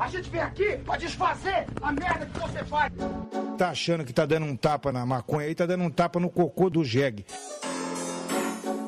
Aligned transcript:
A 0.00 0.08
gente 0.08 0.30
vem 0.30 0.40
aqui 0.40 0.78
pra 0.78 0.96
desfazer 0.96 1.66
a 1.82 1.92
merda 1.92 2.24
que 2.24 2.38
você 2.38 2.64
faz. 2.64 2.90
Tá 3.58 3.68
achando 3.68 4.02
que 4.02 4.14
tá 4.14 4.24
dando 4.24 4.46
um 4.46 4.56
tapa 4.56 4.90
na 4.90 5.04
maconha 5.04 5.46
aí, 5.46 5.54
tá 5.54 5.66
dando 5.66 5.84
um 5.84 5.90
tapa 5.90 6.18
no 6.18 6.30
cocô 6.30 6.70
do 6.70 6.82
jegue. 6.82 7.26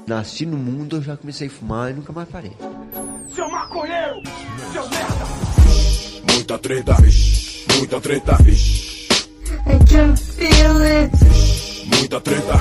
Nasci 0.07 0.47
no 0.47 0.57
mundo, 0.57 0.97
eu 0.97 1.03
já 1.03 1.15
comecei 1.15 1.49
a 1.49 1.51
fumar 1.51 1.91
e 1.91 1.93
nunca 1.93 2.15
mais 2.15 2.27
parei. 2.31 2.57
Seu 3.35 3.47
maconheiro! 3.51 4.23
Seu 4.73 4.89
merda! 4.89 6.33
Muita 6.33 6.59
treta, 6.59 6.97
muita 7.77 8.01
treta, 8.01 8.39
I 9.67 9.79
can 9.85 10.17
feel 10.17 10.83
it. 10.83 11.13
muita 11.95 12.21
treta, 12.23 12.61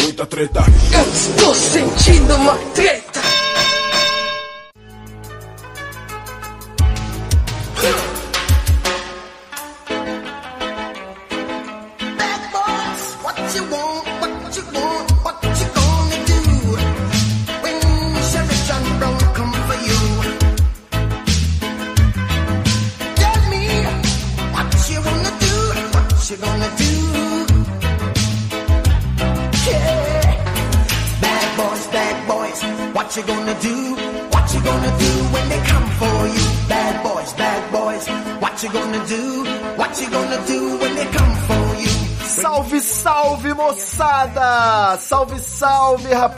muita 0.00 0.26
treta. 0.26 0.60
Eu 0.94 1.12
estou 1.12 1.54
sentindo 1.54 2.34
uma 2.36 2.56
treta. 2.74 3.05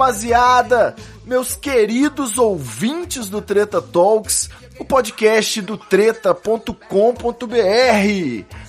Rapaziada! 0.08 0.96
Meus 1.26 1.54
queridos 1.54 2.38
ouvintes 2.38 3.28
do 3.28 3.42
Treta 3.42 3.82
Talks, 3.82 4.48
o 4.78 4.84
podcast 4.84 5.60
do 5.60 5.76
treta.com.br. 5.76 6.74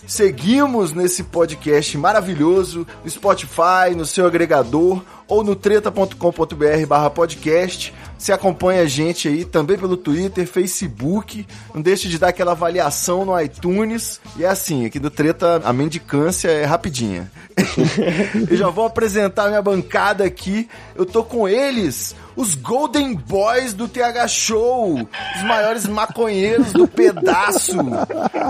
Seguimos 0.06 0.92
nesse 0.92 1.24
podcast 1.24 1.98
maravilhoso 1.98 2.86
no 3.04 3.10
Spotify, 3.10 3.96
no 3.96 4.06
seu 4.06 4.26
agregador 4.26 5.02
ou 5.30 5.44
no 5.44 5.56
treta.com.br 5.56 6.86
barra 6.88 7.10
podcast. 7.10 7.94
Você 8.18 8.34
acompanha 8.34 8.82
a 8.82 8.86
gente 8.86 9.30
aí 9.30 9.46
também 9.46 9.78
pelo 9.78 9.96
Twitter, 9.96 10.46
Facebook. 10.46 11.48
Não 11.74 11.82
deixe 11.82 12.10
de 12.10 12.18
dar 12.18 12.30
aquela 12.30 12.52
avaliação 12.52 13.24
no 13.24 13.40
iTunes. 13.40 14.20
E 14.36 14.44
é 14.44 14.50
assim, 14.50 14.86
aqui 14.86 15.00
do 15.00 15.10
Treta 15.10 15.62
a 15.64 15.72
mendicância 15.72 16.50
é 16.50 16.66
rapidinha. 16.66 17.32
Eu 18.50 18.58
já 18.58 18.70
vou 18.70 18.86
apresentar 18.86 19.48
minha 19.48 19.62
bancada 19.62 20.26
aqui. 20.26 20.68
Eu 20.96 21.06
tô 21.06 21.24
com 21.24 21.48
eles, 21.48 22.16
os 22.36 22.56
Golden 22.56 23.14
Boys 23.16 23.74
do 23.74 23.88
TH 23.88 24.28
Show, 24.28 24.96
os 24.96 25.44
maiores 25.44 25.86
maconheiros 25.86 26.72
do 26.74 26.88
pedaço. 26.88 27.78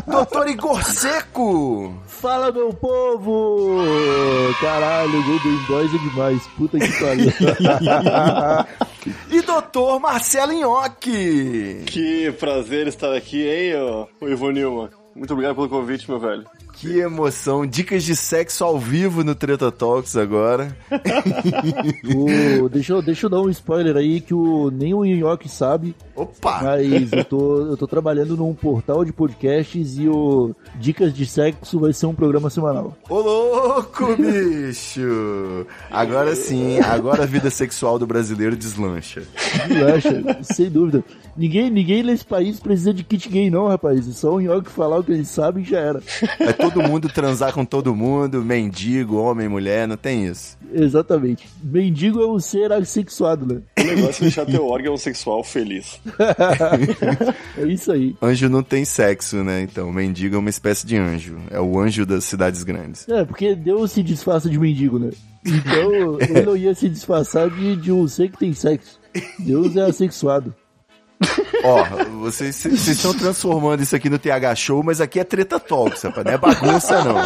Doutor 0.07 0.47
Igor 0.47 0.83
Seco. 0.83 1.93
Fala, 2.05 2.51
meu 2.51 2.73
povo! 2.73 3.77
Caralho, 4.59 5.23
Golden 5.23 5.57
Boys 5.67 5.93
é 5.93 5.97
demais. 6.09 6.41
Puta 6.57 6.68
que 6.77 6.99
pariu. 6.99 7.31
E 9.31 9.41
doutor 9.41 9.99
Marcelo 9.99 10.51
Nhoque. 10.51 11.83
Que 11.85 12.31
prazer 12.33 12.87
estar 12.87 13.15
aqui, 13.15 13.47
hein, 13.47 13.75
ô, 13.75 14.07
ô 14.19 14.27
Ivo 14.27 14.51
Nilma. 14.51 14.89
Muito 15.15 15.31
obrigado 15.33 15.55
pelo 15.55 15.69
convite, 15.69 16.09
meu 16.09 16.19
velho. 16.19 16.45
Que 16.73 16.99
emoção. 16.99 17.65
Dicas 17.65 18.03
de 18.03 18.15
sexo 18.15 18.63
ao 18.63 18.77
vivo 18.77 19.23
no 19.23 19.33
Treta 19.35 19.71
Talks 19.71 20.15
agora. 20.17 20.75
O- 22.15 22.69
deixa, 22.69 22.93
eu, 22.93 23.01
deixa 23.01 23.25
eu 23.25 23.29
dar 23.29 23.41
um 23.41 23.49
spoiler 23.49 23.95
aí 23.97 24.21
que 24.21 24.33
o, 24.33 24.69
nem 24.71 24.93
o 24.93 25.03
Nhoque 25.03 25.47
sabe, 25.49 25.95
Opa! 26.19 26.61
mas 26.63 27.13
eu 27.13 27.23
tô, 27.23 27.61
eu 27.67 27.77
tô 27.77 27.87
trabalhando 27.87 28.35
num 28.35 28.53
portal 28.53 29.05
de 29.05 29.13
podcasts 29.13 29.97
e 29.97 30.09
o 30.09 30.53
Dicas 30.75 31.13
de 31.13 31.25
Sexo 31.25 31.79
vai 31.79 31.93
ser 31.93 32.07
um 32.07 32.13
programa 32.13 32.49
semanal. 32.49 32.97
Ô 33.09 33.19
louco, 33.19 34.15
bicho! 34.17 35.65
Agora 35.89 36.35
sim, 36.35 36.79
agora 36.81 37.23
a 37.23 37.25
vida 37.25 37.49
sexual 37.49 37.97
do 37.97 38.05
brasileiro 38.05 38.55
deslancha. 38.55 39.23
Relaxa, 39.67 40.21
sem 40.43 40.69
dúvida. 40.69 41.03
Ninguém, 41.37 41.69
ninguém 41.69 42.03
nesse 42.03 42.25
país 42.25 42.59
precisa 42.59 42.93
de 42.93 43.03
kit 43.03 43.29
gay, 43.29 43.49
não, 43.49 43.67
rapaz. 43.67 44.07
É 44.07 44.11
só 44.11 44.35
o 44.35 44.41
Nhoque 44.41 44.69
falar 44.69 44.99
o 44.99 45.03
que 45.03 45.13
ele 45.13 45.23
sabe 45.23 45.61
e 45.61 45.63
já 45.63 45.79
era. 45.79 46.03
É 46.37 46.51
todo 46.51 46.81
mundo 46.83 47.07
transar 47.07 47.53
com 47.53 47.63
todo 47.63 47.95
mundo, 47.95 48.43
mendigo, 48.43 49.15
homem, 49.15 49.47
mulher, 49.47 49.87
não 49.87 49.95
tem 49.95 50.25
isso. 50.25 50.57
Exatamente. 50.73 51.47
Mendigo 51.63 52.21
é 52.21 52.27
um 52.27 52.39
ser 52.39 52.73
assexuado, 52.73 53.45
né? 53.45 53.61
O 53.79 53.83
negócio 53.83 54.21
é 54.21 54.25
deixar 54.25 54.45
teu 54.45 54.67
órgão 54.67 54.97
sexual 54.97 55.43
feliz. 55.43 55.99
É 57.57 57.65
isso 57.65 57.91
aí. 57.91 58.15
Anjo 58.21 58.49
não 58.49 58.63
tem 58.63 58.85
sexo, 58.85 59.43
né? 59.43 59.61
Então, 59.61 59.91
mendigo 59.91 60.35
é 60.35 60.39
uma 60.39 60.49
espécie 60.49 60.85
de 60.85 60.95
anjo. 60.95 61.37
É 61.51 61.59
o 61.59 61.79
anjo 61.79 62.05
das 62.05 62.23
cidades 62.23 62.63
grandes. 62.63 63.07
É, 63.09 63.25
porque 63.25 63.53
Deus 63.55 63.91
se 63.91 64.01
disfarça 64.01 64.49
de 64.49 64.57
mendigo, 64.57 64.97
né? 64.97 65.09
Então, 65.45 66.19
ele 66.21 66.41
não 66.41 66.55
ia 66.55 66.73
se 66.73 66.87
disfarçar 66.87 67.49
de, 67.49 67.75
de 67.75 67.91
um 67.91 68.07
ser 68.07 68.29
que 68.29 68.37
tem 68.37 68.53
sexo. 68.53 68.99
Deus 69.39 69.75
é 69.75 69.81
assexuado. 69.81 70.55
Ó, 71.63 71.83
vocês 72.21 72.55
vocês 72.55 72.87
estão 72.87 73.13
transformando 73.13 73.83
isso 73.83 73.95
aqui 73.95 74.09
no 74.09 74.17
TH 74.17 74.55
Show, 74.55 74.81
mas 74.81 75.01
aqui 75.01 75.19
é 75.19 75.23
treta 75.23 75.59
talks, 75.59 76.01
rapaz. 76.03 76.25
Não 76.25 76.31
é 76.31 76.37
bagunça, 76.37 77.03
não. 77.03 77.19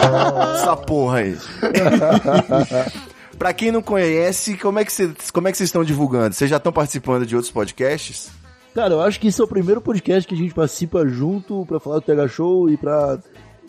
Essa 0.55 0.75
porra 0.75 1.19
aí. 1.19 1.37
pra 3.37 3.53
quem 3.53 3.71
não 3.71 3.83
conhece, 3.83 4.57
como 4.57 4.79
é 4.79 4.85
que 4.85 4.91
vocês 4.91 5.29
como 5.31 5.47
é 5.47 5.51
que 5.51 5.57
vocês 5.57 5.67
estão 5.67 5.83
divulgando? 5.83 6.33
Vocês 6.33 6.49
já 6.49 6.57
estão 6.57 6.73
participando 6.73 7.25
de 7.25 7.35
outros 7.35 7.51
podcasts? 7.51 8.31
Cara, 8.73 8.93
eu 8.93 9.01
acho 9.01 9.19
que 9.19 9.27
esse 9.27 9.39
é 9.39 9.43
o 9.43 9.47
primeiro 9.47 9.79
podcast 9.81 10.27
que 10.27 10.33
a 10.33 10.37
gente 10.37 10.53
participa 10.53 11.07
junto 11.07 11.65
pra 11.67 11.79
falar 11.79 11.97
do 11.99 12.01
TH 12.05 12.27
Show 12.27 12.69
e 12.69 12.75
pra 12.77 13.19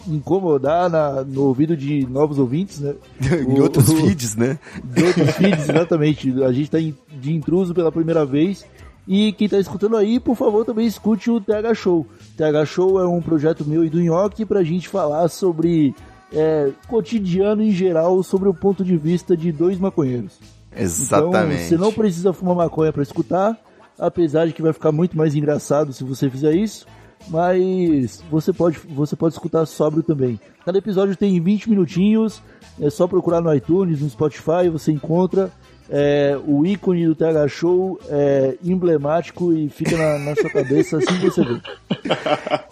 incomodar 0.08 0.88
na- 0.90 1.22
no 1.24 1.42
ouvido 1.44 1.76
de 1.76 2.06
novos 2.06 2.38
ouvintes, 2.38 2.80
né? 2.80 2.94
em 3.46 3.58
O- 3.58 3.62
outros 3.62 3.88
o- 3.88 3.96
feeds, 3.96 4.34
né? 4.36 4.58
De 4.82 5.04
outros 5.04 5.30
feeds, 5.32 5.68
exatamente. 5.68 6.42
A 6.42 6.52
gente 6.52 6.70
tá 6.70 6.80
em- 6.80 6.94
de 7.20 7.32
intruso 7.34 7.74
pela 7.74 7.92
primeira 7.92 8.24
vez. 8.24 8.64
E 9.06 9.32
quem 9.34 9.46
tá 9.48 9.58
escutando 9.58 9.96
aí, 9.98 10.18
por 10.18 10.34
favor, 10.34 10.64
também 10.64 10.86
escute 10.86 11.30
o 11.30 11.38
TH 11.38 11.74
Show. 11.74 12.06
TH 12.38 12.64
Show 12.64 12.98
é 12.98 13.06
um 13.06 13.20
projeto 13.20 13.62
meu 13.66 13.84
e 13.84 13.90
do 13.90 14.00
Nhoque 14.00 14.46
pra 14.46 14.62
gente 14.62 14.88
falar 14.88 15.28
sobre 15.28 15.94
é, 16.32 16.70
cotidiano 16.88 17.62
em 17.62 17.70
geral, 17.70 18.22
sobre 18.22 18.48
o 18.48 18.54
ponto 18.54 18.82
de 18.82 18.96
vista 18.96 19.36
de 19.36 19.52
dois 19.52 19.78
maconheiros. 19.78 20.38
Exatamente. 20.74 21.66
Então, 21.66 21.68
você 21.68 21.76
não 21.76 21.92
precisa 21.92 22.32
fumar 22.32 22.56
maconha 22.56 22.92
pra 22.92 23.02
escutar, 23.02 23.56
apesar 23.98 24.46
de 24.46 24.52
que 24.52 24.62
vai 24.62 24.72
ficar 24.72 24.92
muito 24.92 25.16
mais 25.16 25.34
engraçado 25.34 25.92
se 25.92 26.04
você 26.04 26.28
fizer 26.30 26.54
isso. 26.54 26.86
Mas 27.28 28.22
você 28.30 28.52
pode, 28.52 28.78
você 28.78 29.16
pode 29.16 29.34
escutar 29.34 29.64
sóbrio 29.64 30.02
também. 30.02 30.38
Cada 30.64 30.76
episódio 30.76 31.16
tem 31.16 31.40
20 31.40 31.70
minutinhos, 31.70 32.42
é 32.80 32.90
só 32.90 33.06
procurar 33.06 33.40
no 33.40 33.54
iTunes, 33.54 34.00
no 34.00 34.10
Spotify, 34.10 34.68
você 34.70 34.92
encontra. 34.92 35.50
é, 35.88 36.38
o 36.46 36.64
ícone 36.66 37.06
do 37.06 37.14
TH 37.14 37.48
Show 37.48 37.98
é 38.08 38.56
emblemático 38.62 39.52
e 39.52 39.68
fica 39.68 39.96
na, 39.96 40.18
na 40.18 40.34
sua 40.34 40.50
cabeça 40.50 40.98
assim 40.98 41.18
que 41.20 41.30
você 41.30 41.44
vê. 41.44 41.60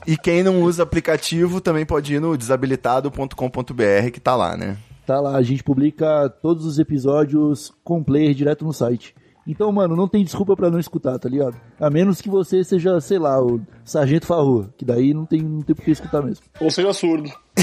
E 0.06 0.16
quem 0.16 0.42
não 0.42 0.62
usa 0.62 0.82
aplicativo 0.82 1.60
também 1.60 1.86
pode 1.86 2.14
ir 2.14 2.20
no 2.20 2.36
desabilitado.com.br 2.36 4.10
que 4.12 4.20
tá 4.20 4.34
lá, 4.34 4.56
né? 4.56 4.76
Tá 5.06 5.20
lá, 5.20 5.36
a 5.36 5.42
gente 5.42 5.62
publica 5.62 6.28
todos 6.28 6.66
os 6.66 6.78
episódios 6.78 7.72
com 7.84 8.02
player 8.02 8.34
direto 8.34 8.64
no 8.64 8.72
site. 8.72 9.14
Então, 9.46 9.72
mano, 9.72 9.96
não 9.96 10.06
tem 10.06 10.24
desculpa 10.24 10.56
pra 10.56 10.70
não 10.70 10.78
escutar, 10.78 11.18
tá 11.18 11.28
ligado? 11.28 11.56
A 11.80 11.90
menos 11.90 12.20
que 12.20 12.28
você 12.28 12.62
seja, 12.62 13.00
sei 13.00 13.18
lá, 13.18 13.42
o 13.42 13.60
Sargento 13.84 14.26
Farrur, 14.26 14.68
que 14.76 14.84
daí 14.84 15.12
não 15.12 15.26
tem, 15.26 15.42
não 15.42 15.62
tem 15.62 15.74
por 15.74 15.84
que 15.84 15.90
escutar 15.90 16.22
mesmo. 16.22 16.44
Ou 16.60 16.70
seja, 16.70 16.92
surdo. 16.92 17.30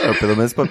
É, 0.00 0.12
pelo 0.14 0.36
menos 0.36 0.52
pra 0.52 0.68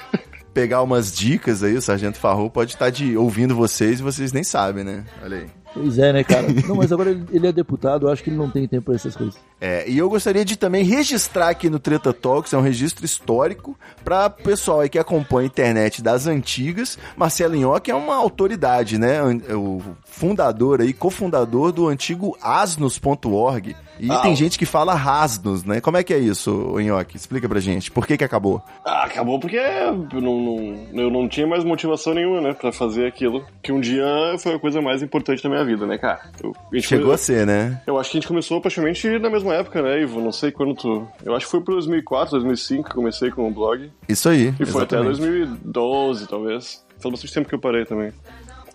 pegar 0.53 0.81
umas 0.81 1.15
dicas 1.15 1.63
aí, 1.63 1.75
o 1.75 1.81
Sargento 1.81 2.17
Farrou 2.17 2.49
pode 2.49 2.73
estar 2.73 2.89
de, 2.89 3.15
ouvindo 3.15 3.55
vocês 3.55 3.99
e 3.99 4.03
vocês 4.03 4.31
nem 4.31 4.43
sabem, 4.43 4.83
né? 4.83 5.05
Olha 5.23 5.37
aí. 5.37 5.56
Pois 5.73 5.97
é, 5.99 6.11
né, 6.13 6.23
cara? 6.23 6.47
Não, 6.67 6.75
mas 6.75 6.91
agora 6.91 7.11
ele, 7.11 7.23
ele 7.31 7.47
é 7.47 7.51
deputado, 7.51 8.07
eu 8.07 8.11
acho 8.11 8.23
que 8.23 8.29
ele 8.29 8.37
não 8.37 8.49
tem 8.49 8.67
tempo 8.67 8.85
pra 8.85 8.95
essas 8.95 9.15
coisas. 9.15 9.35
É, 9.61 9.87
e 9.89 9.97
eu 9.97 10.09
gostaria 10.09 10.43
de 10.45 10.55
também 10.57 10.83
registrar 10.83 11.49
aqui 11.49 11.69
no 11.69 11.79
Treta 11.79 12.11
Talks, 12.13 12.53
é 12.53 12.57
um 12.57 12.61
registro 12.61 13.05
histórico 13.05 13.77
para 14.03 14.29
pessoal 14.29 14.79
aí 14.81 14.89
que 14.89 14.97
acompanha 14.99 15.45
a 15.45 15.47
internet 15.47 16.01
das 16.01 16.25
antigas. 16.27 16.97
Marcelo 17.15 17.55
Nhoque 17.55 17.91
é 17.91 17.95
uma 17.95 18.15
autoridade, 18.15 18.97
né? 18.97 19.21
O 19.53 19.81
fundador 20.05 20.81
aí, 20.81 20.93
cofundador 20.93 21.71
do 21.71 21.87
antigo 21.87 22.35
asnos.org. 22.41 23.75
E 23.99 24.11
Ah, 24.11 24.19
tem 24.19 24.35
gente 24.35 24.59
que 24.59 24.65
fala 24.65 24.93
rasnos, 24.93 25.63
né? 25.63 25.81
Como 25.81 25.97
é 25.97 26.03
que 26.03 26.13
é 26.13 26.19
isso, 26.19 26.51
ô 26.71 26.79
Nhoque? 26.79 27.17
Explica 27.17 27.49
pra 27.49 27.59
gente. 27.59 27.89
Por 27.89 28.05
que 28.05 28.15
que 28.15 28.23
acabou? 28.23 28.61
Ah, 28.85 29.05
acabou 29.05 29.39
porque 29.39 29.57
eu 29.57 30.21
não, 30.21 30.39
não- 30.39 31.01
eu 31.01 31.09
não 31.09 31.27
tinha 31.27 31.47
mais 31.47 31.63
motivação 31.63 32.13
nenhuma, 32.13 32.39
né, 32.39 32.53
pra 32.53 32.71
fazer 32.71 33.07
aquilo. 33.07 33.43
Que 33.63 33.71
um 33.71 33.79
dia 33.79 34.05
foi 34.37 34.53
a 34.53 34.59
coisa 34.59 34.79
mais 34.83 35.01
importante 35.01 35.41
da 35.41 35.49
minha 35.49 35.56
minha 35.63 35.75
vida, 35.75 35.85
né, 35.85 35.97
cara? 35.97 36.21
Eu, 36.43 36.53
a 36.73 36.79
Chegou 36.81 37.03
come- 37.05 37.15
a 37.15 37.17
ser, 37.17 37.45
né? 37.45 37.81
Eu 37.85 37.97
acho 37.97 38.11
que 38.11 38.17
a 38.17 38.19
gente 38.21 38.27
começou 38.27 38.59
praticamente 38.61 39.07
na 39.19 39.29
mesma 39.29 39.53
época, 39.55 39.81
né, 39.81 40.01
Ivo? 40.01 40.21
Não 40.21 40.31
sei 40.31 40.51
quando 40.51 40.73
tu... 40.75 41.07
Eu 41.23 41.35
acho 41.35 41.45
que 41.45 41.51
foi 41.51 41.61
por 41.61 41.73
2004, 41.73 42.31
2005 42.31 42.89
que 42.89 42.95
comecei 42.95 43.29
com 43.31 43.47
o 43.47 43.51
blog. 43.51 43.91
Isso 44.07 44.29
aí. 44.29 44.53
E 44.59 44.65
foi 44.65 44.83
até 44.83 44.95
exatamente. 44.97 45.19
2012, 45.19 46.27
talvez. 46.27 46.85
Faz 46.99 47.11
bastante 47.11 47.33
tempo 47.33 47.49
que 47.49 47.55
eu 47.55 47.59
parei 47.59 47.85
também. 47.85 48.11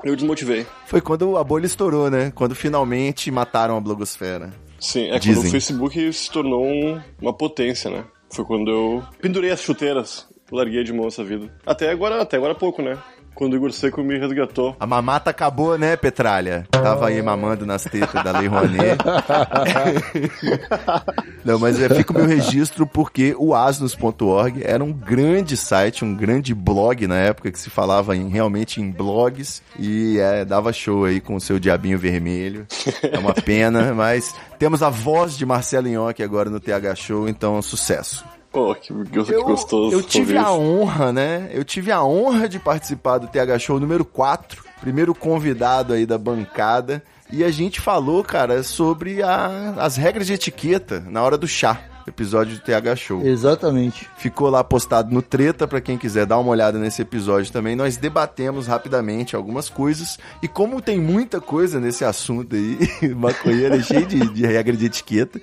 Eu 0.05 0.17
desmotivei. 0.17 0.67
Foi 0.87 1.00
quando 1.00 1.37
a 1.37 1.44
bolha 1.44 1.67
estourou, 1.67 2.11
né? 2.11 2.32
Quando 2.34 2.55
finalmente 2.55 3.31
mataram 3.31 3.76
a 3.76 3.81
blogosfera. 3.81 4.50
Sim, 4.81 5.11
é 5.11 5.19
Dizem. 5.19 5.37
quando 5.37 5.46
o 5.46 5.50
Facebook 5.52 6.12
se 6.12 6.31
tornou 6.31 6.64
um- 6.67 7.00
uma 7.20 7.32
potência, 7.32 7.88
né? 7.90 8.05
Foi 8.31 8.44
quando 8.44 8.69
eu 8.70 9.02
pendurei 9.20 9.50
as 9.52 9.61
chuteiras, 9.62 10.26
larguei 10.50 10.82
de 10.82 10.93
mão 10.93 11.06
essa 11.06 11.23
vida. 11.23 11.55
Até 11.64 11.90
agora, 11.90 12.20
até 12.20 12.37
agora 12.37 12.55
pouco, 12.55 12.82
né? 12.82 12.99
Quando 13.34 13.55
o 13.55 13.56
Igor 13.56 13.73
Seco 13.73 14.02
me 14.02 14.19
resgatou. 14.19 14.76
A 14.79 14.87
mamata 14.87 15.31
acabou, 15.31 15.79
né, 15.79 15.96
Petralha? 15.96 16.67
Tava 16.70 17.08
aí 17.08 17.20
mamando 17.23 17.67
nas 17.67 17.84
tetas 17.84 18.23
da 18.23 18.38
Lei 18.38 18.46
Rouanet. 18.46 18.99
Não, 21.44 21.58
mas 21.58 21.81
é, 21.81 21.88
fica 21.88 22.12
o 22.12 22.17
meu 22.17 22.26
registro 22.26 22.87
porque 22.87 23.34
o 23.38 23.55
asnos.org 23.55 24.62
era 24.64 24.82
um 24.82 24.93
grande 24.93 25.56
site, 25.56 26.05
um 26.05 26.14
grande 26.14 26.55
blog 26.55 27.06
na 27.06 27.17
época 27.17 27.50
que 27.50 27.58
se 27.58 27.70
falava 27.70 28.17
em, 28.17 28.29
realmente 28.29 28.81
em 28.81 28.90
blogs 28.90 29.62
e 29.79 30.19
é, 30.19 30.44
dava 30.44 30.73
show 30.73 31.05
aí 31.05 31.20
com 31.20 31.34
o 31.34 31.40
seu 31.40 31.58
diabinho 31.58 31.99
vermelho. 31.99 32.67
É 33.02 33.19
uma 33.19 33.34
pena, 33.34 33.93
mas 33.94 34.34
temos 34.58 34.82
a 34.82 34.88
voz 34.88 35.37
de 35.37 35.44
Marcelo 35.44 35.88
Inhoque 35.88 36.23
agora 36.23 36.49
no 36.49 36.61
TH 36.61 36.94
Show, 36.94 37.29
então 37.29 37.61
sucesso. 37.61 38.25
Pô, 38.52 38.75
que, 38.75 38.93
que, 38.93 39.25
que 39.25 39.32
gostoso. 39.43 39.93
Eu 39.94 40.02
tive 40.02 40.37
a 40.37 40.52
honra, 40.52 41.12
né? 41.12 41.49
Eu 41.52 41.64
tive 41.64 41.90
a 41.90 42.02
honra 42.04 42.49
de 42.49 42.58
participar 42.58 43.19
do 43.19 43.26
TH 43.26 43.58
Show 43.58 43.81
número 43.81 44.04
4, 44.04 44.62
primeiro 44.81 45.14
convidado 45.14 45.93
aí 45.94 46.04
da 46.04 46.19
bancada. 46.19 47.02
E 47.32 47.43
a 47.43 47.50
gente 47.50 47.81
falou, 47.81 48.22
cara, 48.22 48.62
sobre 48.62 49.22
a- 49.22 49.75
as 49.78 49.96
regras 49.96 50.26
de 50.26 50.34
etiqueta 50.34 51.00
na 51.08 51.22
hora 51.22 51.38
do 51.38 51.49
chá, 51.49 51.81
episódio 52.06 52.56
do 52.56 52.62
TH 52.62 52.96
Show. 52.96 53.22
Exatamente. 53.26 54.08
Ficou 54.16 54.49
lá 54.49 54.62
postado 54.62 55.12
no 55.12 55.22
Treta 55.22 55.66
pra 55.66 55.81
quem 55.81 55.99
quiser 55.99 56.26
dar 56.26 56.38
uma 56.38 56.50
olhada 56.50 56.78
nesse 56.78 57.02
episódio 57.02 57.52
também. 57.52 57.76
Nós 57.76 57.96
debatemos 57.96 58.66
rapidamente 58.66 59.37
algumas 59.37 59.69
coisas. 59.69 60.19
E 60.43 60.49
como 60.49 60.81
tem 60.81 61.00
muita 61.00 61.40
coisa 61.40 61.81
nesse 61.81 62.04
assunto 62.04 62.54
aí, 62.54 62.78
maconheiro 63.14 63.75
é 63.75 63.82
cheio 63.82 64.06
de, 64.06 64.20
de 64.32 64.46
regra 64.46 64.76
de 64.76 64.87
etiqueta. 64.87 65.40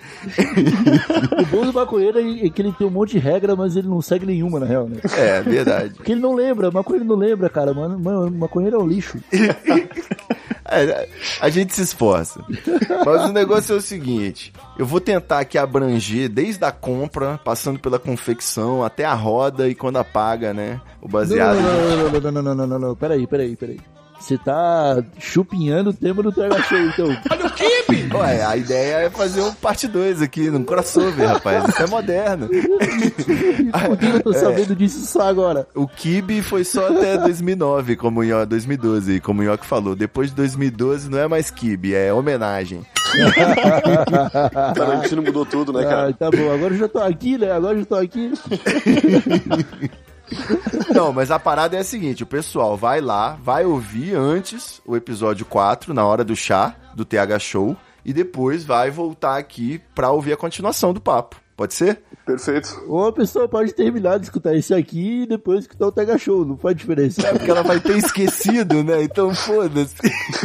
O 1.41 1.45
bom 1.45 1.65
do 1.65 1.73
maconheiro 1.73 2.17
é 2.19 2.29
é 2.45 2.49
que 2.49 2.61
ele 2.61 2.71
tem 2.71 2.87
um 2.87 2.91
monte 2.91 3.11
de 3.11 3.19
regra, 3.19 3.55
mas 3.55 3.75
ele 3.75 3.87
não 3.87 4.01
segue 4.01 4.25
nenhuma, 4.25 4.59
na 4.59 4.65
real, 4.65 4.87
né? 4.87 4.97
É, 5.17 5.41
verdade. 5.41 5.93
Porque 5.95 6.11
ele 6.11 6.21
não 6.21 6.33
lembra, 6.33 6.71
maconheiro 6.71 7.05
não 7.07 7.15
lembra, 7.15 7.49
cara. 7.49 7.73
Mano, 7.73 7.99
mano 7.99 8.31
maconheiro 8.31 8.77
é 8.77 8.79
um 8.79 8.87
lixo. 8.87 9.17
É, 10.71 11.09
a 11.41 11.49
gente 11.49 11.73
se 11.73 11.81
esforça. 11.81 12.45
Mas 13.03 13.27
o 13.27 13.33
negócio 13.33 13.73
é 13.73 13.77
o 13.77 13.81
seguinte: 13.81 14.53
eu 14.79 14.85
vou 14.85 15.01
tentar 15.01 15.39
aqui 15.39 15.57
abranger 15.57 16.29
desde 16.29 16.63
a 16.63 16.71
compra, 16.71 17.37
passando 17.43 17.77
pela 17.77 17.99
confecção, 17.99 18.81
até 18.81 19.03
a 19.03 19.13
roda 19.13 19.67
e 19.67 19.75
quando 19.75 19.97
apaga, 19.97 20.53
né? 20.53 20.79
O 21.01 21.07
baseado. 21.09 21.57
Não, 21.57 21.61
não, 21.61 21.97
não, 21.97 21.97
não, 21.97 22.09
não, 22.09 22.31
não, 22.31 22.41
não, 22.41 22.55
não, 22.55 22.67
não, 22.67 22.79
não. 22.79 22.95
Peraí, 22.95 23.27
peraí, 23.27 23.57
peraí. 23.57 23.77
Você 24.17 24.37
tá 24.37 25.03
chupinhando 25.17 25.89
o 25.89 25.93
tema 25.93 26.23
do 26.23 26.31
TH 26.31 26.63
Show, 26.63 26.77
então. 26.77 27.07
Ué, 28.19 28.43
a 28.43 28.55
ideia 28.57 28.95
é 29.05 29.09
fazer 29.09 29.41
um 29.41 29.53
parte 29.53 29.87
2 29.87 30.21
aqui, 30.21 30.49
num 30.49 30.63
crossover, 30.63 31.27
rapaz. 31.27 31.67
Isso 31.69 31.81
é 31.83 31.87
moderno. 31.87 32.47
Por 32.49 33.97
que 33.97 34.05
eu 34.05 34.23
tô 34.23 34.33
sabendo 34.33 34.75
disso 34.75 35.05
só 35.05 35.21
agora? 35.29 35.67
O 35.75 35.87
Kibe 35.87 36.41
foi 36.41 36.63
só 36.63 36.87
até 36.87 37.17
2009, 37.17 37.95
como 37.95 38.19
o 38.21 38.23
Nho- 38.23 38.45
2012, 38.45 39.19
como 39.21 39.41
o 39.41 39.45
Nhoque 39.45 39.65
falou. 39.65 39.95
Depois 39.95 40.29
de 40.29 40.35
2012 40.35 41.09
não 41.09 41.17
é 41.19 41.27
mais 41.27 41.49
Kibe, 41.49 41.93
é 41.95 42.13
homenagem. 42.13 42.85
Tarantino 44.75 45.21
mudou 45.23 45.45
tudo, 45.45 45.73
né, 45.73 45.83
Ah, 45.85 45.89
cara? 45.89 46.13
tá 46.13 46.29
bom, 46.31 46.51
agora 46.53 46.73
eu 46.73 46.77
já 46.77 46.87
tô 46.87 46.99
aqui, 46.99 47.37
né? 47.37 47.51
Agora 47.51 47.75
eu 47.75 47.79
já 47.81 47.85
tô 47.85 47.95
aqui. 47.95 48.31
Não, 50.93 51.11
mas 51.11 51.31
a 51.31 51.39
parada 51.39 51.75
é 51.75 51.79
a 51.79 51.83
seguinte: 51.83 52.21
o 52.23 52.27
pessoal 52.27 52.77
vai 52.77 53.01
lá, 53.01 53.35
vai 53.41 53.65
ouvir 53.65 54.13
antes 54.15 54.79
o 54.85 54.95
episódio 54.95 55.43
4, 55.45 55.91
na 55.93 56.05
hora 56.05 56.23
do 56.23 56.35
chá, 56.35 56.75
do 56.93 57.03
TH 57.03 57.39
Show, 57.39 57.75
e 58.05 58.13
depois 58.13 58.63
vai 58.65 58.89
voltar 58.91 59.37
aqui 59.37 59.81
pra 59.93 60.11
ouvir 60.11 60.33
a 60.33 60.37
continuação 60.37 60.93
do 60.93 61.01
papo. 61.01 61.35
Pode 61.57 61.73
ser? 61.73 62.01
Perfeito. 62.25 62.81
Ou 62.87 63.07
a 63.07 63.11
pessoa 63.11 63.45
pode 63.49 63.73
terminar 63.73 64.17
de 64.17 64.25
escutar 64.27 64.55
esse 64.55 64.73
aqui 64.73 65.23
e 65.23 65.25
depois 65.25 65.61
escutar 65.61 65.87
o 65.87 65.91
TH 65.91 66.17
Show, 66.17 66.45
não 66.45 66.55
faz 66.57 66.73
diferença. 66.77 67.21
Porque 67.33 67.51
ela 67.51 67.63
vai 67.63 67.81
ter 67.81 67.97
esquecido, 67.97 68.81
né? 68.81 69.03
Então 69.03 69.35
foda-se. 69.35 69.95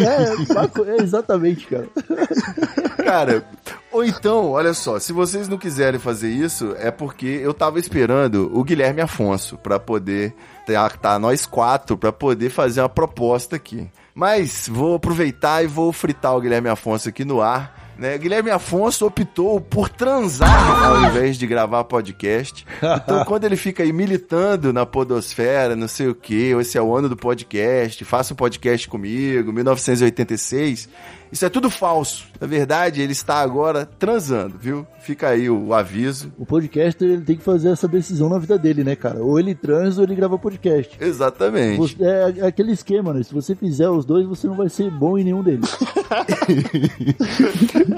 É, 0.02 0.52
maco- 0.54 0.84
é 0.84 0.96
exatamente, 0.96 1.68
cara. 1.68 1.88
Cara, 3.04 3.44
ou 3.92 4.04
então, 4.04 4.50
olha 4.50 4.74
só, 4.74 4.98
se 4.98 5.12
vocês 5.12 5.46
não 5.46 5.56
quiserem 5.58 6.00
fazer 6.00 6.30
isso, 6.30 6.74
é 6.78 6.90
porque 6.90 7.26
eu 7.26 7.54
tava 7.54 7.78
esperando 7.78 8.50
o 8.52 8.64
Guilherme 8.64 9.00
Afonso 9.00 9.56
pra 9.58 9.78
poder 9.78 10.34
tá 11.00 11.18
nós 11.18 11.46
quatro 11.46 11.96
pra 11.96 12.10
poder 12.10 12.50
fazer 12.50 12.80
uma 12.80 12.88
proposta 12.88 13.54
aqui. 13.56 13.88
Mas 14.14 14.68
vou 14.70 14.94
aproveitar 14.94 15.64
e 15.64 15.66
vou 15.66 15.92
fritar 15.92 16.36
o 16.36 16.40
Guilherme 16.40 16.68
Afonso 16.68 17.08
aqui 17.08 17.24
no 17.24 17.40
ar. 17.40 17.82
Né? 17.98 18.18
Guilherme 18.18 18.50
Afonso 18.50 19.06
optou 19.06 19.60
por 19.60 19.88
transar 19.88 20.84
ao 20.84 21.04
invés 21.04 21.36
de 21.36 21.46
gravar 21.46 21.84
podcast. 21.84 22.66
Então, 22.78 23.22
quando 23.26 23.44
ele 23.44 23.56
fica 23.56 23.82
aí 23.82 23.92
militando 23.92 24.72
na 24.72 24.84
podosfera, 24.84 25.76
não 25.76 25.86
sei 25.86 26.08
o 26.08 26.14
que, 26.14 26.50
esse 26.60 26.76
é 26.76 26.82
o 26.82 26.94
ano 26.94 27.08
do 27.08 27.16
podcast, 27.16 28.04
faça 28.04 28.34
um 28.34 28.36
podcast 28.36 28.88
comigo, 28.88 29.52
1986, 29.52 30.88
isso 31.34 31.44
é 31.44 31.48
tudo 31.48 31.68
falso. 31.68 32.26
Na 32.40 32.46
verdade, 32.46 33.02
ele 33.02 33.12
está 33.12 33.40
agora 33.40 33.84
transando, 33.98 34.56
viu? 34.58 34.86
Fica 35.00 35.28
aí 35.30 35.50
o 35.50 35.74
aviso. 35.74 36.32
O 36.38 36.46
podcaster 36.46 37.08
ele 37.10 37.22
tem 37.22 37.36
que 37.36 37.42
fazer 37.42 37.70
essa 37.70 37.86
decisão 37.88 38.28
na 38.28 38.38
vida 38.38 38.56
dele, 38.58 38.84
né, 38.84 38.94
cara? 38.96 39.22
Ou 39.22 39.38
ele 39.38 39.54
transa 39.54 40.00
ou 40.00 40.06
ele 40.06 40.14
grava 40.14 40.38
podcast. 40.38 40.96
Exatamente. 41.00 41.76
Você- 41.78 42.02
é 42.04 42.46
aquele 42.46 42.72
esquema, 42.72 43.12
né? 43.12 43.22
Se 43.22 43.34
você 43.34 43.54
fizer 43.54 43.88
os 43.90 44.04
dois, 44.04 44.26
você 44.26 44.46
não 44.46 44.54
vai 44.54 44.68
ser 44.68 44.90
bom 44.90 45.18
em 45.18 45.24
nenhum 45.24 45.42
deles. 45.42 45.68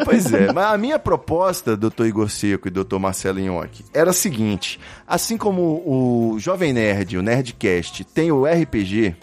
Pois 0.05 0.33
é, 0.33 0.53
mas 0.53 0.67
a 0.73 0.79
minha 0.79 0.99
proposta, 0.99 1.77
doutor 1.77 2.07
Igor 2.07 2.29
Seco 2.31 2.69
e 2.69 2.71
doutor 2.71 2.99
Marcelo 2.99 3.39
Inhoque, 3.41 3.85
era 3.93 4.11
a 4.11 4.15
seguinte: 4.15 4.79
assim 5.07 5.37
como 5.37 5.83
o 5.87 6.39
Jovem 6.39 6.73
Nerd, 6.73 7.17
o 7.17 7.23
Nerdcast, 7.23 8.05
tem 8.05 8.31
o 8.33 8.45
RPG, 8.47 9.15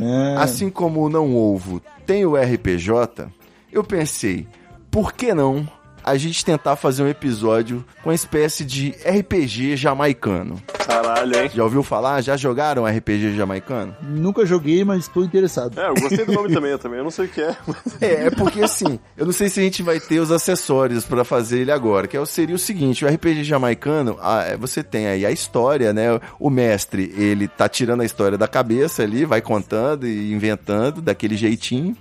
É. 0.00 0.34
assim 0.38 0.70
como 0.70 1.00
o 1.04 1.08
Não 1.08 1.34
Ovo 1.36 1.82
tem 2.06 2.24
o 2.24 2.36
RPJ, 2.36 3.26
eu 3.72 3.82
pensei, 3.84 4.46
por 4.90 5.12
que 5.12 5.32
não 5.34 5.68
a 6.04 6.16
gente 6.16 6.42
tentar 6.42 6.74
fazer 6.76 7.02
um 7.02 7.08
episódio 7.08 7.84
com 8.02 8.08
uma 8.08 8.14
espécie 8.14 8.64
de 8.64 8.94
RPG 9.06 9.76
jamaicano? 9.76 10.62
Caralho, 10.86 11.36
hein? 11.38 11.50
Já 11.52 11.62
ouviu 11.64 11.82
falar? 11.82 12.22
Já 12.22 12.34
jogaram 12.34 12.86
RPG 12.86 13.36
jamaicano? 13.36 13.94
Nunca 14.00 14.46
joguei, 14.46 14.82
mas 14.84 15.00
estou 15.00 15.22
interessado. 15.22 15.78
É, 15.78 15.86
eu 15.88 15.94
gostei 15.94 16.24
do 16.24 16.32
nome 16.32 16.48
também, 16.54 16.70
eu 16.70 16.78
também. 16.78 16.98
Eu 16.98 17.04
não 17.04 17.10
sei 17.10 17.26
o 17.26 17.28
que 17.28 17.42
é. 17.42 17.54
mas- 17.66 18.02
É, 18.02 18.26
é 18.26 18.30
porque 18.30 18.62
assim, 18.62 18.98
eu 19.18 19.26
não 19.26 19.32
sei 19.34 19.50
se 19.50 19.60
a 19.60 19.62
gente 19.62 19.82
vai 19.82 20.00
ter 20.00 20.18
os 20.20 20.32
acessórios 20.32 21.04
pra 21.04 21.24
fazer 21.24 21.58
ele 21.60 21.72
agora, 21.72 22.06
que 22.08 22.16
é 22.16 22.20
o- 22.20 22.24
seria 22.24 22.56
o 22.56 22.58
seguinte, 22.58 23.04
o 23.04 23.08
RPG 23.08 23.44
jamaicano, 23.44 24.16
ah, 24.22 24.44
é, 24.44 24.56
você 24.56 24.82
tem 24.82 25.08
aí 25.08 25.26
a 25.26 25.30
história, 25.30 25.92
né? 25.92 26.18
O 26.40 26.48
mestre, 26.48 27.12
ele 27.18 27.46
tá 27.48 27.68
tirando 27.68 28.00
a 28.00 28.04
história 28.06 28.38
da 28.38 28.48
cabeça 28.48 29.02
ali, 29.02 29.26
vai 29.26 29.42
contando 29.42 30.06
e 30.08 30.32
inventando 30.32 31.02
daquele 31.02 31.36
jeitinho, 31.36 31.94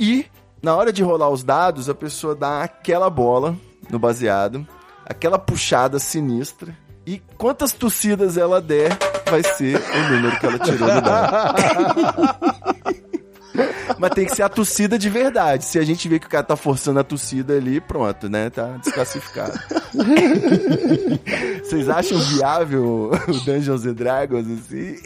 e 0.00 0.26
na 0.62 0.76
hora 0.76 0.92
de 0.92 1.02
rolar 1.02 1.28
os 1.28 1.42
dados, 1.42 1.88
a 1.88 1.94
pessoa 1.94 2.34
dá 2.34 2.62
aquela 2.62 3.10
bola 3.10 3.56
no 3.90 3.98
baseado, 3.98 4.66
aquela 5.04 5.38
puxada 5.38 5.98
sinistra, 5.98 6.76
e 7.04 7.20
quantas 7.36 7.72
tossidas 7.72 8.36
ela 8.36 8.60
der, 8.60 8.96
vai 9.28 9.42
ser 9.42 9.76
o 9.76 10.12
número 10.12 10.38
que 10.38 10.46
ela 10.46 10.58
tirou 10.60 10.88
do 10.88 11.00
dado. 11.00 11.54
Mas 13.98 14.10
tem 14.10 14.24
que 14.26 14.34
ser 14.34 14.42
a 14.42 14.48
tossida 14.48 14.98
de 14.98 15.08
verdade. 15.08 15.64
Se 15.64 15.78
a 15.78 15.82
gente 15.84 16.08
vê 16.08 16.18
que 16.18 16.26
o 16.26 16.30
cara 16.30 16.42
tá 16.44 16.56
forçando 16.56 16.98
a 17.00 17.04
tossida 17.04 17.54
ali, 17.54 17.80
pronto, 17.80 18.28
né? 18.28 18.50
Tá 18.50 18.76
desclassificado. 18.82 19.58
Vocês 21.62 21.88
acham 21.88 22.18
viável 22.18 23.10
o 23.28 23.32
Dungeons 23.44 23.86
and 23.86 23.94
Dragons 23.94 24.46
assim? 24.50 24.96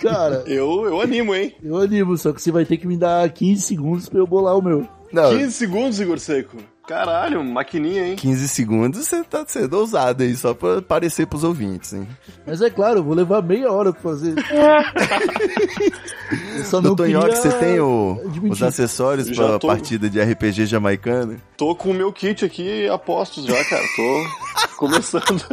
Cara, 0.00 0.42
Eu, 0.46 0.84
eu 0.86 1.00
animo, 1.00 1.34
hein? 1.34 1.54
eu 1.62 1.76
animo, 1.78 2.16
só 2.16 2.32
que 2.32 2.40
você 2.42 2.50
vai 2.50 2.64
ter 2.64 2.76
que 2.76 2.86
me 2.86 2.96
dar 2.96 3.28
15 3.30 3.62
segundos 3.62 4.08
pra 4.08 4.18
eu 4.18 4.26
bolar 4.26 4.56
o 4.56 4.62
meu. 4.62 4.86
Não, 5.12 5.30
15 5.30 5.52
segundos, 5.52 6.00
Igor 6.00 6.18
Seco. 6.18 6.56
Caralho, 6.86 7.42
maquininha, 7.44 8.06
hein? 8.06 8.14
15 8.16 8.48
segundos 8.48 9.06
você 9.08 9.24
tá 9.24 9.44
sendo 9.46 9.74
ousado 9.76 10.22
aí, 10.22 10.36
só 10.36 10.54
pra 10.54 10.80
parecer 10.80 11.26
pros 11.26 11.42
ouvintes, 11.42 11.92
hein? 11.92 12.06
Mas 12.46 12.62
é 12.62 12.70
claro, 12.70 13.00
eu 13.00 13.04
vou 13.04 13.12
levar 13.14 13.42
meia 13.42 13.72
hora 13.72 13.92
pra 13.92 14.02
fazer. 14.02 14.34
Eu 16.58 16.64
só 16.64 16.80
Doutor 16.80 17.06
queria 17.06 17.20
Nhoque, 17.20 17.36
você 17.38 17.52
tem 17.52 17.78
o- 17.80 18.20
os 18.50 18.62
acessórios 18.62 19.28
Já 19.28 19.46
pra 19.48 19.58
tô. 19.58 19.66
partida 19.68 20.08
de 20.10 20.20
RPG 20.20 20.66
jamaicano? 20.66 21.36
Tô 21.56 21.74
com 21.74 21.90
o 21.90 21.94
meu 21.94 22.12
kit 22.12 22.44
aqui 22.44 22.88
a 22.88 22.98
postos 22.98 23.44
já, 23.44 23.64
cara. 23.64 23.84
Tô 23.94 24.26
começando. 24.78 25.44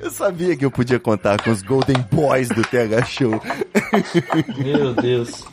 Eu 0.00 0.10
sabia 0.10 0.56
que 0.56 0.64
eu 0.64 0.70
podia 0.70 0.98
contar 0.98 1.42
com 1.42 1.50
os 1.50 1.60
Golden 1.62 1.96
Boys 2.10 2.48
do 2.48 2.62
TH 2.62 3.04
Show. 3.04 3.40
Meu 4.58 4.94
Deus. 4.94 5.44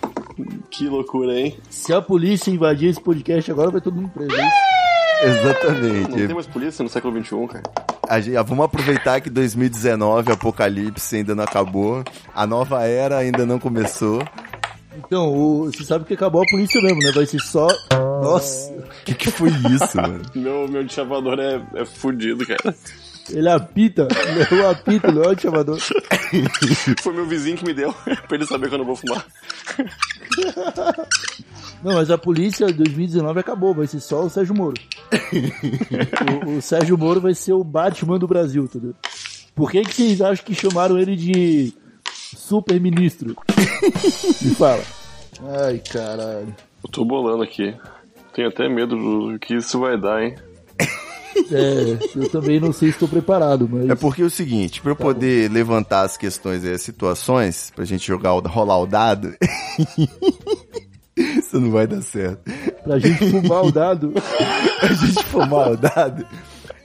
Que 0.69 0.87
loucura, 0.87 1.39
hein? 1.39 1.57
Se 1.69 1.93
a 1.93 2.01
polícia 2.01 2.51
invadir 2.51 2.89
esse 2.89 3.01
podcast 3.01 3.51
agora, 3.51 3.71
vai 3.71 3.81
todo 3.81 3.95
mundo 3.95 4.09
preso. 4.09 4.31
isso? 4.31 4.41
Não 5.21 5.27
Exatamente. 5.29 6.27
tem 6.27 6.33
mais 6.33 6.47
polícia 6.47 6.81
no 6.81 6.89
século 6.89 7.21
XXI, 7.23 7.47
cara. 7.47 7.63
A 8.07 8.21
gente- 8.21 8.35
vamos 8.43 8.63
aproveitar 8.65 9.19
que 9.19 9.29
2019, 9.29 10.31
Apocalipse 10.31 11.17
ainda 11.17 11.35
não 11.35 11.43
acabou, 11.43 12.03
a 12.33 12.47
nova 12.47 12.83
era 12.85 13.17
ainda 13.17 13.45
não 13.45 13.59
começou. 13.59 14.23
Então, 14.97 15.27
o- 15.33 15.65
você 15.65 15.83
sabe 15.83 16.05
que 16.05 16.13
acabou 16.13 16.41
a 16.41 16.45
polícia 16.49 16.81
mesmo, 16.81 16.99
né? 17.01 17.11
Vai 17.13 17.25
ser 17.25 17.39
só. 17.41 17.67
Nossa, 18.23 18.71
O 18.71 19.05
que, 19.05 19.13
que 19.13 19.29
foi 19.31 19.49
isso, 19.49 19.95
mano? 20.01 20.21
Meu, 20.33 20.67
meu 20.69 20.87
chavador 20.87 21.37
é, 21.39 21.61
é 21.75 21.85
fudido, 21.85 22.45
cara. 22.47 22.73
Ele 23.31 23.49
apita, 23.49 24.07
ele 24.51 24.61
é 24.61 24.65
um 24.65 24.69
apito, 24.69 25.11
não 25.11 25.23
é 25.23 25.29
um 25.29 25.37
chamador. 25.37 25.79
Foi 27.01 27.13
meu 27.13 27.25
vizinho 27.25 27.57
que 27.57 27.65
me 27.65 27.73
deu, 27.73 27.93
pra 28.27 28.37
ele 28.37 28.45
saber 28.45 28.69
que 28.69 28.75
eu 28.75 28.79
não 28.79 28.85
vou 28.85 28.95
fumar. 28.95 29.25
Não, 31.83 31.93
mas 31.93 32.11
a 32.11 32.17
polícia 32.17 32.67
2019 32.67 33.39
acabou, 33.39 33.73
vai 33.73 33.87
ser 33.87 33.99
só 33.99 34.23
o 34.23 34.29
Sérgio 34.29 34.55
Moro. 34.55 34.75
o, 36.45 36.57
o 36.57 36.61
Sérgio 36.61 36.97
Moro 36.97 37.21
vai 37.21 37.33
ser 37.33 37.53
o 37.53 37.63
Batman 37.63 38.19
do 38.19 38.27
Brasil, 38.27 38.63
entendeu? 38.63 38.93
Por 39.55 39.71
que, 39.71 39.81
que 39.81 39.93
vocês 39.93 40.21
acham 40.21 40.45
que 40.45 40.53
chamaram 40.53 40.97
ele 40.97 41.15
de 41.15 41.73
super-ministro? 42.05 43.35
Me 44.41 44.55
fala. 44.55 44.83
Ai, 45.63 45.81
caralho. 45.91 46.55
Eu 46.83 46.89
tô 46.91 47.05
bolando 47.05 47.43
aqui. 47.43 47.75
Tenho 48.33 48.49
até 48.49 48.69
medo 48.69 48.95
do 48.95 49.39
que 49.39 49.55
isso 49.55 49.79
vai 49.79 49.99
dar, 49.99 50.23
hein? 50.23 50.35
É, 51.51 51.97
eu 52.15 52.29
também 52.29 52.59
não 52.59 52.71
sei 52.71 52.89
se 52.89 52.95
estou 52.95 53.07
preparado, 53.07 53.67
mas. 53.71 53.89
É 53.89 53.95
porque 53.95 54.21
é 54.21 54.25
o 54.25 54.29
seguinte, 54.29 54.81
pra 54.81 54.91
eu 54.91 54.95
poder 54.95 55.49
levantar 55.51 56.01
as 56.01 56.17
questões 56.17 56.63
e 56.63 56.71
as 56.71 56.81
situações, 56.81 57.71
pra 57.75 57.85
gente 57.85 58.05
jogar 58.05 58.33
o, 58.33 58.39
rolar 58.39 58.79
o 58.79 58.87
dado, 58.87 59.35
isso 61.15 61.59
não 61.59 61.71
vai 61.71 61.87
dar 61.87 62.01
certo. 62.01 62.51
Pra 62.83 62.99
gente 62.99 63.29
fumar 63.29 63.65
o 63.65 63.71
dado. 63.71 64.13
a 64.81 64.93
gente 64.93 65.23
fumar 65.25 65.71
o 65.71 65.77
dado, 65.77 66.25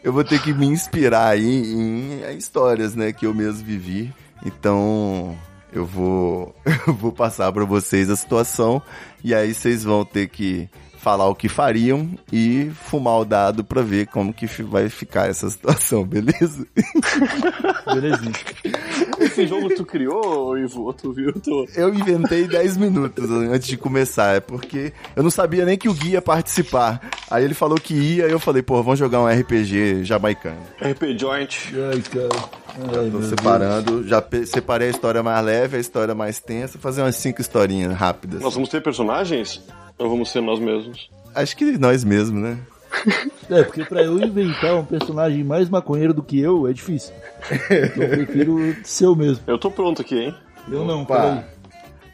eu 0.03 0.13
vou 0.13 0.25
ter 0.25 0.41
que 0.43 0.53
me 0.53 0.67
inspirar 0.67 1.29
aí 1.29 1.73
em 1.73 2.37
histórias, 2.37 2.95
né, 2.95 3.13
que 3.13 3.27
eu 3.27 3.35
mesmo 3.35 3.65
vivi. 3.65 4.13
Então, 4.45 5.37
eu 5.73 5.85
vou, 5.85 6.55
eu 6.87 6.95
vou 6.95 7.13
passar 7.13 7.53
pra 7.53 7.65
vocês 7.65 8.09
a 8.09 8.17
situação 8.17 8.81
e 9.23 9.35
aí 9.35 9.53
vocês 9.53 9.83
vão 9.83 10.05
ter 10.05 10.29
que 10.29 10.69
falar 11.05 11.29
o 11.29 11.35
que 11.35 11.51
fariam 11.51 12.09
e 12.33 12.71
fumar 12.87 13.19
o 13.21 13.25
dado 13.27 13.63
pra 13.63 13.83
ver 13.83 14.07
como 14.07 14.33
que 14.33 14.47
vai 14.63 14.89
ficar 14.89 15.29
essa 15.29 15.49
situação, 15.51 16.03
beleza? 16.03 16.67
Belezinha. 17.87 18.33
Esse 19.21 19.47
jogo 19.47 19.69
tu 19.75 19.85
criou, 19.85 20.57
Ivo? 20.57 20.93
Tu 20.95 21.13
viu? 21.13 21.33
Tu... 21.33 21.67
Eu 21.77 21.93
inventei 21.95 22.47
10 22.49 22.79
minutos 22.79 23.31
antes 23.31 23.69
de 23.69 23.77
começar, 23.77 24.37
é 24.37 24.41
porque 24.41 24.95
eu 25.15 25.23
não 25.23 25.31
sabia 25.31 25.67
nem 25.67 25.77
que 25.77 25.91
o 25.91 25.95
Gui 25.95 26.13
ia 26.13 26.23
participar. 26.23 27.01
Aí 27.31 27.45
ele 27.45 27.53
falou 27.55 27.77
que 27.79 27.93
ia, 27.93 28.27
e 28.27 28.31
eu 28.33 28.41
falei, 28.41 28.63
pô, 28.63 28.83
vamos 28.83 28.99
jogar 28.99 29.21
um 29.21 29.27
RPG 29.29 30.05
jamaicano. 30.05 30.57
RP 30.81 31.19
Joint. 31.19 31.71
Ai, 31.93 32.01
cara. 32.01 32.65
Ai, 32.99 33.11
Tô 33.11 33.23
separando, 33.23 34.09
já 34.09 34.23
pe- 34.23 34.47
separei 34.47 34.89
a 34.89 34.91
história 34.91 35.23
mais 35.23 35.45
leve, 35.45 35.77
a 35.77 35.81
história 35.81 36.15
mais 36.15 36.41
tensa, 36.41 36.79
fazer 36.79 37.03
umas 37.03 37.15
cinco 37.17 37.41
historinhas 37.43 37.93
rápidas. 37.95 38.41
Nós 38.41 38.55
vamos 38.55 38.69
ter 38.71 38.83
personagens? 38.83 39.63
Ou 39.99 40.11
vamos 40.11 40.31
ser 40.31 40.41
nós 40.41 40.59
mesmos? 40.59 41.09
Acho 41.35 41.57
que 41.57 41.79
nós 41.79 42.05
mesmos, 42.05 42.41
né? 42.41 42.59
É, 43.51 43.63
porque 43.63 43.85
pra 43.85 44.03
eu 44.03 44.19
inventar 44.19 44.77
um 44.77 44.85
personagem 44.85 45.45
mais 45.45 45.69
maconheiro 45.69 46.15
do 46.15 46.23
que 46.23 46.41
eu, 46.41 46.67
é 46.67 46.73
difícil. 46.73 47.13
Então 47.51 48.03
eu 48.05 48.09
prefiro 48.11 48.77
ser 48.85 49.07
eu 49.07 49.17
mesmo. 49.17 49.43
Eu 49.47 49.59
tô 49.59 49.71
pronto 49.71 50.01
aqui, 50.01 50.17
hein? 50.19 50.35
Eu 50.71 50.85
não, 50.85 51.05
peraí. 51.05 51.45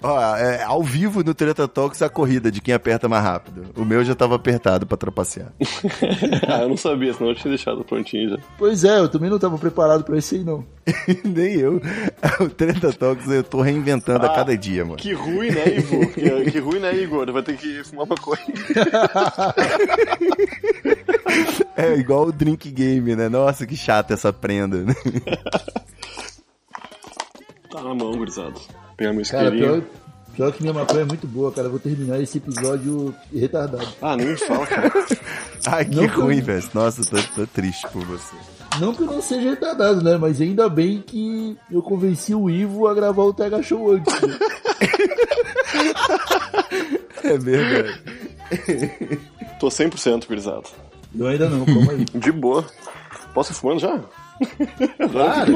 Ó, 0.03 0.37
é, 0.37 0.63
ao 0.63 0.83
vivo 0.83 1.23
no 1.23 1.35
Treta 1.35 1.69
Talks 1.69 2.01
a 2.01 2.09
corrida 2.09 2.51
de 2.51 2.61
quem 2.61 2.73
aperta 2.73 3.09
mais 3.09 3.23
rápido. 3.23 3.67
O 3.77 3.85
meu 3.85 4.03
já 4.03 4.15
tava 4.15 4.35
apertado 4.37 4.87
pra 4.87 4.97
trapacear. 4.97 5.53
ah, 6.49 6.63
eu 6.63 6.69
não 6.71 6.77
sabia, 6.77 7.13
senão 7.13 7.31
eu 7.31 7.35
tinha 7.37 7.51
deixado 7.51 7.85
prontinho 7.85 8.31
já. 8.31 8.39
Pois 8.57 8.83
é, 8.83 8.99
eu 8.99 9.09
também 9.09 9.29
não 9.29 9.39
tava 9.39 9.59
preparado 9.59 10.03
pra 10.05 10.17
esse 10.17 10.37
aí, 10.37 10.45
não. 10.45 10.65
Nem 11.25 11.55
eu. 11.55 11.81
O 12.41 12.49
Treta 12.49 12.93
Talks 12.93 13.29
eu 13.29 13.45
tô 13.45 13.61
reinventando 13.61 14.25
a 14.25 14.31
Ah, 14.31 14.35
cada 14.35 14.57
dia, 14.57 14.85
mano. 14.85 14.97
Que 14.97 15.13
ruim, 15.13 15.51
né, 15.51 15.77
Ivo? 15.77 16.09
que, 16.13 16.51
que 16.51 16.59
ruim, 16.59 16.79
né, 16.81 16.95
Igor? 16.97 17.31
Vai 17.31 17.43
ter 17.43 17.57
que 17.59 17.85
fumar 17.85 18.07
maconha. 18.07 18.41
É 21.77 21.95
igual 21.95 22.27
o 22.27 22.33
Drink 22.33 22.71
Game, 22.71 23.15
né? 23.15 23.29
Nossa, 23.29 23.67
que 23.67 23.77
chata 23.77 24.15
essa 24.15 24.33
prenda, 24.33 24.79
né? 24.79 24.95
Tá 27.71 27.83
na 27.83 27.95
mão, 27.95 28.13
gurizada. 28.17 28.55
Pegar 29.01 29.15
meu 29.15 29.25
Cara, 29.25 29.51
pior, 29.51 29.83
pior 30.35 30.53
que 30.53 30.63
minha 30.63 30.75
maconha 30.75 31.01
é 31.01 31.05
muito 31.07 31.27
boa, 31.27 31.51
cara. 31.51 31.69
Eu 31.69 31.71
vou 31.71 31.81
terminar 31.81 32.21
esse 32.21 32.37
episódio 32.37 33.15
retardado. 33.35 33.89
Ah, 34.03 34.15
nem 34.15 34.27
me 34.27 34.37
fala, 34.37 34.67
cara. 34.67 34.93
Ai, 35.69 35.87
que 35.87 35.97
Não 35.97 36.07
ruim, 36.07 36.43
velho. 36.43 36.63
Nossa, 36.75 37.03
tô, 37.03 37.17
tô 37.35 37.47
triste 37.47 37.89
por 37.89 38.05
você. 38.05 38.37
Não 38.79 38.93
que 38.93 39.01
eu 39.01 39.07
não 39.07 39.23
seja 39.23 39.49
retardado, 39.49 40.05
né? 40.05 40.19
Mas 40.19 40.39
ainda 40.39 40.69
bem 40.69 41.01
que 41.01 41.57
eu 41.73 41.81
convenci 41.81 42.35
o 42.35 42.51
Ivo 42.51 42.87
a 42.89 42.93
gravar 42.93 43.23
o 43.23 43.33
TH 43.33 43.63
Show 43.63 43.93
antes. 43.93 44.21
né? 44.21 44.39
É 47.23 47.39
verdade. 47.39 48.03
Tô 49.61 49.69
100%, 49.69 50.27
gurizada. 50.27 50.65
Eu 51.17 51.27
ainda 51.27 51.49
não, 51.49 51.65
calma 51.65 51.93
aí. 51.93 52.05
De 52.05 52.33
boa. 52.33 52.65
Posso 53.33 53.53
ir 53.53 53.55
fumando 53.55 53.81
já? 53.81 54.01
Claro. 55.11 55.53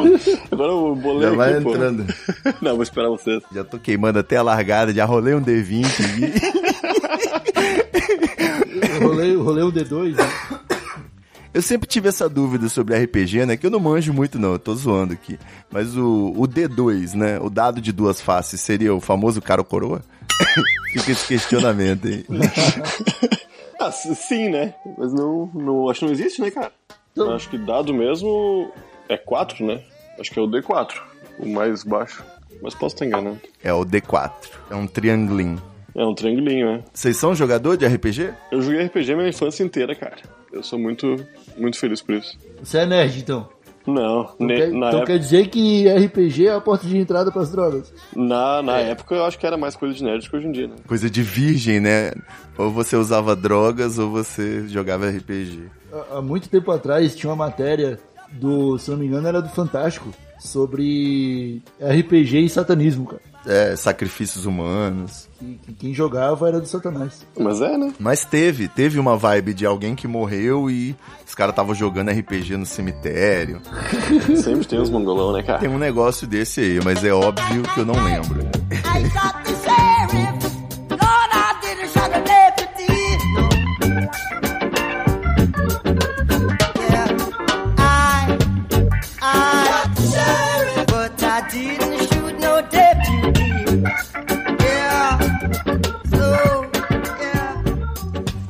Agora 0.51 0.73
eu 0.73 0.95
bolei 0.97 1.29
Já 1.29 1.35
vai 1.37 1.53
aqui, 1.55 1.63
pô. 1.63 1.71
entrando. 1.71 2.07
Não, 2.61 2.75
vou 2.75 2.83
esperar 2.83 3.09
vocês. 3.09 3.43
Já 3.53 3.65
tô 3.65 3.79
queimando 3.79 4.19
até 4.19 4.37
a 4.37 4.43
largada, 4.43 4.93
já 4.93 5.05
rolei 5.05 5.35
um 5.35 5.43
D20 5.43 5.85
aqui. 5.85 6.33
Rolei, 9.03 9.37
rolei 9.37 9.65
um 9.65 9.73
D2, 9.73 10.17
né? 10.17 10.25
Eu 11.53 11.63
sempre 11.63 11.87
tive 11.87 12.09
essa 12.09 12.29
dúvida 12.29 12.69
sobre 12.69 12.99
RPG, 12.99 13.47
né? 13.47 13.57
Que 13.57 13.67
eu 13.67 13.71
não 13.71 13.79
manjo 13.79 14.13
muito, 14.13 14.39
não. 14.41 14.53
Eu 14.55 14.59
tô 14.59 14.75
zoando 14.75 15.13
aqui. 15.13 15.39
Mas 15.71 15.97
o, 15.97 16.33
o 16.37 16.49
D2, 16.49 17.15
né? 17.15 17.39
O 17.41 17.49
dado 17.49 17.81
de 17.81 17.93
duas 17.93 18.21
faces 18.21 18.61
seria 18.61 18.93
o 18.93 19.01
famoso 19.01 19.41
cara 19.41 19.61
ou 19.61 19.65
coroa? 19.65 20.03
Fica 20.93 21.13
esse 21.13 21.27
questionamento 21.29 22.09
aí. 22.09 22.25
Ah, 23.81 23.93
sim, 23.93 24.49
né? 24.49 24.75
Mas 24.99 25.13
não, 25.13 25.49
não. 25.55 25.89
Acho 25.89 26.01
que 26.01 26.07
não 26.07 26.13
existe, 26.13 26.41
né, 26.41 26.51
cara? 26.51 26.73
Então- 27.17 27.33
Acho 27.33 27.49
que 27.49 27.57
dado 27.57 27.95
mesmo 27.95 28.73
é 29.09 29.17
4, 29.17 29.65
né? 29.65 29.81
Acho 30.19 30.31
que 30.33 30.39
é 30.39 30.43
o 30.43 30.49
D4, 30.49 31.01
o 31.39 31.49
mais 31.49 31.85
baixo. 31.85 32.25
Mas 32.61 32.75
posso 32.75 32.95
estar 32.97 33.07
enganando. 33.07 33.41
É 33.63 33.73
o 33.73 33.85
D4. 33.85 34.33
É 34.71 34.75
um 34.75 34.87
triangulinho. 34.87 35.61
É 35.95 36.05
um 36.05 36.15
triangulinho, 36.15 36.73
né? 36.73 36.85
Vocês 36.93 37.17
são 37.17 37.35
jogador 37.35 37.77
de 37.77 37.87
RPG? 37.87 38.33
Eu 38.51 38.61
joguei 38.63 38.83
RPG 38.87 39.15
minha 39.15 39.29
infância 39.29 39.63
inteira, 39.63 39.95
cara. 39.95 40.17
Eu 40.53 40.63
sou 40.63 40.77
muito, 40.79 41.17
muito 41.57 41.79
feliz 41.79 42.03
por 42.03 42.17
isso. 42.17 42.37
Você 42.63 42.79
é 42.79 42.87
nerd, 42.87 43.19
então. 43.21 43.49
Não, 43.87 44.23
Então, 44.23 44.47
ne- 44.47 44.57
quer, 44.57 44.69
na, 44.71 44.77
então 44.89 44.89
época, 45.01 45.07
quer 45.13 45.19
dizer 45.19 45.49
que 45.49 45.87
RPG 45.87 46.47
é 46.47 46.53
a 46.55 46.61
porta 46.61 46.87
de 46.87 46.97
entrada 46.97 47.31
pras 47.31 47.51
drogas. 47.53 47.93
na, 48.17 48.63
na 48.63 48.79
época 48.79 49.15
eu 49.15 49.25
acho 49.27 49.39
que 49.39 49.47
era 49.47 49.59
mais 49.59 49.77
coisa 49.77 49.95
de 49.95 50.03
nerd 50.03 50.29
que 50.29 50.35
hoje 50.35 50.47
em 50.47 50.53
dia, 50.53 50.69
né? 50.69 50.75
Coisa 50.87 51.11
de 51.11 51.23
virgem, 51.23 51.81
né? 51.81 52.13
Ou 52.57 52.71
você 52.71 52.97
usava 52.97 53.37
drogas 53.37 53.99
ou 53.99 54.11
você 54.11 54.67
jogava 54.69 55.07
RPG. 55.11 55.65
Há- 56.13 56.23
muito 56.23 56.49
tempo 56.49 56.71
atrás 56.71 57.15
tinha 57.15 57.31
uma 57.31 57.37
matéria 57.47 57.99
do, 58.33 58.79
se 58.79 58.91
não 58.91 58.99
me 58.99 59.07
engano, 59.07 59.29
era 59.29 59.41
do 59.43 59.49
Fantástico, 59.49 60.09
sobre 60.39 61.63
RPG 61.81 62.41
e 62.41 62.49
satanismo, 62.49 63.07
cara. 63.07 63.23
É, 63.47 63.77
sacrifícios 63.77 64.47
humanos. 64.47 65.29
Que, 65.39 65.59
que 65.67 65.73
quem 65.75 65.93
jogava 65.95 66.49
era 66.49 66.59
do 66.59 66.67
Satanás. 66.67 67.27
Mas 67.39 67.61
é, 67.61 67.77
né? 67.77 67.93
Mas 67.99 68.25
teve, 68.25 68.69
teve 68.69 68.99
uma 68.99 69.19
vibe 69.19 69.53
de 69.53 69.67
alguém 69.67 69.95
que 69.95 70.09
morreu 70.09 70.71
e 70.71 70.97
os 71.27 71.35
caras 71.35 71.53
estavam 71.53 71.75
jogando 71.75 72.11
RPG 72.11 72.57
no 72.57 72.65
cemitério. 72.65 73.61
Sempre 74.43 74.67
tem 74.67 74.81
uns 74.81 74.89
mongolão, 74.89 75.31
né, 75.35 75.43
cara? 75.43 75.59
Tem 75.59 75.69
um 75.69 75.77
negócio 75.79 76.27
desse 76.27 76.61
aí, 76.61 76.81
mas 76.83 77.05
é 77.05 77.13
óbvio 77.13 77.63
que 77.75 77.81
eu 77.81 77.85
não 77.85 78.03
lembro. 78.03 78.41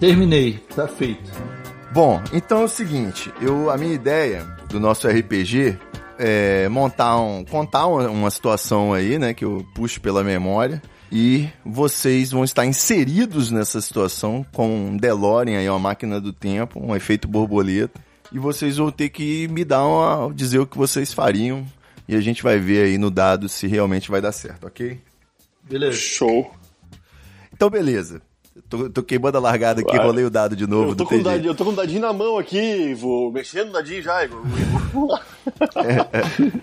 Terminei, 0.05 0.59
tá 0.77 0.87
feito. 0.87 1.33
Bom, 1.91 2.23
então 2.31 2.61
é 2.61 2.65
o 2.65 2.69
seguinte, 2.69 3.33
eu 3.41 3.71
a 3.71 3.79
minha 3.79 3.95
ideia 3.95 4.45
do 4.69 4.79
nosso 4.79 5.09
RPG 5.09 5.79
é 6.19 6.69
montar 6.69 7.19
um, 7.19 7.43
contar 7.43 7.87
uma, 7.87 8.11
uma 8.11 8.31
situação 8.31 8.93
aí, 8.93 9.19
né, 9.19 9.33
que 9.33 9.47
eu 9.47 9.67
puxo 9.75 10.03
pela 10.03 10.23
memória 10.23 10.83
e 11.11 11.49
vocês 11.65 12.33
vão 12.33 12.45
estar 12.45 12.67
inseridos 12.67 13.51
nessa 13.51 13.81
situação 13.81 14.45
com 14.53 14.89
um 14.89 14.97
DeLorean 14.99 15.59
aí, 15.59 15.71
uma 15.71 15.79
máquina 15.79 16.21
do 16.21 16.35
tempo, 16.35 16.79
um 16.85 16.95
efeito 16.95 17.27
borboleta 17.27 17.99
e 18.31 18.39
vocês 18.39 18.77
vão 18.77 18.91
ter 18.91 19.09
que 19.09 19.49
me 19.49 19.65
dar 19.65 19.87
uma 19.87 20.31
dizer 20.35 20.59
o 20.59 20.67
que 20.67 20.77
vocês 20.77 21.15
fariam 21.15 21.67
e 22.07 22.15
a 22.15 22.21
gente 22.21 22.43
vai 22.43 22.59
ver 22.59 22.85
aí 22.85 22.99
no 22.99 23.11
dado 23.11 23.49
se 23.49 23.67
realmente 23.67 24.11
vai 24.11 24.21
dar 24.21 24.33
certo, 24.33 24.67
ok? 24.67 25.01
Beleza. 25.63 25.97
Show. 25.97 26.55
Então, 27.55 27.71
beleza. 27.71 28.21
Tô, 28.69 28.89
tô 28.89 29.03
queimando 29.03 29.39
a 29.39 29.41
largada 29.41 29.81
aqui, 29.81 29.97
Vai. 29.97 30.07
rolei 30.07 30.25
o 30.25 30.31
dado 30.31 30.55
de 30.55 30.67
novo. 30.67 30.93
Eu 30.93 30.97
tô, 30.97 31.07
com 31.07 31.23
dadinho, 31.23 31.51
eu 31.51 31.55
tô 31.55 31.65
com 31.65 31.71
o 31.71 31.75
dadinho 31.75 32.01
na 32.01 32.13
mão 32.13 32.39
aqui, 32.39 32.95
vou 32.95 33.33
mexendo 33.33 33.67
no 33.67 33.73
dadinho 33.73 34.03
já, 34.03 34.25
Igor. 34.25 34.43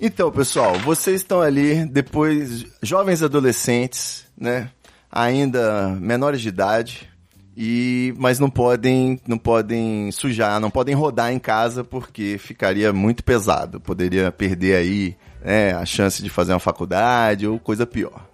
Então, 0.00 0.30
pessoal, 0.30 0.78
vocês 0.78 1.22
estão 1.22 1.42
ali 1.42 1.84
depois, 1.84 2.64
jovens 2.80 3.20
adolescentes, 3.20 4.24
né? 4.38 4.70
Ainda 5.10 5.88
menores 6.00 6.40
de 6.40 6.48
idade, 6.48 7.10
e 7.56 8.14
mas 8.16 8.38
não 8.38 8.48
podem, 8.48 9.20
não 9.26 9.36
podem 9.36 10.12
sujar, 10.12 10.60
não 10.60 10.70
podem 10.70 10.94
rodar 10.94 11.32
em 11.32 11.40
casa 11.40 11.82
porque 11.82 12.38
ficaria 12.38 12.92
muito 12.92 13.24
pesado. 13.24 13.80
Poderia 13.80 14.30
perder 14.30 14.76
aí 14.76 15.16
né, 15.44 15.72
a 15.72 15.84
chance 15.84 16.22
de 16.22 16.30
fazer 16.30 16.52
uma 16.52 16.60
faculdade 16.60 17.48
ou 17.48 17.58
coisa 17.58 17.84
pior. 17.84 18.24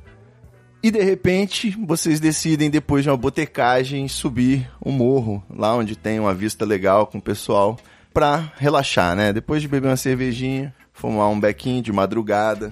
E 0.85 0.91
de 0.91 1.03
repente, 1.03 1.75
vocês 1.83 2.21
decidem, 2.21 2.69
depois 2.69 3.03
de 3.03 3.09
uma 3.09 3.17
botecagem, 3.17 4.07
subir 4.07 4.71
um 4.85 4.93
morro, 4.93 5.43
lá 5.49 5.75
onde 5.75 5.97
tem 5.97 6.21
uma 6.21 6.35
vista 6.35 6.63
legal 6.63 7.07
com 7.07 7.17
o 7.17 7.23
pessoal, 7.23 7.79
pra 8.13 8.53
relaxar, 8.59 9.17
né? 9.17 9.33
Depois 9.33 9.63
de 9.63 9.69
beber 9.69 9.89
uma 9.89 9.97
cervejinha, 9.97 10.75
fumar 10.93 11.31
um 11.31 11.41
bequinho 11.41 11.81
de 11.81 11.91
madrugada. 11.91 12.71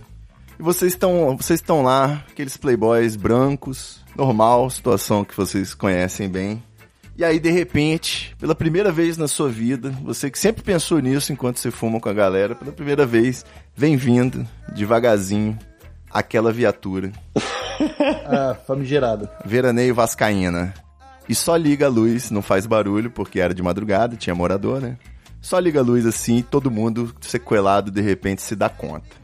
E 0.60 0.62
vocês 0.62 0.92
estão 0.92 1.34
vocês 1.34 1.58
estão 1.58 1.82
lá, 1.82 2.22
aqueles 2.30 2.54
playboys 2.58 3.16
brancos, 3.16 4.04
normal, 4.14 4.68
situação 4.68 5.24
que 5.24 5.34
vocês 5.34 5.72
conhecem 5.72 6.28
bem. 6.28 6.62
E 7.16 7.24
aí, 7.24 7.40
de 7.40 7.50
repente, 7.50 8.36
pela 8.38 8.54
primeira 8.54 8.92
vez 8.92 9.16
na 9.16 9.26
sua 9.26 9.48
vida, 9.48 9.88
você 10.02 10.30
que 10.30 10.38
sempre 10.38 10.62
pensou 10.62 10.98
nisso 10.98 11.32
enquanto 11.32 11.60
você 11.60 11.70
fuma 11.70 11.98
com 11.98 12.10
a 12.10 12.12
galera, 12.12 12.54
pela 12.54 12.72
primeira 12.72 13.06
vez, 13.06 13.42
vem 13.74 13.96
vindo, 13.96 14.46
devagarzinho, 14.74 15.58
aquela 16.12 16.52
viatura. 16.52 17.12
Ah, 18.26 18.54
famigerada. 18.64 19.28
Veraneio 19.44 19.92
Vascaína. 19.92 20.72
E 21.28 21.34
só 21.34 21.56
liga 21.56 21.86
a 21.86 21.88
luz, 21.88 22.30
não 22.30 22.40
faz 22.40 22.64
barulho, 22.64 23.10
porque 23.10 23.40
era 23.40 23.52
de 23.52 23.62
madrugada, 23.62 24.14
tinha 24.14 24.34
morador, 24.34 24.80
né? 24.80 24.96
Só 25.40 25.58
liga 25.58 25.80
a 25.80 25.82
luz 25.82 26.06
assim 26.06 26.36
e 26.36 26.42
todo 26.42 26.70
mundo 26.70 27.12
sequelado 27.20 27.90
de 27.90 28.00
repente 28.00 28.42
se 28.42 28.54
dá 28.54 28.68
conta. 28.68 29.16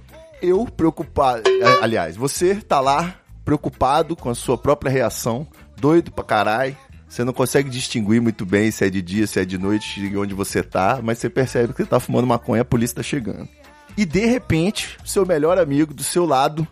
Eu 0.43 0.67
preocupado. 0.67 1.43
Aliás, 1.81 2.17
você 2.17 2.57
tá 2.57 2.81
lá 2.81 3.15
preocupado 3.45 4.17
com 4.17 4.29
a 4.29 4.35
sua 4.35 4.59
própria 4.59 4.91
reação, 4.91 5.47
doido 5.77 6.11
pra 6.11 6.25
caralho. 6.25 6.77
Você 7.09 7.23
não 7.23 7.33
consegue 7.33 7.71
distinguir 7.71 8.21
muito 8.21 8.45
bem 8.45 8.71
se 8.71 8.85
é 8.85 8.91
de 8.91 9.01
dia, 9.01 9.27
se 9.27 9.41
é 9.41 9.45
de 9.45 9.57
noite, 9.57 10.01
de 10.01 10.17
onde 10.17 10.35
você 10.35 10.63
tá, 10.63 11.01
mas 11.03 11.19
você 11.19 11.31
percebe 11.31 11.73
que 11.73 11.83
você 11.83 11.89
tá 11.89 12.01
fumando 12.01 12.27
maconha 12.27 12.61
e 12.61 12.63
a 12.63 12.65
polícia 12.65 12.97
tá 12.97 13.03
chegando. 13.03 13.49
E 13.97 14.05
de 14.05 14.27
repente, 14.27 14.99
seu 15.05 15.25
melhor 15.25 15.59
amigo 15.59 15.95
do 15.95 16.05
seu 16.05 16.27
lado 16.27 16.67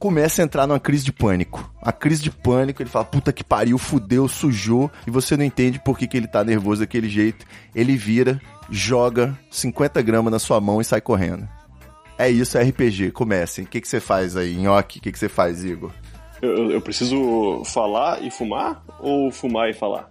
começa 0.00 0.40
a 0.40 0.44
entrar 0.44 0.66
numa 0.66 0.80
crise 0.80 1.04
de 1.04 1.12
pânico. 1.12 1.70
A 1.80 1.92
crise 1.92 2.22
de 2.22 2.30
pânico, 2.30 2.82
ele 2.82 2.88
fala, 2.90 3.04
puta 3.04 3.32
que 3.32 3.44
pariu, 3.44 3.76
fudeu, 3.78 4.26
sujou, 4.26 4.90
e 5.06 5.10
você 5.10 5.36
não 5.36 5.44
entende 5.44 5.78
por 5.78 5.96
que, 5.96 6.08
que 6.08 6.16
ele 6.16 6.26
tá 6.26 6.42
nervoso 6.42 6.80
daquele 6.80 7.08
jeito. 7.08 7.44
Ele 7.74 7.96
vira, 7.96 8.40
joga 8.70 9.38
50 9.50 10.00
gramas 10.02 10.32
na 10.32 10.38
sua 10.38 10.58
mão 10.60 10.80
e 10.80 10.84
sai 10.84 11.00
correndo. 11.02 11.46
É 12.18 12.28
isso, 12.28 12.56
é 12.58 12.62
RPG, 12.62 13.12
comecem. 13.12 13.64
O 13.64 13.68
que, 13.68 13.80
que 13.80 13.86
você 13.88 14.00
faz 14.00 14.36
aí, 14.36 14.56
Nhoque? 14.56 14.98
O 14.98 15.02
que, 15.02 15.12
que 15.12 15.18
você 15.18 15.28
faz, 15.28 15.62
Igor? 15.64 15.90
Eu, 16.42 16.70
eu- 16.70 16.80
preciso 16.80 17.62
falar 17.66 18.22
e 18.22 18.30
fumar? 18.30 18.82
Ou 18.98 19.30
fumar 19.30 19.68
e 19.68 19.74
falar? 19.74 20.10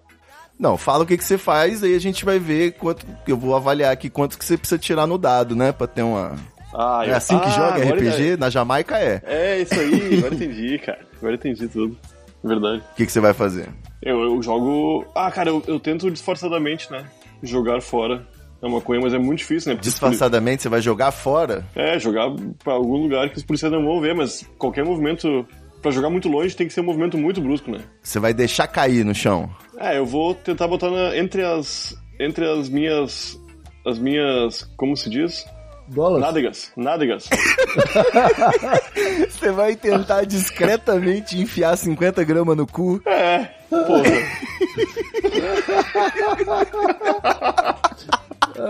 Não, 0.57 0.77
fala 0.77 1.03
o 1.03 1.07
que, 1.07 1.17
que 1.17 1.23
você 1.23 1.37
faz, 1.37 1.83
aí 1.83 1.95
a 1.95 1.99
gente 1.99 2.23
vai 2.25 2.37
ver 2.37 2.73
quanto. 2.73 3.05
Eu 3.27 3.37
vou 3.37 3.55
avaliar 3.55 3.91
aqui 3.91 4.09
quanto 4.09 4.37
que 4.37 4.45
você 4.45 4.57
precisa 4.57 4.77
tirar 4.77 5.07
no 5.07 5.17
dado, 5.17 5.55
né? 5.55 5.71
Pra 5.71 5.87
ter 5.87 6.01
uma. 6.03 6.35
Ah, 6.73 7.03
É 7.05 7.13
assim 7.13 7.37
que 7.39 7.47
ah, 7.47 7.49
joga 7.49 7.93
RPG? 7.95 8.37
Na 8.37 8.49
Jamaica 8.49 8.97
é. 8.97 9.21
É, 9.25 9.61
isso 9.61 9.73
aí, 9.73 10.17
agora 10.19 10.35
entendi, 10.35 10.77
cara. 10.79 10.99
Agora 11.17 11.35
entendi 11.35 11.67
tudo. 11.67 11.97
Verdade. 12.43 12.81
O 12.93 12.95
que, 12.95 13.05
que 13.05 13.11
você 13.11 13.19
vai 13.19 13.33
fazer? 13.33 13.67
Eu, 14.01 14.21
eu 14.21 14.41
jogo. 14.41 15.05
Ah, 15.13 15.29
cara, 15.31 15.49
eu, 15.49 15.61
eu 15.67 15.79
tento 15.79 16.09
disfarçadamente, 16.09 16.89
né? 16.91 17.05
Jogar 17.43 17.81
fora 17.81 18.25
a 18.61 18.69
maconha, 18.69 18.99
mas 19.01 19.13
é 19.13 19.17
muito 19.17 19.39
difícil, 19.39 19.73
né? 19.73 19.79
Disfarçadamente, 19.81 20.61
você 20.63 20.69
vai 20.69 20.81
jogar 20.81 21.11
fora? 21.11 21.65
É, 21.75 21.97
jogar 21.99 22.29
pra 22.63 22.73
algum 22.73 22.97
lugar 22.97 23.29
que 23.29 23.37
os 23.37 23.43
policiais 23.43 23.73
não 23.73 23.83
vão 23.83 23.99
ver, 23.99 24.13
mas 24.15 24.45
qualquer 24.57 24.85
movimento. 24.85 25.45
Pra 25.81 25.91
jogar 25.91 26.09
muito 26.09 26.27
longe 26.27 26.53
tem 26.57 26.67
que 26.67 26.73
ser 26.73 26.81
um 26.81 26.85
movimento 26.85 27.17
muito 27.17 27.39
brusco, 27.39 27.71
né? 27.71 27.79
Você 28.03 28.19
vai 28.19 28.33
deixar 28.33 28.67
cair 28.67 29.05
no 29.05 29.15
chão. 29.15 29.49
É, 29.77 29.97
eu 29.97 30.05
vou 30.05 30.35
tentar 30.35 30.67
botar 30.67 30.89
na- 30.91 31.15
entre 31.17 31.41
as. 31.43 31.95
Entre 32.19 32.45
as 32.45 32.67
minhas. 32.69 33.39
As 33.87 33.97
minhas. 33.97 34.63
Como 34.75 34.95
se 34.97 35.09
diz? 35.09 35.45
Bolas? 35.89 36.21
Nádegas. 36.21 36.71
Nádegas. 36.77 37.29
Você 39.29 39.51
vai 39.51 39.75
tentar 39.75 40.23
discretamente 40.23 41.39
enfiar 41.39 41.75
50 41.75 42.23
gramas 42.23 42.55
no 42.55 42.67
cu. 42.67 43.01
É, 43.05 43.49
porra. 43.69 44.03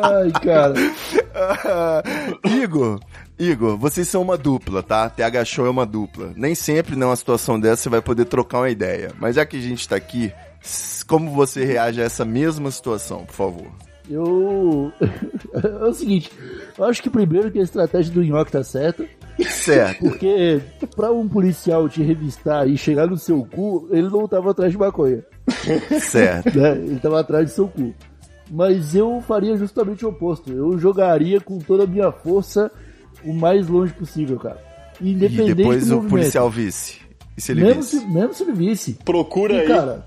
Ai, 0.03 0.31
cara. 0.43 0.73
Ah, 1.35 2.03
Igor, 2.49 2.99
Igor, 3.37 3.77
vocês 3.77 4.07
são 4.07 4.21
uma 4.21 4.37
dupla, 4.37 4.83
tá? 4.83 5.09
TH 5.09 5.45
Show 5.45 5.65
é 5.65 5.69
uma 5.69 5.85
dupla. 5.85 6.31
Nem 6.35 6.55
sempre 6.55 6.95
numa 6.95 7.15
situação 7.15 7.59
dessa 7.59 7.83
você 7.83 7.89
vai 7.89 8.01
poder 8.01 8.25
trocar 8.25 8.59
uma 8.59 8.69
ideia. 8.69 9.11
Mas 9.19 9.35
já 9.35 9.45
que 9.45 9.57
a 9.57 9.61
gente 9.61 9.87
tá 9.87 9.95
aqui, 9.95 10.31
como 11.07 11.31
você 11.31 11.65
reage 11.65 12.01
a 12.01 12.05
essa 12.05 12.23
mesma 12.23 12.69
situação, 12.71 13.25
por 13.25 13.33
favor? 13.35 13.88
Eu. 14.09 14.91
É 15.81 15.85
o 15.85 15.93
seguinte, 15.93 16.31
eu 16.77 16.83
acho 16.85 17.01
que 17.01 17.09
primeiro 17.09 17.51
que 17.51 17.59
a 17.59 17.63
estratégia 17.63 18.13
do 18.13 18.23
Nhoque 18.23 18.51
tá 18.51 18.63
certa, 18.63 19.03
Certo. 19.49 19.99
porque 19.99 20.61
pra 20.95 21.11
um 21.11 21.27
policial 21.27 21.89
te 21.89 22.03
revistar 22.03 22.67
e 22.67 22.77
chegar 22.77 23.07
no 23.07 23.17
seu 23.17 23.43
cu, 23.45 23.87
ele 23.91 24.07
não 24.09 24.27
tava 24.27 24.51
atrás 24.51 24.71
de 24.71 24.77
maconha, 24.77 25.23
certo. 25.99 26.57
né? 26.57 26.71
Ele 26.77 26.99
tava 26.99 27.19
atrás 27.19 27.45
do 27.49 27.53
seu 27.53 27.67
cu. 27.67 27.93
Mas 28.51 28.95
eu 28.95 29.21
faria 29.27 29.55
justamente 29.57 30.05
o 30.05 30.09
oposto. 30.09 30.51
Eu 30.51 30.77
jogaria 30.77 31.39
com 31.39 31.57
toda 31.59 31.83
a 31.83 31.87
minha 31.87 32.11
força 32.11 32.71
o 33.23 33.33
mais 33.33 33.67
longe 33.67 33.93
possível, 33.93 34.37
cara. 34.39 34.57
E 35.01 35.11
Independente 35.13 35.53
depois 35.55 35.87
do 35.87 35.99
o 35.99 36.03
policial 36.07 36.49
visse. 36.49 36.99
E 37.37 37.41
se 37.41 37.51
ele 37.51 37.61
mesmo 37.63 37.81
visse? 37.81 37.99
se, 37.99 38.07
mesmo 38.07 38.33
se 38.33 38.43
ele 38.43 38.53
visse. 38.53 38.93
Procura 39.05 39.53
E, 39.53 39.59
aí. 39.61 39.67
cara, 39.67 40.05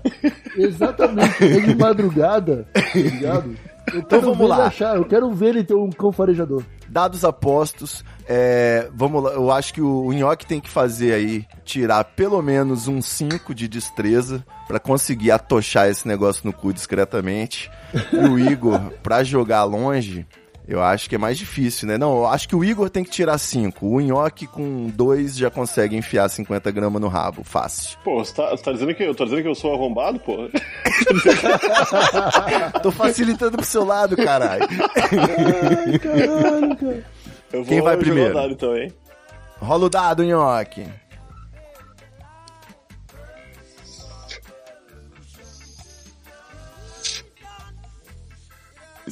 exatamente, 0.57 1.43
é 1.43 1.59
de 1.61 1.75
madrugada, 1.75 2.67
tá 2.73 2.81
ligado? 2.95 3.55
Eu 3.91 4.03
quero 4.03 4.21
vamos 4.21 4.47
lá. 4.49 4.67
achar, 4.67 4.95
eu 4.95 5.05
quero 5.05 5.31
ver 5.31 5.49
ele 5.49 5.63
ter 5.63 5.73
um 5.73 5.89
cão 5.89 6.11
farejador. 6.11 6.63
Dados 6.87 7.25
apostos, 7.25 8.03
é, 8.27 8.87
vamos 8.93 9.23
lá, 9.23 9.31
eu 9.31 9.51
acho 9.51 9.73
que 9.73 9.81
o, 9.81 10.05
o 10.05 10.13
Nhoque 10.13 10.45
tem 10.45 10.59
que 10.61 10.69
fazer 10.69 11.13
aí, 11.13 11.45
tirar 11.65 12.03
pelo 12.03 12.41
menos 12.41 12.87
um 12.87 13.01
5 13.01 13.53
de 13.53 13.67
destreza 13.67 14.45
pra 14.67 14.79
conseguir 14.79 15.31
atochar 15.31 15.89
esse 15.89 16.07
negócio 16.07 16.45
no 16.45 16.53
cu 16.53 16.71
discretamente. 16.71 17.69
E 18.11 18.17
o 18.17 18.37
Igor, 18.37 18.79
pra 19.01 19.23
jogar 19.23 19.63
longe, 19.63 20.25
eu 20.67 20.81
acho 20.81 21.09
que 21.09 21.15
é 21.15 21.17
mais 21.17 21.37
difícil, 21.37 21.87
né? 21.87 21.97
Não, 21.97 22.17
eu 22.17 22.27
acho 22.27 22.47
que 22.47 22.55
o 22.55 22.63
Igor 22.63 22.89
tem 22.89 23.03
que 23.03 23.11
tirar 23.11 23.37
5. 23.37 23.85
O 23.85 23.99
Nhoque 23.99 24.47
com 24.47 24.89
2 24.89 25.37
já 25.37 25.49
consegue 25.49 25.95
enfiar 25.95 26.29
50 26.29 26.71
gramas 26.71 27.01
no 27.01 27.07
rabo, 27.07 27.43
fácil. 27.43 27.97
Pô, 28.03 28.23
você 28.23 28.33
tá, 28.33 28.49
você 28.51 28.63
tá 28.63 28.71
dizendo 28.71 28.95
que 28.95 29.03
eu 29.03 29.13
tô 29.13 29.25
dizendo 29.25 29.41
que 29.43 29.47
eu 29.49 29.55
sou 29.55 29.73
arrombado, 29.73 30.19
pô? 30.19 30.49
Tô 32.81 32.91
facilitando 32.91 33.57
pro 33.57 33.65
seu 33.65 33.83
lado, 33.83 34.15
caralho. 34.17 34.67
Caralho, 35.99 36.77
cara. 36.77 37.05
Eu 37.51 37.63
vou 37.63 37.65
Quem 37.65 37.81
vai 37.81 37.97
primeiro? 37.97 38.33
dado 38.33 38.53
então, 38.53 38.75
hein? 38.75 38.91
Rola 39.59 39.85
o 39.85 39.89
dado, 39.89 40.23
Nhoque. 40.23 40.85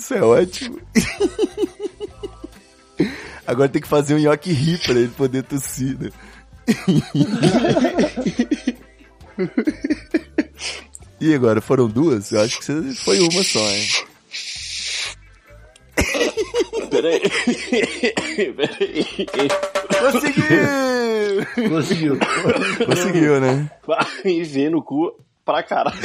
Isso 0.02 0.16
é 0.16 0.24
ótimo. 0.24 0.82
Agora 3.46 3.70
tem 3.70 3.80
que 3.80 3.88
fazer 3.88 4.16
um 4.16 4.18
nhoque 4.18 4.52
rir 4.52 4.80
pra 4.80 4.94
ele 4.94 5.10
poder 5.10 5.44
tossir, 5.44 5.96
né? 6.00 6.10
E 11.20 11.36
agora, 11.36 11.62
foram 11.62 11.88
duas? 11.88 12.32
Eu 12.32 12.42
acho 12.42 12.60
que 12.60 12.66
foi 12.96 13.20
uma 13.20 13.44
só, 13.44 13.60
hein? 13.60 13.88
Peraí. 16.90 17.22
Peraí. 18.58 19.06
Conseguiu! 20.02 20.66
Conseguiu. 21.70 22.18
Conseguiu, 22.88 23.40
né? 23.40 23.70
Vai 23.86 24.42
ver 24.44 24.72
no 24.72 24.82
cu 24.82 25.16
pra 25.52 25.64
caralho. 25.64 25.98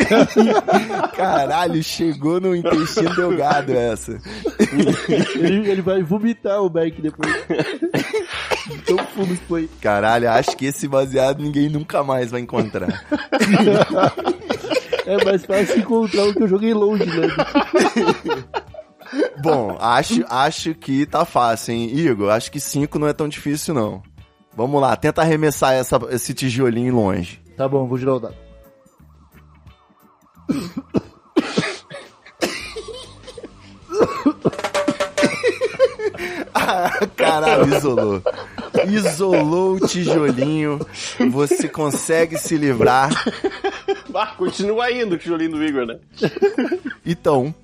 Caralho, 1.16 1.82
chegou 1.82 2.40
no 2.40 2.54
intestino 2.54 3.14
delgado 3.14 3.72
essa. 3.72 4.18
Ele, 5.34 5.70
ele 5.70 5.82
vai 5.82 6.02
vomitar 6.02 6.62
o 6.62 6.68
Beck 6.68 7.00
depois. 7.00 7.32
Tão 8.84 8.98
fundo 8.98 9.36
que 9.36 9.44
foi. 9.46 9.70
Caralho, 9.80 10.30
acho 10.30 10.56
que 10.56 10.66
esse 10.66 10.88
baseado 10.88 11.42
ninguém 11.42 11.68
nunca 11.68 12.02
mais 12.02 12.30
vai 12.30 12.40
encontrar. 12.40 13.04
É 15.06 15.24
mais 15.24 15.46
fácil 15.46 15.78
encontrar 15.78 16.24
o 16.24 16.34
que 16.34 16.42
eu 16.42 16.48
joguei 16.48 16.74
longe, 16.74 17.06
né? 17.06 17.28
Bom, 19.40 19.76
acho, 19.80 20.24
acho 20.28 20.74
que 20.74 21.06
tá 21.06 21.24
fácil, 21.24 21.74
hein? 21.74 21.96
Igor, 21.96 22.30
acho 22.30 22.50
que 22.50 22.58
5 22.58 22.98
não 22.98 23.06
é 23.06 23.12
tão 23.12 23.28
difícil, 23.28 23.72
não. 23.72 24.02
Vamos 24.56 24.80
lá, 24.80 24.96
tenta 24.96 25.20
arremessar 25.20 25.74
essa, 25.74 26.00
esse 26.10 26.34
tijolinho 26.34 26.94
longe. 26.94 27.40
Tá 27.56 27.68
bom, 27.68 27.86
vou 27.86 27.98
girar 27.98 28.14
o 28.14 28.20
dado. 28.20 28.45
Ah, 36.54 36.90
caralho, 37.16 37.76
isolou. 37.76 38.22
Isolou 38.88 39.74
o 39.76 39.86
tijolinho. 39.86 40.80
Você 41.30 41.68
consegue 41.68 42.38
se 42.38 42.56
livrar. 42.56 43.10
Ah, 44.14 44.28
continua 44.28 44.90
indo 44.90 45.14
o 45.14 45.18
tijolinho 45.18 45.50
do 45.52 45.62
Igor, 45.64 45.86
né? 45.86 45.98
Então, 47.04 47.54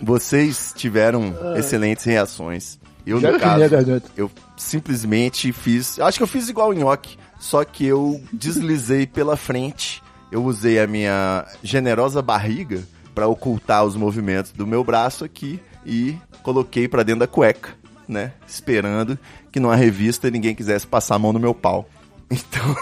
vocês 0.00 0.72
tiveram 0.74 1.34
excelentes 1.56 2.04
reações. 2.04 2.78
Eu, 3.06 3.20
Já 3.20 3.32
no 3.32 3.38
caso, 3.38 4.02
eu 4.16 4.30
simplesmente 4.56 5.52
fiz. 5.52 5.98
Acho 6.00 6.18
que 6.18 6.22
eu 6.22 6.26
fiz 6.26 6.48
igual 6.48 6.70
o 6.70 6.74
nhoque, 6.74 7.18
só 7.38 7.64
que 7.64 7.86
eu 7.86 8.20
deslizei 8.32 9.06
pela 9.06 9.36
frente. 9.36 10.02
Eu 10.30 10.44
usei 10.44 10.78
a 10.78 10.86
minha 10.86 11.46
generosa 11.62 12.20
barriga 12.20 12.82
para 13.14 13.26
ocultar 13.26 13.84
os 13.84 13.96
movimentos 13.96 14.52
do 14.52 14.66
meu 14.66 14.84
braço 14.84 15.24
aqui 15.24 15.60
e 15.84 16.16
coloquei 16.42 16.86
pra 16.86 17.02
dentro 17.02 17.20
da 17.20 17.26
cueca, 17.26 17.70
né? 18.06 18.32
Esperando 18.46 19.18
que 19.50 19.58
numa 19.58 19.74
revista 19.74 20.30
ninguém 20.30 20.54
quisesse 20.54 20.86
passar 20.86 21.16
a 21.16 21.18
mão 21.18 21.32
no 21.32 21.40
meu 21.40 21.54
pau. 21.54 21.88
Então, 22.30 22.76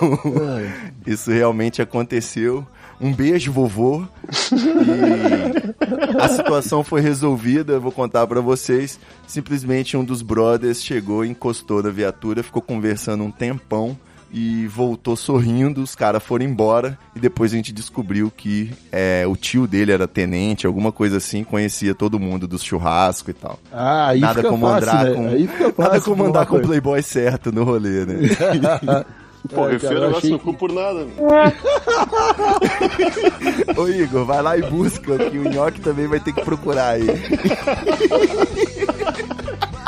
isso 1.06 1.30
realmente 1.30 1.80
aconteceu. 1.80 2.66
Um 3.00 3.12
beijo, 3.12 3.52
vovô. 3.52 4.04
E 4.52 6.20
a 6.20 6.28
situação 6.28 6.82
foi 6.82 7.00
resolvida, 7.00 7.74
eu 7.74 7.80
vou 7.80 7.92
contar 7.92 8.26
pra 8.26 8.40
vocês. 8.40 8.98
Simplesmente 9.24 9.96
um 9.96 10.04
dos 10.04 10.20
brothers 10.20 10.82
chegou, 10.82 11.24
encostou 11.24 11.80
na 11.80 11.90
viatura, 11.90 12.42
ficou 12.42 12.60
conversando 12.60 13.22
um 13.22 13.30
tempão 13.30 13.96
e 14.32 14.66
voltou 14.66 15.16
sorrindo. 15.16 15.82
Os 15.82 15.94
caras 15.94 16.22
foram 16.22 16.44
embora 16.44 16.98
e 17.14 17.20
depois 17.20 17.52
a 17.52 17.56
gente 17.56 17.72
descobriu 17.72 18.30
que 18.34 18.70
é, 18.92 19.24
o 19.26 19.36
tio 19.36 19.66
dele 19.66 19.92
era 19.92 20.06
tenente, 20.08 20.66
alguma 20.66 20.92
coisa 20.92 21.16
assim, 21.18 21.44
conhecia 21.44 21.94
todo 21.94 22.18
mundo 22.18 22.46
do 22.46 22.58
churrasco 22.58 23.30
e 23.30 23.34
tal. 23.34 23.58
Ah, 23.72 24.08
aí 24.08 24.20
nada 24.20 24.34
fica 24.36 24.48
como 24.48 24.66
fácil, 24.68 24.90
andar 24.90 25.04
né? 25.04 25.14
com 25.14 25.28
Aí 25.28 25.46
fica 25.46 25.64
nada 25.64 25.74
fácil 25.90 26.02
como 26.02 26.16
falar 26.16 26.28
andar 26.28 26.46
com 26.46 26.56
o 26.56 26.62
playboy 26.62 27.02
certo 27.02 27.52
no 27.52 27.64
rolê, 27.64 28.04
né? 28.04 28.14
Pô, 29.54 29.68
É, 29.68 29.78
cara, 29.78 29.94
o 29.94 29.98
eu 29.98 30.06
negócio 30.08 30.34
achei 30.34 30.38
cu 30.40 30.54
por 30.54 30.72
nada. 30.72 31.04
né? 31.04 31.12
Ô 33.78 33.86
Igor, 33.88 34.24
vai 34.24 34.42
lá 34.42 34.58
e 34.58 34.62
busca, 34.62 35.16
que 35.30 35.38
o 35.38 35.48
Nhoque 35.48 35.80
também 35.80 36.08
vai 36.08 36.18
ter 36.18 36.32
que 36.32 36.40
procurar 36.42 36.94
aí. 36.94 37.06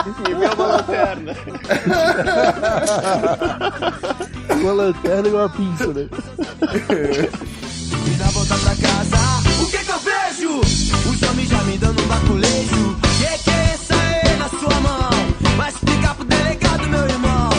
Me 0.09 0.35
vê 0.35 0.47
uma 0.47 0.67
lanterna. 0.67 1.35
Uma 4.59 4.73
lanterna 4.73 5.29
e 5.29 5.31
uma 5.31 5.49
pinça, 5.51 5.87
né? 5.89 6.09
E 8.07 8.11
na 8.17 8.25
volta 8.31 8.55
pra 8.57 8.75
casa, 8.77 9.19
o 9.63 9.67
que 9.67 9.79
que 9.79 9.91
eu 9.91 9.99
vejo? 10.01 10.61
Os 10.61 11.23
homens 11.23 11.49
já 11.49 11.63
me 11.63 11.79
dando 11.79 12.03
um 12.03 12.07
baculejo. 12.07 12.97
Que 13.19 13.39
que 13.45 13.51
é 13.51 13.75
essa 13.75 13.95
aí 13.95 14.37
na 14.37 14.49
sua 14.49 14.81
mão? 14.81 15.11
Vai 15.57 15.69
explicar 15.69 16.15
pro 16.15 16.25
delegado, 16.25 16.89
meu 16.89 17.05
irmão. 17.07 17.51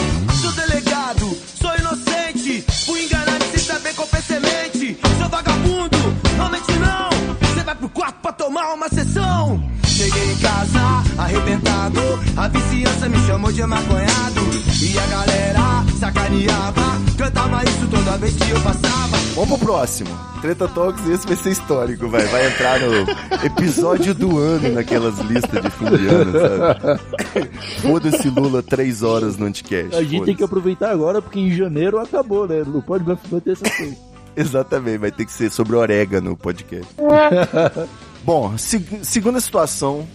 Sou 0.42 0.52
delegado, 0.52 1.38
sou 1.54 1.74
inocente. 1.78 2.64
Fui 2.84 3.04
enganado 3.04 3.44
sem 3.44 3.60
saber 3.60 3.94
qual 3.94 4.08
foi 4.08 4.20
semente. 4.20 4.98
Seu 5.18 5.28
vagabundo, 5.28 5.96
realmente 6.36 6.72
não. 6.72 7.08
Você 7.48 7.62
vai 7.62 7.74
pro 7.76 7.88
quarto 7.88 8.20
pra 8.20 8.32
tomar 8.32 8.74
uma 8.74 8.88
sessão. 8.88 9.62
Cheguei 10.00 10.32
em 10.32 10.36
casa, 10.38 10.80
arrebentado. 11.18 12.00
A 12.34 12.48
vizinhança 12.48 13.06
me 13.06 13.18
chamou 13.26 13.52
de 13.52 13.62
maconhado. 13.66 14.40
E 14.82 14.98
a 14.98 15.06
galera 15.06 15.84
sacaneava. 15.98 16.80
Cantava 17.18 17.62
isso 17.64 17.86
toda 17.86 18.16
vez 18.16 18.34
que 18.34 18.50
eu 18.50 18.60
passava. 18.62 19.18
Vamos 19.34 19.58
pro 19.58 19.66
próximo. 19.66 20.08
Treta 20.40 20.66
Talks, 20.68 21.06
esse 21.06 21.26
vai 21.26 21.36
ser 21.36 21.50
histórico, 21.50 22.08
vai. 22.08 22.24
Vai 22.28 22.46
entrar 22.46 22.80
no 22.80 23.44
episódio 23.44 24.14
do 24.14 24.38
ano 24.38 24.70
naquelas 24.70 25.18
listas 25.18 25.62
de 25.62 25.70
fim 25.70 25.84
de 25.84 26.06
ano, 26.06 26.32
sabe? 26.32 27.50
Foda-se 27.82 28.30
Lula, 28.30 28.62
três 28.62 29.02
horas 29.02 29.36
no 29.36 29.44
Anticast. 29.44 29.94
A 29.96 30.02
gente 30.02 30.24
tem 30.24 30.34
que 30.34 30.42
aproveitar 30.42 30.92
agora, 30.92 31.20
porque 31.20 31.38
em 31.38 31.54
janeiro 31.54 31.98
acabou, 31.98 32.48
né? 32.48 32.64
Não 32.66 32.80
pode 32.80 33.04
mais 33.04 33.18
manter 33.30 33.52
essas 33.52 33.70
coisas. 33.76 33.98
Exatamente, 34.34 34.96
vai 34.96 35.12
ter 35.12 35.26
que 35.26 35.32
ser 35.32 35.50
sobre 35.50 35.76
orégano 35.76 36.32
o 36.32 36.36
podcast. 36.38 36.88
Bom, 38.24 38.56
se- 38.58 38.84
segunda 39.02 39.40
situação, 39.40 40.06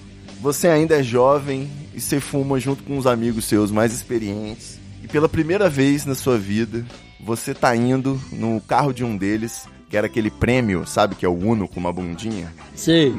você 0.41 0.67
ainda 0.67 0.99
é 0.99 1.03
jovem 1.03 1.69
e 1.93 1.99
você 1.99 2.19
fuma 2.19 2.59
junto 2.59 2.83
com 2.83 2.97
uns 2.97 3.05
amigos 3.05 3.45
seus 3.45 3.71
mais 3.71 3.93
experientes. 3.93 4.79
E 5.03 5.07
pela 5.07 5.29
primeira 5.29 5.69
vez 5.69 6.05
na 6.05 6.15
sua 6.15 6.37
vida, 6.37 6.85
você 7.19 7.53
tá 7.53 7.75
indo 7.75 8.19
no 8.31 8.59
carro 8.61 8.93
de 8.93 9.03
um 9.03 9.15
deles, 9.17 9.67
que 9.89 9.97
era 9.97 10.07
aquele 10.07 10.29
prêmio, 10.29 10.85
sabe, 10.85 11.15
que 11.15 11.25
é 11.25 11.29
o 11.29 11.33
Uno 11.37 11.67
com 11.67 11.79
uma 11.79 11.93
bundinha, 11.93 12.53
Sei. 12.75 13.13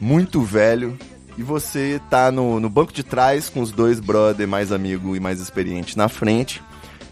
muito 0.00 0.40
velho. 0.42 0.98
E 1.38 1.42
você 1.42 2.00
tá 2.08 2.30
no, 2.32 2.58
no 2.58 2.70
banco 2.70 2.94
de 2.94 3.02
trás 3.02 3.50
com 3.50 3.60
os 3.60 3.70
dois 3.70 4.00
brother 4.00 4.48
mais 4.48 4.72
amigo 4.72 5.14
e 5.14 5.20
mais 5.20 5.38
experiente 5.38 5.94
na 5.96 6.08
frente. 6.08 6.62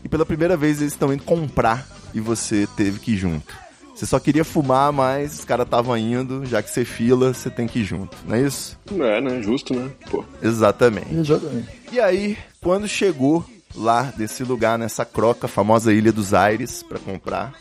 E 0.02 0.08
pela 0.08 0.24
primeira 0.24 0.56
vez 0.56 0.80
eles 0.80 0.94
estão 0.94 1.12
indo 1.12 1.22
comprar 1.22 1.86
e 2.14 2.20
você 2.20 2.66
teve 2.74 2.98
que 3.00 3.12
ir 3.12 3.16
junto. 3.18 3.54
Você 3.94 4.06
só 4.06 4.18
queria 4.18 4.44
fumar, 4.44 4.92
mas 4.92 5.38
os 5.38 5.44
caras 5.44 5.66
estavam 5.66 5.96
indo, 5.96 6.44
já 6.44 6.60
que 6.62 6.68
você 6.68 6.84
fila, 6.84 7.32
você 7.32 7.48
tem 7.48 7.66
que 7.66 7.78
ir 7.80 7.84
junto, 7.84 8.16
não 8.26 8.34
é 8.34 8.40
isso? 8.40 8.78
Não 8.90 9.04
é, 9.04 9.20
né? 9.20 9.40
Justo, 9.40 9.72
né? 9.72 9.88
Pô. 10.10 10.24
Exatamente. 10.42 11.14
Exatamente. 11.14 11.68
E 11.92 12.00
aí, 12.00 12.36
quando 12.60 12.88
chegou 12.88 13.44
lá 13.74 14.12
desse 14.16 14.42
lugar, 14.42 14.78
nessa 14.78 15.04
croca, 15.04 15.46
famosa 15.46 15.92
Ilha 15.92 16.12
dos 16.12 16.34
Aires, 16.34 16.82
pra 16.82 16.98
comprar, 16.98 17.54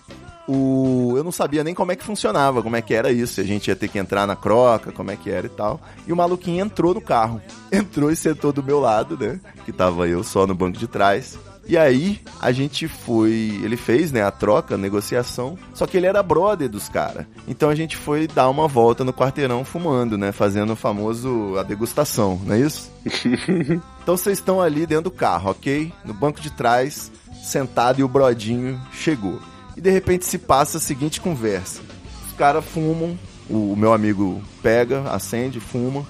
o... 0.47 1.13
eu 1.15 1.23
não 1.23 1.31
sabia 1.31 1.63
nem 1.63 1.73
como 1.73 1.91
é 1.91 1.95
que 1.95 2.03
funcionava, 2.03 2.61
como 2.63 2.75
é 2.75 2.81
que 2.81 2.93
era 2.93 3.11
isso, 3.11 3.35
se 3.35 3.41
a 3.41 3.45
gente 3.45 3.67
ia 3.67 3.75
ter 3.75 3.87
que 3.87 3.99
entrar 3.99 4.25
na 4.25 4.35
croca, 4.35 4.91
como 4.91 5.11
é 5.11 5.15
que 5.15 5.29
era 5.29 5.45
e 5.45 5.49
tal. 5.49 5.79
E 6.07 6.11
o 6.11 6.15
maluquinho 6.15 6.65
entrou 6.65 6.93
no 6.93 7.01
carro. 7.01 7.41
Entrou 7.71 8.11
e 8.11 8.15
sentou 8.15 8.51
do 8.51 8.61
meu 8.61 8.79
lado, 8.79 9.17
né? 9.17 9.39
Que 9.65 9.71
tava 9.71 10.07
eu 10.07 10.23
só 10.23 10.45
no 10.45 10.53
banco 10.53 10.77
de 10.77 10.87
trás. 10.87 11.37
E 11.65 11.77
aí, 11.77 12.19
a 12.41 12.51
gente 12.51 12.87
foi. 12.87 13.59
Ele 13.63 13.77
fez, 13.77 14.11
né, 14.11 14.21
a 14.21 14.31
troca, 14.31 14.75
a 14.75 14.77
negociação. 14.77 15.57
Só 15.73 15.87
que 15.87 15.95
ele 15.95 16.05
era 16.05 16.21
brother 16.21 16.69
dos 16.69 16.89
caras. 16.89 17.25
Então 17.47 17.69
a 17.69 17.75
gente 17.75 17.95
foi 17.95 18.27
dar 18.27 18.49
uma 18.49 18.67
volta 18.67 19.03
no 19.03 19.13
quarteirão 19.13 19.63
fumando, 19.63 20.17
né? 20.17 20.31
Fazendo 20.31 20.73
o 20.73 20.75
famoso 20.75 21.57
a 21.57 21.63
degustação, 21.63 22.39
não 22.45 22.55
é 22.55 22.59
isso? 22.59 22.91
Então 24.03 24.17
vocês 24.17 24.37
estão 24.37 24.61
ali 24.61 24.85
dentro 24.85 25.05
do 25.05 25.11
carro, 25.11 25.51
ok? 25.51 25.89
No 26.03 26.13
banco 26.13 26.41
de 26.41 26.49
trás, 26.49 27.09
sentado 27.41 28.01
e 28.01 28.03
o 28.03 28.07
brodinho 28.07 28.77
chegou. 28.91 29.39
E 29.77 29.81
de 29.81 29.89
repente 29.89 30.25
se 30.25 30.37
passa 30.37 30.77
a 30.77 30.81
seguinte 30.81 31.21
conversa: 31.21 31.81
os 32.27 32.33
caras 32.33 32.65
fumam, 32.65 33.17
o 33.49 33.77
meu 33.77 33.93
amigo 33.93 34.41
pega, 34.61 35.09
acende, 35.09 35.61
fuma 35.61 36.05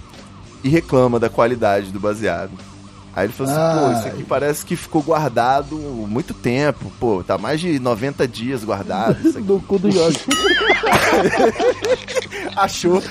e 0.64 0.70
reclama 0.70 1.20
da 1.20 1.30
qualidade 1.30 1.92
do 1.92 2.00
baseado. 2.00 2.52
Aí 3.16 3.28
ele 3.28 3.34
falou 3.34 3.54
assim: 3.54 3.80
pô, 3.80 3.92
isso 4.00 4.08
aqui 4.08 4.24
parece 4.24 4.66
que 4.66 4.76
ficou 4.76 5.04
guardado 5.04 5.76
muito 5.76 6.34
tempo, 6.34 6.92
pô, 7.00 7.24
tá 7.24 7.38
mais 7.38 7.60
de 7.60 7.78
90 7.80 8.28
dias 8.28 8.64
guardado. 8.64 9.28
Isso 9.28 9.38
aqui. 9.38 9.48
No 9.48 9.62
cu 9.62 9.78
do 9.78 9.88
Yogi. 9.88 10.20
Achou. 12.56 13.02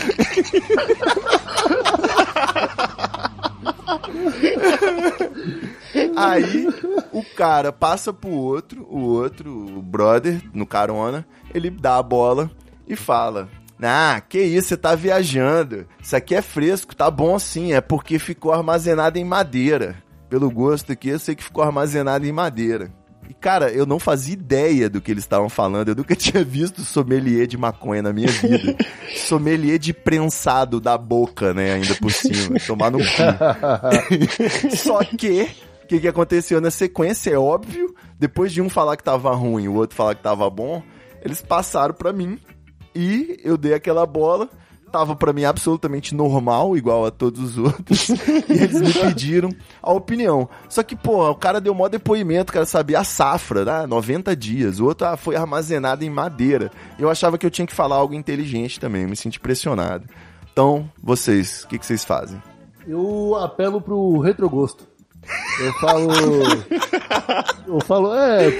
Aí 6.16 6.66
o 7.12 7.22
cara 7.36 7.72
passa 7.72 8.12
pro 8.12 8.30
outro, 8.30 8.84
o 8.88 9.00
outro, 9.00 9.50
o 9.50 9.82
brother, 9.82 10.42
no 10.52 10.66
carona, 10.66 11.24
ele 11.54 11.70
dá 11.70 11.98
a 11.98 12.02
bola 12.02 12.50
e 12.88 12.96
fala: 12.96 13.48
Ah, 13.82 14.22
que 14.26 14.40
isso, 14.40 14.68
você 14.68 14.76
tá 14.76 14.94
viajando. 14.94 15.86
Isso 16.02 16.14
aqui 16.14 16.34
é 16.34 16.42
fresco, 16.42 16.94
tá 16.94 17.10
bom 17.10 17.38
sim, 17.38 17.72
é 17.72 17.80
porque 17.80 18.18
ficou 18.18 18.52
armazenado 18.52 19.18
em 19.18 19.24
madeira. 19.24 19.96
Pelo 20.28 20.50
gosto 20.50 20.92
aqui, 20.92 21.08
eu 21.08 21.18
sei 21.18 21.34
que 21.34 21.44
ficou 21.44 21.62
armazenado 21.62 22.26
em 22.26 22.32
madeira. 22.32 22.90
E, 23.28 23.34
cara, 23.34 23.70
eu 23.70 23.86
não 23.86 23.98
fazia 23.98 24.34
ideia 24.34 24.90
do 24.90 25.00
que 25.00 25.10
eles 25.10 25.24
estavam 25.24 25.48
falando. 25.48 25.88
Eu 25.88 25.94
nunca 25.94 26.14
tinha 26.16 26.44
visto 26.44 26.82
sommelier 26.82 27.46
de 27.46 27.56
maconha 27.56 28.02
na 28.02 28.12
minha 28.12 28.28
vida. 28.28 28.76
sommelier 29.16 29.78
de 29.78 29.92
prensado 29.92 30.80
da 30.80 30.98
boca, 30.98 31.54
né? 31.54 31.74
Ainda 31.74 31.94
por 31.94 32.10
cima. 32.10 32.58
Tomar 32.66 32.90
no 32.90 32.98
cu. 32.98 34.74
Só 34.76 35.02
que, 35.04 35.48
o 35.84 35.86
que, 35.86 36.00
que 36.00 36.08
aconteceu 36.08 36.60
na 36.60 36.70
sequência? 36.70 37.30
É 37.30 37.38
óbvio. 37.38 37.94
Depois 38.18 38.52
de 38.52 38.60
um 38.60 38.68
falar 38.68 38.96
que 38.96 39.04
tava 39.04 39.34
ruim, 39.34 39.68
o 39.68 39.74
outro 39.74 39.96
falar 39.96 40.14
que 40.14 40.22
tava 40.22 40.48
bom, 40.50 40.82
eles 41.24 41.40
passaram 41.40 41.94
pra 41.94 42.12
mim. 42.12 42.38
E 42.94 43.38
eu 43.44 43.56
dei 43.56 43.74
aquela 43.74 44.04
bola. 44.06 44.48
Tava 44.90 45.16
pra 45.16 45.32
mim 45.32 45.44
absolutamente 45.44 46.14
normal, 46.14 46.76
igual 46.76 47.06
a 47.06 47.10
todos 47.10 47.40
os 47.40 47.56
outros. 47.64 48.10
e 48.10 48.52
eles 48.52 48.78
me 48.78 48.92
pediram 48.92 49.48
a 49.82 49.90
opinião. 49.90 50.46
Só 50.68 50.82
que, 50.82 50.94
pô, 50.94 51.30
o 51.30 51.34
cara 51.34 51.62
deu 51.62 51.72
maior 51.72 51.88
depoimento, 51.88 52.50
o 52.50 52.52
cara 52.52 52.66
sabia 52.66 52.98
a 53.00 53.04
safra, 53.04 53.64
né? 53.64 53.86
90 53.86 54.36
dias. 54.36 54.80
O 54.80 54.84
outro 54.84 55.06
ah, 55.06 55.16
foi 55.16 55.34
armazenado 55.34 56.04
em 56.04 56.10
madeira. 56.10 56.70
Eu 56.98 57.08
achava 57.08 57.38
que 57.38 57.46
eu 57.46 57.50
tinha 57.50 57.66
que 57.66 57.72
falar 57.74 57.96
algo 57.96 58.12
inteligente 58.12 58.78
também, 58.78 59.06
me 59.06 59.16
senti 59.16 59.40
pressionado. 59.40 60.04
Então, 60.52 60.86
vocês, 61.02 61.62
o 61.64 61.68
que, 61.68 61.78
que 61.78 61.86
vocês 61.86 62.04
fazem? 62.04 62.42
Eu 62.86 63.34
apelo 63.42 63.80
pro 63.80 64.18
retrogosto. 64.18 64.86
Eu 65.58 65.72
falo. 65.74 66.08
Eu 67.66 67.80
falo, 67.86 68.12
é. 68.14 68.50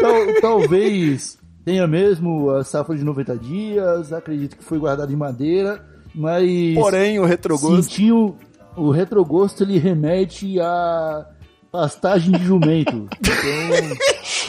tal- 0.00 0.40
talvez. 0.42 1.38
Tenha 1.64 1.86
mesmo 1.86 2.50
a 2.50 2.64
safra 2.64 2.96
de 2.96 3.04
90 3.04 3.36
dias, 3.36 4.12
acredito 4.12 4.56
que 4.56 4.64
foi 4.64 4.78
guardado 4.78 5.12
em 5.12 5.16
madeira, 5.16 5.84
mas 6.14 6.74
Porém, 6.74 7.18
o 7.18 7.24
retrogosto. 7.24 7.82
sentiu 7.82 8.36
o 8.76 8.90
retrogosto 8.90 9.62
ele 9.62 9.78
remete 9.78 10.58
a 10.60 11.26
pastagem 11.70 12.32
de 12.32 12.44
jumento. 12.44 13.08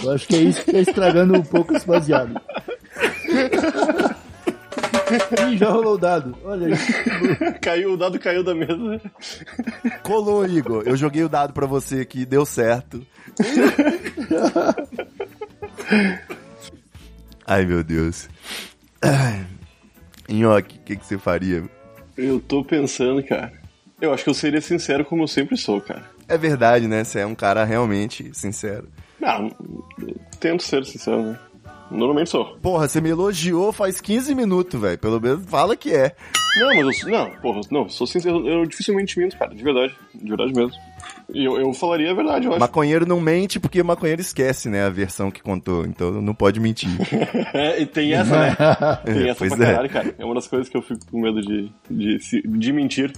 Então, 0.01 0.09
eu 0.09 0.15
acho 0.15 0.27
que 0.27 0.35
é 0.35 0.39
isso 0.39 0.63
que 0.65 0.71
tá 0.71 0.79
estragando 0.79 1.35
um 1.35 1.43
pouco 1.43 1.75
esse 1.75 1.85
baseado. 1.85 2.33
Ih, 5.47 5.57
já 5.57 5.69
rolou 5.69 5.93
o 5.93 5.97
dado. 5.97 6.35
Olha 6.43 6.67
aí. 6.67 6.73
Caiu, 7.61 7.93
o 7.93 7.97
dado 7.97 8.17
caiu 8.19 8.43
da 8.43 8.55
mesa. 8.55 8.99
Colou, 10.01 10.43
Igor. 10.45 10.81
Eu 10.85 10.97
joguei 10.97 11.23
o 11.23 11.29
dado 11.29 11.53
pra 11.53 11.67
você 11.67 11.99
aqui, 12.01 12.25
deu 12.25 12.45
certo. 12.45 13.05
Ai, 17.45 17.65
meu 17.65 17.83
Deus. 17.83 18.29
Nhoque, 20.29 20.77
o 20.77 20.81
que, 20.81 20.95
que 20.95 21.05
você 21.05 21.17
faria? 21.17 21.63
Eu 22.17 22.39
tô 22.39 22.63
pensando, 22.63 23.23
cara. 23.23 23.53
Eu 23.99 24.13
acho 24.13 24.23
que 24.23 24.29
eu 24.29 24.33
seria 24.33 24.61
sincero 24.61 25.05
como 25.05 25.23
eu 25.23 25.27
sempre 25.27 25.57
sou, 25.57 25.79
cara. 25.79 26.09
É 26.27 26.37
verdade, 26.37 26.87
né? 26.87 27.03
Você 27.03 27.19
é 27.19 27.25
um 27.25 27.35
cara 27.35 27.63
realmente 27.63 28.31
sincero. 28.33 28.87
Não, 29.19 29.51
eu 29.99 30.15
tento 30.39 30.63
ser 30.63 30.85
sincero, 30.85 31.21
né? 31.23 31.39
Normalmente 31.91 32.29
sou. 32.29 32.57
Porra, 32.61 32.87
você 32.87 33.01
me 33.01 33.09
elogiou 33.09 33.71
faz 33.73 33.99
15 33.99 34.33
minutos, 34.33 34.79
velho. 34.79 34.97
Pelo 34.97 35.19
menos 35.19 35.45
fala 35.45 35.75
que 35.75 35.93
é. 35.93 36.15
Não, 36.57 36.67
mas 36.67 36.79
eu 36.79 36.93
sou. 36.93 37.09
Não, 37.11 37.29
porra, 37.41 37.61
não, 37.69 37.89
sou 37.89 38.07
sincero. 38.07 38.47
Eu 38.47 38.65
dificilmente 38.65 39.19
minto, 39.19 39.37
cara, 39.37 39.53
de 39.53 39.63
verdade. 39.63 39.93
De 40.15 40.29
verdade 40.29 40.53
mesmo. 40.53 40.71
Eu, 41.33 41.57
eu 41.57 41.73
falaria 41.73 42.11
a 42.11 42.13
verdade, 42.13 42.45
eu 42.45 42.51
acho. 42.51 42.59
Maconheiro 42.59 43.05
não 43.05 43.19
mente 43.19 43.59
porque 43.59 43.81
maconheiro 43.81 44.21
esquece, 44.21 44.69
né? 44.69 44.83
A 44.85 44.89
versão 44.89 45.31
que 45.31 45.41
contou. 45.41 45.85
Então 45.85 46.21
não 46.21 46.33
pode 46.33 46.59
mentir. 46.59 46.89
É, 47.53 47.81
e 47.81 47.85
tem 47.85 48.13
essa, 48.13 48.37
né? 48.37 48.55
Tem 49.03 49.29
essa 49.29 49.39
Pois 49.39 49.53
pra 49.53 49.63
é. 49.65 49.71
caralho, 49.71 49.89
cara. 49.89 50.15
É 50.17 50.25
uma 50.25 50.35
das 50.35 50.47
coisas 50.47 50.69
que 50.69 50.77
eu 50.77 50.81
fico 50.81 50.99
com 51.09 51.19
medo 51.19 51.41
de, 51.41 51.71
de, 51.89 52.41
de 52.43 52.73
mentir. 52.73 53.11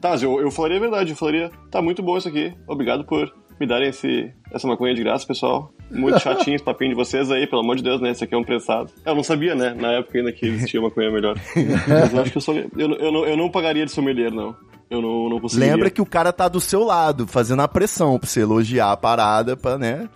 Tá, 0.00 0.14
eu, 0.16 0.40
eu 0.40 0.50
falaria 0.50 0.76
a 0.76 0.80
verdade. 0.80 1.10
Eu 1.10 1.16
falaria, 1.16 1.50
tá 1.70 1.80
muito 1.80 2.02
bom 2.02 2.16
isso 2.16 2.28
aqui. 2.28 2.52
Obrigado 2.66 3.04
por 3.04 3.32
me 3.58 3.66
darem 3.66 3.88
esse, 3.88 4.32
essa 4.52 4.66
maconha 4.68 4.94
de 4.94 5.02
graça, 5.02 5.26
pessoal. 5.26 5.72
Muito 5.90 6.20
chatinho 6.20 6.54
esse 6.54 6.64
papinho 6.64 6.90
de 6.90 6.96
vocês 6.96 7.30
aí, 7.30 7.46
pelo 7.46 7.62
amor 7.62 7.76
de 7.76 7.82
Deus, 7.82 8.00
né? 8.00 8.10
Esse 8.10 8.24
aqui 8.24 8.34
é 8.34 8.38
um 8.38 8.44
prensado. 8.44 8.92
Eu 9.04 9.14
não 9.14 9.22
sabia, 9.22 9.54
né? 9.54 9.74
Na 9.74 9.92
época 9.92 10.18
ainda 10.18 10.32
que 10.32 10.46
existia 10.46 10.80
maconha 10.80 11.10
melhor. 11.10 11.36
Mas 11.88 12.12
eu 12.12 12.20
acho 12.20 12.30
que 12.30 12.38
eu 12.38 12.42
sou. 12.42 12.54
Eu, 12.54 12.68
eu, 12.76 13.12
não, 13.12 13.26
eu 13.26 13.36
não 13.36 13.50
pagaria 13.50 13.84
de 13.84 13.90
sommelier, 13.90 14.30
não. 14.30 14.54
Eu 14.90 15.02
não, 15.02 15.28
não 15.28 15.40
conseguiria. 15.40 15.74
Lembra 15.74 15.90
que 15.90 16.00
o 16.00 16.06
cara 16.06 16.32
tá 16.32 16.48
do 16.48 16.60
seu 16.60 16.82
lado, 16.84 17.26
fazendo 17.26 17.60
a 17.62 17.68
pressão 17.68 18.18
pra 18.18 18.28
você 18.28 18.40
elogiar 18.40 18.92
a 18.92 18.96
parada 18.96 19.56
pra, 19.56 19.76
né? 19.76 20.08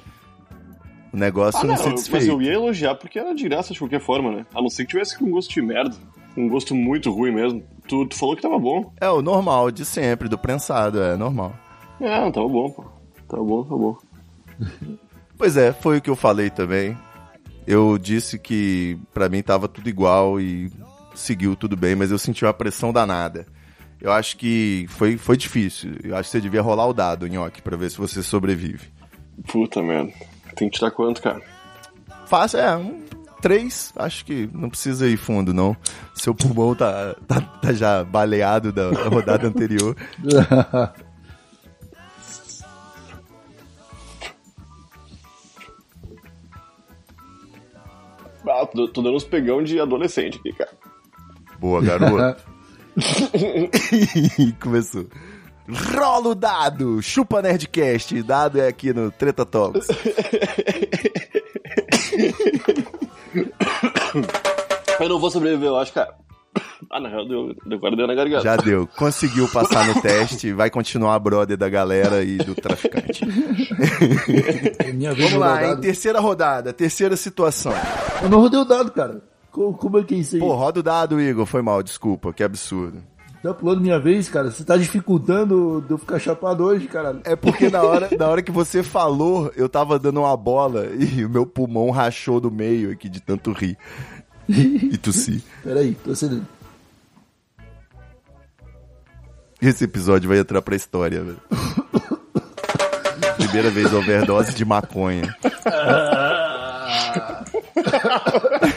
O 1.13 1.17
negócio 1.17 1.61
Ah, 1.61 1.65
não, 1.65 1.75
não, 1.75 1.77
ser 1.77 1.91
mas 1.91 2.01
desfeito. 2.01 2.27
eu 2.27 2.41
ia 2.41 2.55
elogiar 2.55 2.95
porque 2.95 3.19
era 3.19 3.35
de 3.35 3.47
graça 3.49 3.73
de 3.75 3.79
qualquer 3.79 4.01
forma, 4.01 4.33
né? 4.33 4.47
A 4.55 4.63
não 4.63 4.71
ser 4.71 4.85
que 4.85 4.93
tivesse 4.93 5.19
com 5.19 5.31
gosto 5.31 5.53
de 5.53 5.61
merda. 5.61 5.95
Um 6.37 6.49
gosto 6.49 6.75
muito 6.75 7.11
ruim 7.13 7.33
mesmo. 7.33 7.63
Tu, 7.87 8.07
tu 8.07 8.17
falou 8.17 8.35
que 8.35 8.41
tava 8.41 8.59
bom. 8.59 8.91
É 8.99 9.11
o 9.11 9.21
normal 9.21 9.71
de 9.71 9.85
sempre, 9.85 10.27
do 10.29 10.39
prensado, 10.39 11.03
é 11.03 11.17
normal. 11.17 11.53
É, 12.01 12.21
não, 12.21 12.33
tava 12.33 12.49
bom, 12.49 12.71
pô. 12.71 12.85
Tava 13.29 13.45
bom, 13.45 13.63
tava 13.63 13.77
bom. 13.79 13.97
Pois 15.37 15.57
é, 15.57 15.73
foi 15.73 15.99
o 15.99 16.01
que 16.01 16.09
eu 16.09 16.15
falei 16.15 16.51
também. 16.51 16.97
Eu 17.67 17.99
disse 17.99 18.39
que 18.39 18.97
pra 19.13 19.29
mim 19.29 19.43
tava 19.43 19.67
tudo 19.67 19.89
igual 19.89 20.41
e 20.41 20.71
seguiu 21.17 21.57
tudo 21.57 21.77
bem, 21.77 21.97
mas 21.97 22.13
eu 22.13 22.19
senti 22.19 22.45
uma 22.45 22.55
pressão 22.55 22.93
danada. 22.93 23.45
Eu 24.03 24.11
acho 24.11 24.37
que 24.37 24.85
foi, 24.89 25.17
foi 25.17 25.37
difícil. 25.37 25.93
Eu 26.03 26.17
acho 26.17 26.29
que 26.29 26.33
você 26.33 26.41
devia 26.41 26.61
rolar 26.61 26.89
o 26.89 26.93
dado, 26.93 27.29
Nhoque, 27.29 27.63
pra 27.63 27.77
ver 27.77 27.89
se 27.89 27.97
você 27.97 28.21
sobrevive. 28.21 28.89
Puta 29.47 29.81
merda. 29.81 30.13
Tem 30.57 30.69
que 30.69 30.77
tirar 30.77 30.91
quanto, 30.91 31.23
cara? 31.23 31.41
Fácil, 32.27 32.59
é, 32.59 32.77
um 32.77 33.01
três, 33.41 33.93
acho 33.95 34.25
que 34.25 34.49
não 34.53 34.69
precisa 34.69 35.09
ir 35.09 35.17
fundo, 35.17 35.55
não. 35.55 35.77
Seu 36.15 36.35
pulmão 36.35 36.75
tá, 36.75 37.15
tá, 37.29 37.41
tá 37.41 37.73
já 37.73 38.03
baleado 38.03 38.73
da, 38.73 38.91
da 38.91 39.09
rodada 39.09 39.47
anterior. 39.47 39.97
Ah, 48.45 48.67
tô, 48.67 48.89
tô 48.89 49.01
dando 49.03 49.15
uns 49.15 49.23
pegão 49.23 49.63
de 49.63 49.79
adolescente 49.79 50.37
aqui, 50.39 50.53
cara. 50.53 50.73
Boa, 51.61 51.81
garoto. 51.81 52.43
Começou. 54.61 55.07
Rola 55.69 56.29
o 56.29 56.35
dado! 56.35 57.01
Chupa 57.03 57.41
Nerdcast. 57.41 58.23
Dado 58.23 58.61
é 58.61 58.69
aqui 58.69 58.93
no 58.93 59.11
Treta 59.11 59.47
Talks. 59.47 59.89
Eu 65.01 65.09
não 65.09 65.19
vou 65.19 65.31
sobreviver, 65.31 65.69
eu 65.69 65.77
acho, 65.77 65.93
cara. 65.93 66.15
Ah, 66.91 67.01
na 67.01 67.09
real, 67.09 67.27
deu, 67.27 67.55
deu 67.67 67.79
agora 67.79 67.97
deu 67.97 68.07
na 68.07 68.15
garganta. 68.15 68.43
Já 68.43 68.57
deu. 68.57 68.87
Conseguiu 68.87 69.49
passar 69.49 69.87
no 69.87 70.01
teste. 70.03 70.53
Vai 70.53 70.69
continuar 70.71 71.19
brother 71.19 71.57
da 71.57 71.69
galera 71.69 72.23
e 72.23 72.37
do 72.37 72.55
traficante. 72.55 73.25
É 74.79 74.93
minha 74.93 75.13
vez 75.15 75.31
Vamos 75.31 75.47
lá, 75.47 75.73
em 75.73 75.81
terceira 75.81 76.21
rodada, 76.21 76.73
terceira 76.73 77.17
situação. 77.17 77.73
Eu 78.23 78.29
não 78.29 78.41
rodei 78.41 78.61
o 78.61 78.65
dado, 78.65 78.93
cara. 78.93 79.23
Como, 79.53 79.75
como 79.75 79.99
é 79.99 80.03
que 80.03 80.15
é 80.15 80.19
isso 80.19 80.37
aí? 80.37 80.41
Pô, 80.41 80.55
roda 80.55 80.81
o 80.81 80.83
dado, 80.83 81.21
Igor. 81.21 81.45
Foi 81.45 81.61
mal, 81.61 81.83
desculpa. 81.83 82.33
Que 82.33 82.43
absurdo. 82.43 83.03
Tá 83.43 83.53
pulando 83.53 83.83
minha 83.83 83.99
vez, 83.99 84.29
cara. 84.29 84.51
Você 84.51 84.65
tá 84.65 84.77
dificultando 84.77 85.85
de 85.87 85.93
eu 85.93 85.99
ficar 85.99 86.19
chapado 86.19 86.65
hoje, 86.65 86.87
caralho. 86.87 87.21
É 87.25 87.37
porque 87.37 87.69
na 87.69 87.83
hora, 87.83 88.09
na 88.17 88.29
hora 88.29 88.43
que 88.43 88.53
você 88.53 88.83
falou, 88.83 89.53
eu 89.55 89.69
tava 89.69 89.99
dando 89.99 90.21
uma 90.21 90.37
bola 90.37 90.87
e 90.87 91.25
o 91.25 91.29
meu 91.29 91.45
pulmão 91.45 91.91
rachou 91.91 92.41
do 92.41 92.51
meio 92.51 92.93
aqui 92.93 93.09
de 93.09 93.21
tanto 93.21 93.53
rir. 93.53 93.77
E 94.49 94.97
tossi. 94.97 95.45
Peraí, 95.63 95.95
tô 95.97 96.13
acendendo. 96.13 96.47
Esse 99.61 99.85
episódio 99.85 100.29
vai 100.29 100.39
entrar 100.39 100.63
pra 100.63 100.75
história, 100.75 101.23
velho. 101.23 101.41
Primeira 103.37 103.71
vez 103.71 103.93
overdose 103.93 104.55
de 104.55 104.65
maconha. 104.65 105.37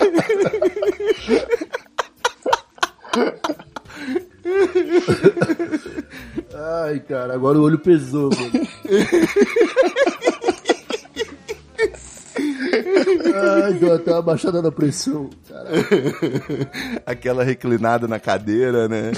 Ai, 6.54 7.00
cara, 7.02 7.34
agora 7.34 7.58
o 7.58 7.62
olho 7.64 7.80
pesou, 7.80 8.30
mano. 8.30 8.68
Ai, 13.64 13.74
deu 13.74 13.94
até 13.96 14.12
uma 14.12 14.22
baixada 14.22 14.62
na 14.62 14.72
pressão. 14.72 15.30
Aquela 17.06 17.44
reclinada 17.44 18.08
na 18.08 18.20
cadeira, 18.20 18.88
né? 18.88 19.12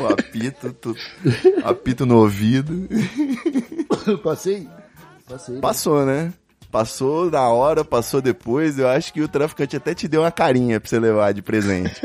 O 0.00 0.06
apito, 0.06 0.72
tu- 0.74 0.96
apito 1.64 2.06
no 2.06 2.16
ouvido. 2.18 2.88
Passei? 4.22 4.68
Passei. 5.28 5.54
né? 5.56 5.60
Passou, 5.60 6.06
né? 6.06 6.32
Passou 6.76 7.30
na 7.30 7.48
hora, 7.48 7.82
passou 7.82 8.20
depois. 8.20 8.78
Eu 8.78 8.86
acho 8.86 9.10
que 9.10 9.22
o 9.22 9.28
traficante 9.28 9.74
até 9.78 9.94
te 9.94 10.06
deu 10.06 10.20
uma 10.20 10.30
carinha 10.30 10.78
pra 10.78 10.86
você 10.90 10.98
levar 11.00 11.32
de 11.32 11.40
presente. 11.40 12.02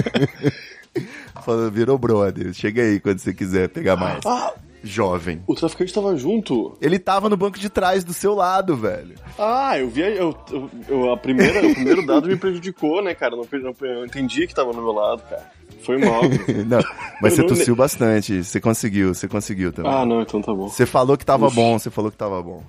Falou, 1.44 1.70
virou 1.70 1.98
brother. 1.98 2.54
Chega 2.54 2.80
aí 2.80 2.98
quando 2.98 3.18
você 3.18 3.34
quiser 3.34 3.68
pegar 3.68 3.94
mais. 3.96 4.24
Ah, 4.24 4.54
Jovem. 4.82 5.42
o 5.46 5.54
traficante 5.54 5.92
tava 5.92 6.16
junto. 6.16 6.76
Ele 6.80 6.98
tava 6.98 7.28
no 7.28 7.36
banco 7.36 7.58
de 7.58 7.68
trás 7.68 8.02
do 8.04 8.14
seu 8.14 8.34
lado, 8.34 8.74
velho. 8.74 9.16
Ah, 9.38 9.78
eu 9.78 9.90
vi. 9.90 10.00
Eu, 10.00 10.34
eu, 10.50 10.70
eu- 10.88 11.12
a 11.12 11.16
primeira, 11.18 11.58
o 11.66 11.74
primeiro 11.74 12.06
dado 12.06 12.28
me 12.28 12.36
prejudicou, 12.36 13.02
né, 13.04 13.14
cara? 13.14 13.36
Não, 13.36 13.44
não, 13.52 13.74
eu 13.86 14.06
entendi 14.06 14.46
que 14.46 14.54
tava 14.54 14.72
no 14.72 14.80
meu 14.80 14.92
lado, 14.92 15.20
cara. 15.28 15.42
Foi 15.82 15.98
mal. 15.98 16.22
Não, 16.66 16.78
mas 17.20 17.32
Eu 17.32 17.36
você 17.36 17.42
não 17.42 17.48
tossiu 17.48 17.76
bastante. 17.76 18.42
Você 18.44 18.60
conseguiu, 18.60 19.12
você 19.14 19.26
conseguiu 19.28 19.72
também. 19.72 19.90
ah, 19.92 20.06
não, 20.06 20.22
então 20.22 20.40
tá 20.40 20.54
bom. 20.54 20.68
Você 20.68 20.86
falou 20.86 21.16
que 21.18 21.26
tava 21.26 21.50
bom, 21.50 21.76
você 21.78 21.90
falou 21.90 22.08
que 22.10 22.16
tava 22.16 22.40
bom. 22.40 22.62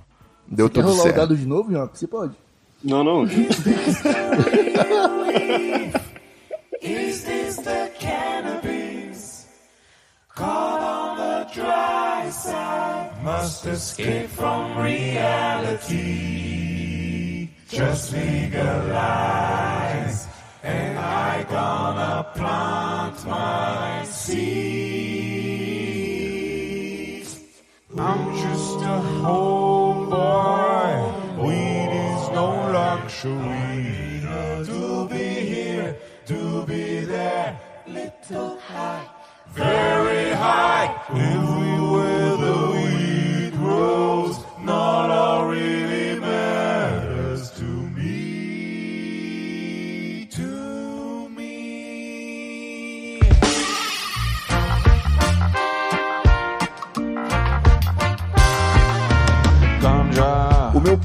Deu 0.54 0.70
Quer 0.70 0.82
tudo 0.82 0.92
rolar 0.92 1.04
certo. 1.04 1.16
o 1.16 1.20
dado 1.20 1.36
de 1.36 1.46
novo, 1.48 1.72
Nhoque? 1.72 1.98
Você 1.98 2.06
pode. 2.08 2.34
Não, 2.84 3.04
não. 3.04 3.24
Is 6.82 7.24
this 7.24 7.56
the 7.58 7.90
cannabis? 8.00 9.48
Caught 10.36 10.84
on 10.84 11.18
the 11.18 11.46
dry 11.54 12.30
side. 12.30 13.10
Must 13.24 13.66
escape 13.66 14.28
from 14.30 14.78
reality. 14.78 16.00
Just 17.70 18.12
legalize. 18.14 19.48
And 20.64 21.00
I 21.00 21.44
gonna 21.50 22.26
plant 22.36 23.26
my 23.26 24.04
seeds. 24.06 25.64
I'm 27.98 28.36
just 28.36 28.82
a 28.82 29.00
homeboy. 30.24 31.46
Weed 31.46 31.92
is 32.10 32.24
no 32.40 32.48
luxury. 32.80 33.82
To 34.66 35.08
be 35.10 35.26
here, 35.54 35.96
to 36.26 36.66
be 36.66 36.84
there, 37.02 37.60
little 37.86 38.58
high, 38.60 39.06
very 39.50 40.32
high. 40.32 40.88
Everywhere 41.10 42.38
the 42.46 42.58
weed 42.74 43.54
grows, 43.58 44.13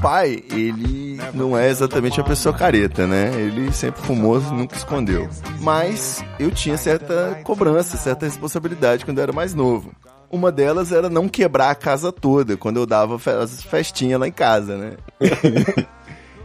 pai, 0.01 0.43
ele 0.51 1.19
não 1.33 1.57
é 1.57 1.69
exatamente 1.69 2.19
uma 2.19 2.27
pessoa 2.27 2.55
careta, 2.55 3.05
né? 3.05 3.31
Ele 3.35 3.71
sempre 3.71 4.01
fumou, 4.01 4.39
nunca 4.39 4.75
escondeu. 4.75 5.29
Mas 5.61 6.23
eu 6.39 6.51
tinha 6.51 6.77
certa 6.77 7.39
cobrança, 7.43 7.97
certa 7.97 8.25
responsabilidade 8.25 9.05
quando 9.05 9.17
eu 9.17 9.23
era 9.23 9.33
mais 9.33 9.53
novo. 9.53 9.91
Uma 10.31 10.51
delas 10.51 10.91
era 10.91 11.09
não 11.09 11.27
quebrar 11.27 11.71
a 11.71 11.75
casa 11.75 12.11
toda 12.11 12.55
quando 12.55 12.77
eu 12.77 12.85
dava 12.85 13.19
as 13.41 13.63
festinhas 13.63 14.19
lá 14.19 14.27
em 14.27 14.31
casa, 14.31 14.77
né? 14.77 14.93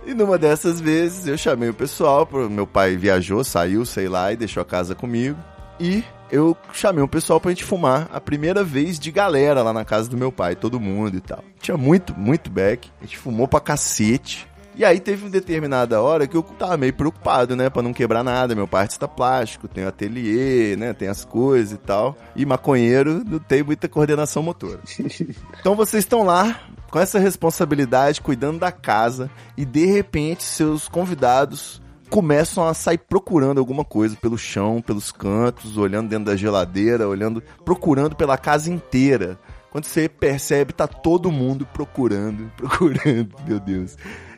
E 0.07 0.13
numa 0.13 0.37
dessas 0.37 0.83
vezes 0.83 1.27
eu 1.27 1.39
chamei 1.39 1.71
o 1.71 1.75
pessoal, 1.75 2.29
meu 2.51 2.67
pai 2.67 2.95
viajou, 2.95 3.43
saiu, 3.43 3.87
sei 3.87 4.07
lá, 4.07 4.31
e 4.33 4.37
deixou 4.37 4.61
a 4.61 4.65
casa 4.65 4.95
comigo. 4.95 5.39
E 5.81 6.05
eu 6.35 6.57
chamei 6.73 7.01
o 7.01 7.07
pessoal 7.07 7.41
pra 7.41 7.53
gente 7.53 7.63
fumar 7.63 8.11
a 8.13 8.21
primeira 8.21 8.65
vez 8.65 8.99
de 8.99 9.13
galera 9.13 9.63
lá 9.63 9.73
na 9.73 9.85
casa 9.85 10.11
do 10.11 10.17
meu 10.17 10.33
pai, 10.33 10.57
todo 10.57 10.81
mundo 10.81 11.17
e 11.17 11.21
tal. 11.21 11.45
Tinha 11.61 11.77
muito, 11.77 12.13
muito 12.19 12.51
beck, 12.51 12.91
a 13.01 13.05
gente 13.05 13.17
fumou 13.17 13.47
pra 13.47 13.61
cacete. 13.61 14.49
E 14.75 14.85
aí 14.85 14.99
teve 14.99 15.23
uma 15.23 15.31
determinada 15.31 16.03
hora 16.03 16.27
que 16.27 16.37
eu 16.37 16.43
tava 16.43 16.77
meio 16.77 16.93
preocupado, 16.93 17.55
né, 17.55 17.71
Pra 17.71 17.81
não 17.81 17.93
quebrar 17.93 18.25
nada. 18.25 18.57
Meu 18.57 18.67
pai 18.67 18.83
artista 18.83 19.07
plástico, 19.07 19.69
tem 19.69 19.85
o 19.85 19.89
ateliê, 19.89 20.75
né, 20.75 20.93
tem 20.93 21.07
as 21.07 21.25
coisas 21.25 21.75
e 21.75 21.79
tal. 21.79 22.17
E 22.35 22.45
maconheiro 22.45 23.23
não 23.25 23.39
tem 23.39 23.63
muita 23.63 23.89
coordenação 23.89 24.43
motora. 24.43 24.81
Então 25.61 25.77
vocês 25.77 26.03
estão 26.03 26.25
lá 26.25 26.61
com 26.91 26.99
essa 26.99 27.19
responsabilidade, 27.19 28.21
cuidando 28.21 28.59
da 28.59 28.73
casa, 28.73 29.31
e 29.57 29.65
de 29.65 29.87
repente 29.87 30.43
seus 30.43 30.89
convidados 30.89 31.81
começam 32.11 32.67
a 32.67 32.75
sair 32.75 32.99
procurando 32.99 33.59
alguma 33.59 33.85
coisa 33.85 34.17
pelo 34.17 34.39
chão, 34.39 34.81
pelos 34.81 35.11
cantos, 35.13 35.77
olhando 35.77 36.09
dentro 36.09 36.27
da 36.27 36.37
geladeira, 36.37 37.09
olhando, 37.09 37.43
procurando 37.65 38.15
pela 38.17 38.37
casa 38.39 38.71
inteira. 38.71 39.39
Quando 39.71 39.87
você 39.87 40.09
percebe, 40.09 40.73
tá 40.73 40.87
todo 40.87 41.33
mundo 41.33 41.67
procurando, 41.73 42.51
procurando, 42.57 43.35
meu 43.47 43.59
Deus. 43.59 43.97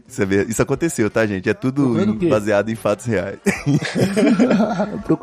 Isso, 0.09 0.23
é 0.23 0.27
isso 0.49 0.63
aconteceu, 0.63 1.11
tá, 1.11 1.27
gente? 1.27 1.49
É 1.51 1.55
tudo 1.55 2.01
em- 2.01 2.29
baseado 2.29 2.71
em 2.71 2.75
fatos 2.77 3.07
reais. 3.07 3.39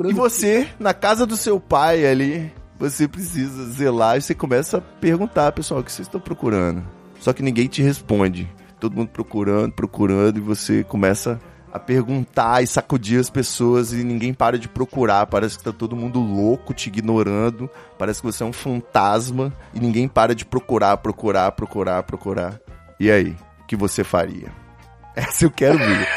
E 0.09 0.13
você, 0.13 0.67
na 0.79 0.93
casa 0.93 1.25
do 1.25 1.37
seu 1.37 1.59
pai 1.59 2.05
ali, 2.05 2.51
você 2.77 3.07
precisa 3.07 3.65
zelar 3.71 4.17
e 4.17 4.21
você 4.21 4.35
começa 4.35 4.77
a 4.77 4.81
perguntar, 4.81 5.51
pessoal, 5.53 5.79
o 5.79 5.83
que 5.83 5.91
vocês 5.91 6.07
estão 6.07 6.19
procurando? 6.19 6.83
Só 7.19 7.31
que 7.31 7.41
ninguém 7.41 7.67
te 7.67 7.81
responde. 7.81 8.49
Todo 8.79 8.95
mundo 8.95 9.07
procurando, 9.09 9.71
procurando, 9.71 10.37
e 10.37 10.41
você 10.41 10.83
começa 10.83 11.39
a 11.73 11.79
perguntar 11.79 12.61
e 12.61 12.67
sacudir 12.67 13.19
as 13.19 13.31
pessoas 13.31 13.91
e 13.91 14.03
ninguém 14.03 14.31
para 14.31 14.59
de 14.59 14.69
procurar. 14.69 15.25
Parece 15.25 15.57
que 15.57 15.63
tá 15.63 15.73
todo 15.73 15.95
mundo 15.95 16.19
louco, 16.19 16.71
te 16.71 16.87
ignorando. 16.87 17.67
Parece 17.97 18.21
que 18.21 18.27
você 18.27 18.43
é 18.43 18.45
um 18.45 18.53
fantasma 18.53 19.51
e 19.73 19.79
ninguém 19.79 20.07
para 20.07 20.35
de 20.35 20.45
procurar, 20.45 20.95
procurar, 20.97 21.51
procurar, 21.53 22.03
procurar. 22.03 22.59
E 22.99 23.09
aí, 23.09 23.35
o 23.63 23.65
que 23.65 23.75
você 23.75 24.03
faria? 24.03 24.51
Essa 25.17 25.45
eu 25.45 25.51
quero 25.51 25.79
ver. 25.79 26.07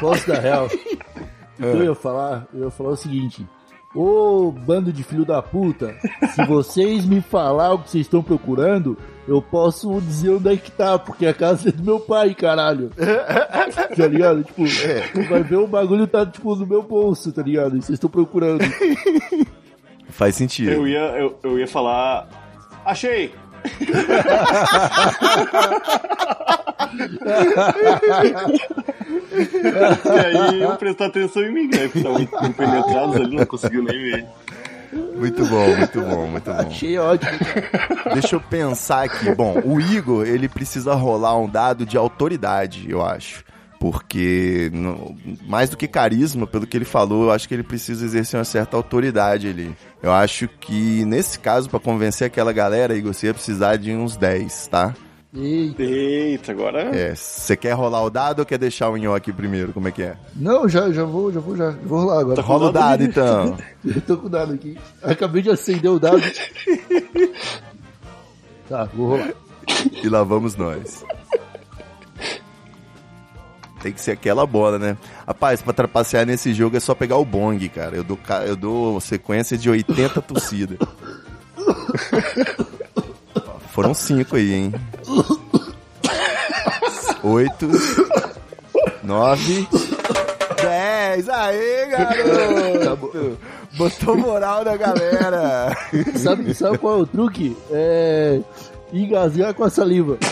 Posso 0.00 0.26
dar 0.26 0.40
real? 0.40 0.66
Então 1.58 1.68
eu 1.76 1.84
ia 1.84 1.94
falar, 1.94 2.46
eu 2.54 2.64
ia 2.64 2.70
falar 2.70 2.90
o 2.90 2.96
seguinte. 2.96 3.46
Ô 3.94 4.50
bando 4.50 4.90
de 4.90 5.02
filho 5.02 5.26
da 5.26 5.42
puta, 5.42 5.94
se 6.34 6.42
vocês 6.46 7.04
me 7.04 7.20
falar 7.20 7.74
o 7.74 7.78
que 7.80 7.90
vocês 7.90 8.06
estão 8.06 8.22
procurando, 8.22 8.96
eu 9.26 9.42
posso 9.42 10.00
dizer 10.00 10.30
onde 10.30 10.52
é 10.52 10.56
que 10.56 10.70
tá, 10.70 10.96
porque 10.98 11.26
a 11.26 11.34
casa 11.34 11.68
é 11.68 11.72
do 11.72 11.82
meu 11.82 12.00
pai, 12.00 12.34
caralho. 12.34 12.90
Tá 13.96 14.06
ligado? 14.06 14.44
Tipo, 14.44 14.62
vai 15.28 15.42
ver 15.42 15.56
o 15.56 15.66
bagulho 15.66 16.06
tá, 16.06 16.24
tipo, 16.24 16.54
no 16.54 16.66
meu 16.66 16.82
bolso, 16.82 17.32
tá 17.32 17.42
ligado? 17.42 17.76
E 17.76 17.82
vocês 17.82 17.96
estão 17.96 18.10
procurando. 18.10 18.62
Faz 20.10 20.36
sentido. 20.36 20.70
Eu 20.70 20.86
ia, 20.86 21.00
eu, 21.18 21.36
eu 21.42 21.58
ia 21.58 21.66
falar. 21.66 22.28
Achei! 22.84 23.34
e 30.04 30.08
aí 30.08 30.62
eu 30.62 30.76
prestar 30.76 31.06
atenção 31.06 31.42
em 31.42 31.52
mim, 31.52 31.68
né? 31.68 31.88
Porque 31.88 31.98
estavam 31.98 32.52
penetrados 32.52 33.16
ali, 33.16 33.36
não 33.36 33.46
conseguiu 33.46 33.82
nem 33.82 33.98
ver. 33.98 34.26
Muito 35.16 35.46
bom, 35.46 35.76
muito 35.76 36.00
bom, 36.00 36.26
muito 36.26 36.50
bom. 36.50 36.58
Achei 36.68 36.98
ótimo. 36.98 37.30
Deixa 38.12 38.36
eu 38.36 38.40
pensar 38.40 39.04
aqui. 39.04 39.34
Bom, 39.34 39.60
o 39.64 39.80
Igor, 39.80 40.26
ele 40.26 40.48
precisa 40.48 40.94
rolar 40.94 41.36
um 41.38 41.48
dado 41.48 41.84
de 41.86 41.96
autoridade, 41.96 42.86
eu 42.90 43.04
acho. 43.04 43.44
Porque, 43.78 44.70
no- 44.72 45.14
mais 45.46 45.68
do 45.70 45.76
que 45.76 45.86
carisma, 45.86 46.46
pelo 46.46 46.66
que 46.66 46.76
ele 46.76 46.84
falou, 46.86 47.24
eu 47.24 47.30
acho 47.32 47.46
que 47.46 47.54
ele 47.54 47.62
precisa 47.62 48.04
exercer 48.04 48.38
uma 48.38 48.44
certa 48.44 48.76
autoridade 48.76 49.48
ali. 49.48 49.74
Eu 50.02 50.12
acho 50.12 50.48
que, 50.60 51.04
nesse 51.04 51.38
caso, 51.38 51.68
pra 51.68 51.78
convencer 51.78 52.26
aquela 52.26 52.52
galera, 52.52 52.96
Igor, 52.96 53.12
você 53.12 53.26
ia 53.26 53.34
precisar 53.34 53.76
de 53.76 53.92
uns 53.92 54.16
10, 54.16 54.68
tá? 54.68 54.94
Eita. 55.36 55.82
Eita, 55.82 56.52
agora. 56.52 56.96
É, 56.96 57.14
você 57.14 57.56
quer 57.56 57.72
rolar 57.72 58.02
o 58.02 58.10
dado 58.10 58.40
ou 58.40 58.46
quer 58.46 58.58
deixar 58.58 58.88
o 58.88 58.96
nhoque 58.96 59.32
primeiro? 59.32 59.72
Como 59.72 59.86
é 59.86 59.92
que 59.92 60.02
é? 60.02 60.16
Não, 60.34 60.66
já, 60.66 60.90
já 60.90 61.04
vou, 61.04 61.30
já 61.30 61.40
vou, 61.40 61.56
já. 61.56 61.70
Vou 61.84 62.00
rolar 62.00 62.20
agora. 62.20 62.40
Rola 62.40 62.68
o 62.68 62.72
dado, 62.72 63.02
então. 63.04 63.56
Eu 63.84 64.00
tô 64.00 64.16
com 64.16 64.26
o 64.26 64.30
dado 64.30 64.54
aqui. 64.54 64.78
Acabei 65.02 65.42
de 65.42 65.50
acender 65.50 65.90
o 65.90 65.98
dado. 65.98 66.22
Tá, 68.68 68.82
vou 68.92 69.10
rolar. 69.10 69.32
E 70.02 70.08
lá 70.08 70.24
vamos 70.24 70.56
nós. 70.56 71.04
Tem 73.80 73.92
que 73.92 74.00
ser 74.00 74.10
aquela 74.10 74.44
bola, 74.44 74.76
né? 74.76 74.96
Rapaz, 75.24 75.62
pra 75.62 75.72
trapacear 75.72 76.26
nesse 76.26 76.52
jogo 76.52 76.76
é 76.76 76.80
só 76.80 76.92
pegar 76.92 77.16
o 77.16 77.24
bong, 77.24 77.68
cara. 77.68 77.94
Eu 77.94 78.02
dou, 78.02 78.18
eu 78.44 78.56
dou 78.56 79.00
sequência 79.00 79.56
de 79.56 79.70
80 79.70 80.20
tossidas. 80.20 80.78
Foram 83.76 83.92
cinco 83.92 84.36
aí, 84.36 84.54
hein? 84.54 84.72
Oito. 87.22 87.68
Nove. 89.02 89.68
Dez. 90.62 91.28
Aê, 91.28 91.84
garoto! 91.84 93.38
Botou 93.76 94.16
moral 94.16 94.64
na 94.64 94.78
galera. 94.78 95.76
Sabe, 96.16 96.54
sabe 96.54 96.78
qual 96.78 97.00
é 97.00 97.02
o 97.02 97.06
truque? 97.06 97.54
É. 97.70 98.40
Engasgar 98.94 99.52
com 99.52 99.64
a 99.64 99.68
saliva. 99.68 100.16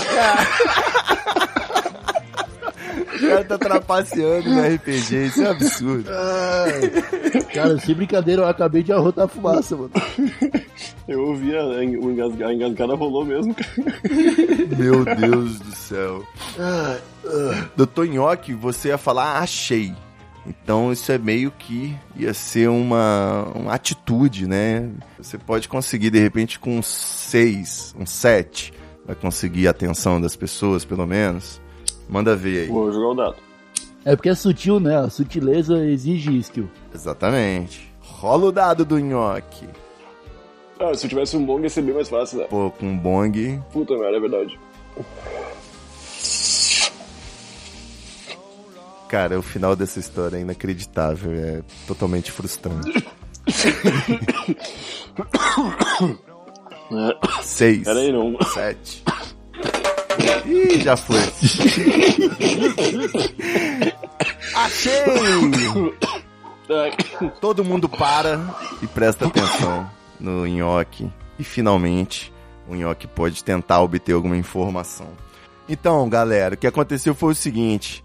O 3.25 3.29
cara 3.29 3.45
tá 3.45 3.59
trapaceando 3.59 4.49
no 4.51 4.61
RPG, 4.63 5.27
isso 5.27 5.43
é 5.43 5.51
absurdo. 5.51 6.11
Cara, 7.53 7.79
sem 7.79 7.95
brincadeira, 7.95 8.43
eu 8.43 8.49
acabei 8.49 8.83
de 8.83 8.93
arrotar 8.93 9.29
fumaça, 9.29 9.77
mano. 9.77 9.91
Eu 11.07 11.21
ouvi 11.29 11.55
a, 11.57 11.65
o 11.65 12.11
engasga- 12.11 12.47
a 12.49 12.55
engasgada 12.55 12.95
rolou 12.95 13.25
mesmo, 13.25 13.55
cara. 13.55 13.71
Meu 14.79 15.05
Deus 15.05 15.59
do 15.61 15.75
céu. 15.75 16.25
Doutor 17.77 18.07
Nhoque, 18.07 18.53
você 18.55 18.89
ia 18.89 18.99
falar 18.99 19.39
achei. 19.39 19.95
Então 20.47 20.93
isso 20.93 21.11
é 21.11 21.17
meio 21.17 21.51
que 21.51 21.95
ia 22.17 22.35
ser 22.35 22.69
uma, 22.69 23.45
uma 23.55 23.73
atitude, 23.75 24.47
né? 24.47 24.91
Você 25.17 25.39
pode 25.39 25.69
conseguir, 25.69 26.11
de 26.11 26.19
repente, 26.19 26.59
com 26.59 26.79
um 26.79 26.83
6, 26.83 27.95
um 27.99 28.05
7, 28.05 28.73
vai 29.07 29.17
conseguir 29.17 29.69
a 29.69 29.71
atenção 29.71 30.21
das 30.21 30.37
pessoas, 30.37 30.85
pelo 30.85 31.07
menos. 31.07 31.63
Manda 32.09 32.37
ver 32.37 32.63
aí. 32.63 32.67
Vou 32.69 32.93
jogar 32.93 33.09
o 33.09 33.15
dado. 33.15 33.37
É 34.05 34.15
porque 34.15 34.29
é 34.29 34.35
sutil, 34.35 34.79
né? 34.79 34.99
A 34.99 35.09
sutileza 35.09 35.85
exige 35.87 36.37
skill. 36.39 36.69
Exatamente. 36.95 37.91
Rola 38.01 38.47
o 38.47 38.53
dado 38.53 38.85
do 38.85 38.99
Nhoque. 38.99 39.67
Ah, 40.79 40.95
se 40.95 41.07
eu 41.07 41.09
tivesse 41.09 41.37
um 41.37 41.45
bong 41.45 41.63
ia 41.63 41.71
ser 41.71 41.83
bem 41.83 41.95
mais 41.95 42.09
fácil, 42.09 42.39
né? 42.39 42.45
Pô, 42.51 42.71
com 42.71 42.87
um 42.87 42.99
bong. 42.99 43.61
Puta 43.73 43.97
merda, 43.97 44.17
é 44.17 44.21
verdade. 44.21 44.59
Cara, 49.09 49.39
o 49.39 49.43
final 49.43 49.77
dessa 49.77 50.01
história 50.01 50.37
é 50.37 50.41
inacreditável. 50.41 51.33
É 51.33 51.63
totalmente 51.87 52.31
frustrante. 52.33 53.07
Seis. 57.43 57.85
Pera 57.85 58.01
aí, 58.01 58.13
não. 58.13 58.37
Sete. 58.53 59.03
Ih, 60.47 60.81
já 60.83 60.97
foi. 60.97 61.21
Achei! 64.55 64.93
Todo 67.41 67.65
mundo 67.65 67.89
para 67.89 68.41
e 68.83 68.87
presta 68.87 69.27
atenção 69.27 69.91
no 70.19 70.47
nhoque. 70.47 71.11
E 71.39 71.45
finalmente, 71.45 72.33
o 72.69 72.75
nhoque 72.75 73.07
pode 73.07 73.43
tentar 73.43 73.81
obter 73.83 74.13
alguma 74.13 74.37
informação. 74.37 75.09
Então, 75.69 76.09
galera, 76.09 76.55
o 76.55 76.59
que 76.59 76.67
aconteceu 76.67 77.15
foi 77.15 77.33
o 77.33 77.37
seguinte. 77.37 78.05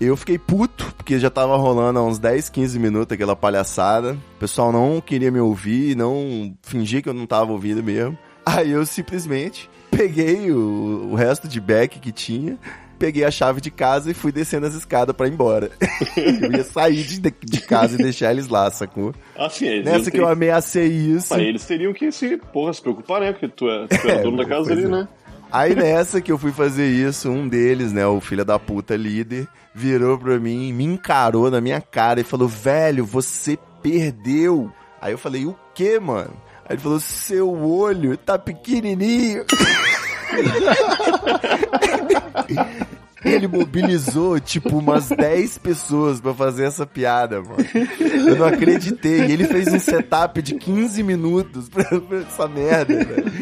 Eu 0.00 0.16
fiquei 0.16 0.36
puto, 0.38 0.92
porque 0.96 1.18
já 1.18 1.30
tava 1.30 1.56
rolando 1.56 1.98
há 1.98 2.02
uns 2.02 2.18
10, 2.18 2.48
15 2.48 2.78
minutos 2.78 3.12
aquela 3.12 3.36
palhaçada. 3.36 4.14
O 4.14 4.38
pessoal 4.38 4.72
não 4.72 5.00
queria 5.00 5.30
me 5.30 5.38
ouvir, 5.38 5.96
não 5.96 6.56
fingia 6.62 7.00
que 7.00 7.08
eu 7.08 7.14
não 7.14 7.26
tava 7.26 7.52
ouvindo 7.52 7.82
mesmo. 7.82 8.18
Aí 8.44 8.72
eu 8.72 8.84
simplesmente 8.84 9.70
peguei 9.92 10.50
o, 10.50 11.10
o 11.12 11.14
resto 11.14 11.46
de 11.46 11.60
back 11.60 12.00
que 12.00 12.10
tinha, 12.10 12.58
peguei 12.98 13.24
a 13.24 13.30
chave 13.30 13.60
de 13.60 13.70
casa 13.70 14.10
e 14.10 14.14
fui 14.14 14.32
descendo 14.32 14.66
as 14.66 14.74
escadas 14.74 15.14
pra 15.14 15.28
ir 15.28 15.32
embora. 15.32 15.70
eu 16.16 16.50
ia 16.50 16.64
sair 16.64 17.04
de, 17.04 17.20
de 17.20 17.60
casa 17.60 17.94
e 17.94 17.98
deixar 17.98 18.32
eles 18.32 18.48
lá, 18.48 18.70
sacou? 18.70 19.14
Assim, 19.36 19.66
eles 19.66 19.84
Nessa 19.84 20.10
que 20.10 20.18
eu 20.18 20.26
amei, 20.26 20.48
ameacei 20.48 20.88
isso. 20.88 21.28
Mas 21.30 21.42
eles 21.42 21.64
teriam 21.64 21.92
que 21.92 22.10
se, 22.10 22.36
porra, 22.36 22.72
se 22.72 22.80
preocupar, 22.80 23.20
né? 23.20 23.32
Porque 23.32 23.48
tu 23.48 23.68
é, 23.68 23.86
tu 23.86 24.08
é 24.08 24.12
É, 24.12 24.22
dono 24.22 24.38
da 24.38 24.46
casa 24.46 24.72
ali, 24.72 24.84
é. 24.84 24.88
né? 24.88 25.08
Aí 25.52 25.74
nessa 25.74 26.22
que 26.22 26.32
eu 26.32 26.38
fui 26.38 26.50
fazer 26.50 26.88
isso, 26.88 27.28
um 27.28 27.46
deles, 27.46 27.92
né, 27.92 28.06
o 28.06 28.22
filho 28.22 28.42
da 28.42 28.58
puta 28.58 28.96
líder, 28.96 29.46
virou 29.74 30.16
pra 30.16 30.38
mim, 30.38 30.72
me 30.72 30.84
encarou 30.84 31.50
na 31.50 31.60
minha 31.60 31.78
cara 31.78 32.20
e 32.20 32.24
falou: 32.24 32.48
velho, 32.48 33.04
você 33.04 33.58
perdeu. 33.82 34.72
Aí 34.98 35.12
eu 35.12 35.18
falei: 35.18 35.44
o 35.44 35.54
que, 35.74 35.98
mano? 35.98 36.32
Aí 36.72 36.76
ele 36.76 36.82
falou: 36.82 36.98
seu 36.98 37.50
olho 37.50 38.16
tá 38.16 38.38
pequenininho. 38.38 39.44
Ele 43.22 43.46
mobilizou, 43.46 44.40
tipo, 44.40 44.78
umas 44.78 45.10
10 45.10 45.58
pessoas 45.58 46.18
pra 46.18 46.32
fazer 46.32 46.64
essa 46.64 46.86
piada, 46.86 47.42
mano. 47.42 47.64
Eu 48.26 48.36
não 48.36 48.46
acreditei. 48.46 49.20
Ele 49.20 49.44
fez 49.44 49.68
um 49.68 49.78
setup 49.78 50.40
de 50.40 50.54
15 50.54 51.02
minutos 51.02 51.68
pra 51.68 51.84
essa 52.26 52.48
merda, 52.48 53.04
velho. 53.04 53.32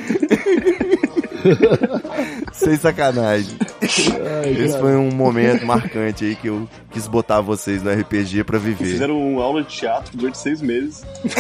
Sem 2.53 2.77
sacanagem. 2.77 3.57
Esse 3.99 4.79
foi 4.79 4.97
um 4.97 5.11
momento 5.11 5.67
marcante 5.67 6.25
aí 6.25 6.37
que 6.37 6.49
eu 6.49 6.69
quis 6.91 7.07
botar 7.07 7.41
vocês 7.41 7.83
no 7.83 7.91
RPG 7.91 8.45
pra 8.45 8.59
viver. 8.59 8.85
Fizeram 8.85 9.19
uma 9.21 9.43
aula 9.43 9.63
de 9.63 9.69
teatro 9.69 10.17
durante 10.17 10.39
seis 10.39 10.63
meses. 10.63 11.05
Eles 11.25 11.33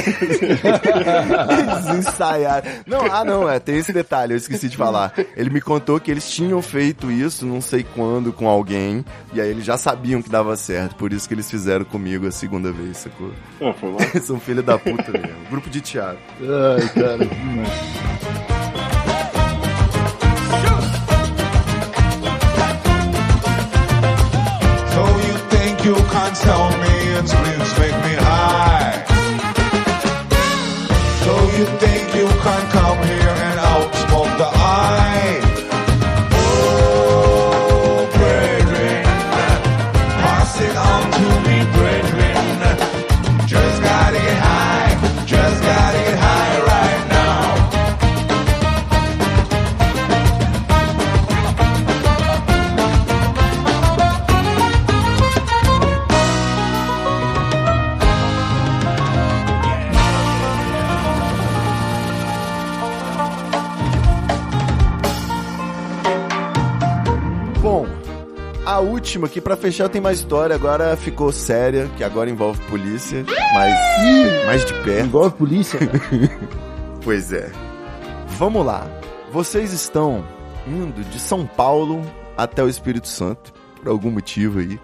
ensaiaram. 2.06 2.68
Não, 2.86 3.06
ah 3.10 3.24
não, 3.24 3.48
é, 3.48 3.58
tem 3.58 3.76
esse 3.76 3.92
detalhe, 3.92 4.32
eu 4.32 4.36
esqueci 4.36 4.68
de 4.68 4.76
falar. 4.76 5.12
Ele 5.36 5.50
me 5.50 5.60
contou 5.60 6.00
que 6.00 6.10
eles 6.10 6.28
tinham 6.30 6.60
feito 6.62 7.10
isso, 7.10 7.44
não 7.46 7.60
sei 7.60 7.84
quando, 7.94 8.32
com 8.32 8.48
alguém, 8.48 9.04
e 9.32 9.40
aí 9.40 9.48
eles 9.48 9.64
já 9.64 9.76
sabiam 9.76 10.20
que 10.22 10.28
dava 10.28 10.56
certo, 10.56 10.96
por 10.96 11.12
isso 11.12 11.28
que 11.28 11.34
eles 11.34 11.48
fizeram 11.50 11.84
comigo 11.84 12.26
a 12.26 12.32
segunda 12.32 12.72
vez, 12.72 12.96
sacou? 12.98 13.32
Ah, 13.60 13.72
foi 13.72 13.90
mal. 13.90 14.00
São 14.22 14.40
filha 14.40 14.62
da 14.62 14.78
puta 14.78 15.12
mesmo. 15.12 15.36
Grupo 15.50 15.68
de 15.70 15.80
teatro. 15.80 16.18
Ai, 16.40 16.88
cara. 16.88 18.39
You 25.84 25.94
think 25.94 26.04
you 26.04 26.10
can 26.10 26.34
sell 26.34 26.68
me 26.70 27.14
and 27.16 27.26
spliffs 27.26 27.78
make 27.78 27.96
me 28.04 28.14
high? 28.18 29.04
So 31.24 31.32
you 31.56 31.66
think 31.78 32.14
you 32.14 32.26
can't 32.42 32.70
come 32.72 33.02
here 33.06 33.19
a 69.10 69.12
última 69.12 69.26
aqui 69.26 69.40
pra 69.40 69.56
fechar 69.56 69.88
tem 69.88 70.00
mais 70.00 70.18
história, 70.18 70.54
agora 70.54 70.96
ficou 70.96 71.32
séria, 71.32 71.90
que 71.96 72.04
agora 72.04 72.30
envolve 72.30 72.60
polícia, 72.66 73.24
mas 73.52 73.74
mais 74.46 74.64
de 74.64 74.72
perto. 74.84 75.06
Envolve 75.06 75.36
polícia. 75.36 75.78
Pois 77.02 77.32
é. 77.32 77.50
Vamos 78.36 78.64
lá. 78.64 78.86
Vocês 79.32 79.72
estão 79.72 80.22
indo 80.66 81.02
de 81.02 81.18
São 81.18 81.46
Paulo 81.46 82.02
até 82.36 82.62
o 82.62 82.68
Espírito 82.68 83.08
Santo, 83.08 83.54
por 83.76 83.88
algum 83.88 84.10
motivo 84.10 84.58
aí. 84.58 84.78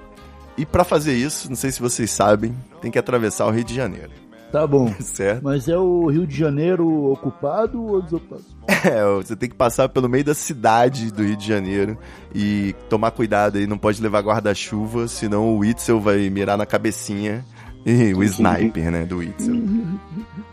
E 0.57 0.64
pra 0.64 0.83
fazer 0.83 1.14
isso, 1.14 1.51
não 1.51 1.57
sei 1.57 1.70
se 1.70 1.79
vocês 1.79 2.11
sabem, 2.11 2.57
tem 2.81 2.91
que 2.91 2.99
atravessar 2.99 3.45
o 3.45 3.51
Rio 3.51 3.64
de 3.64 3.74
Janeiro, 3.74 4.11
Tá 4.53 4.66
bom. 4.66 4.92
certo? 5.01 5.42
Mas 5.42 5.68
é 5.68 5.76
o 5.76 6.07
Rio 6.07 6.26
de 6.26 6.36
Janeiro 6.36 7.11
ocupado 7.11 7.82
ou 7.82 8.03
desocupado? 8.03 8.44
É, 8.84 9.03
você 9.16 9.34
tem 9.34 9.49
que 9.49 9.55
passar 9.57 9.88
pelo 9.88 10.09
meio 10.09 10.22
da 10.22 10.34
cidade 10.34 11.11
do 11.11 11.24
Rio 11.24 11.36
de 11.36 11.47
Janeiro 11.47 11.99
e 12.32 12.72
tomar 12.88 13.11
cuidado 13.11 13.59
aí, 13.59 13.66
não 13.66 13.78
pode 13.78 14.01
levar 14.01 14.20
guarda-chuva, 14.22 15.09
senão 15.09 15.49
o 15.49 15.59
Witzel 15.59 16.01
vai 16.01 16.30
mirar 16.30 16.57
na 16.57 16.66
cabecinha 16.66 17.44
e 17.84 18.14
o 18.14 18.22
sniper, 18.22 18.90
né, 18.92 19.05
do 19.05 19.18
Witzel. 19.18 19.57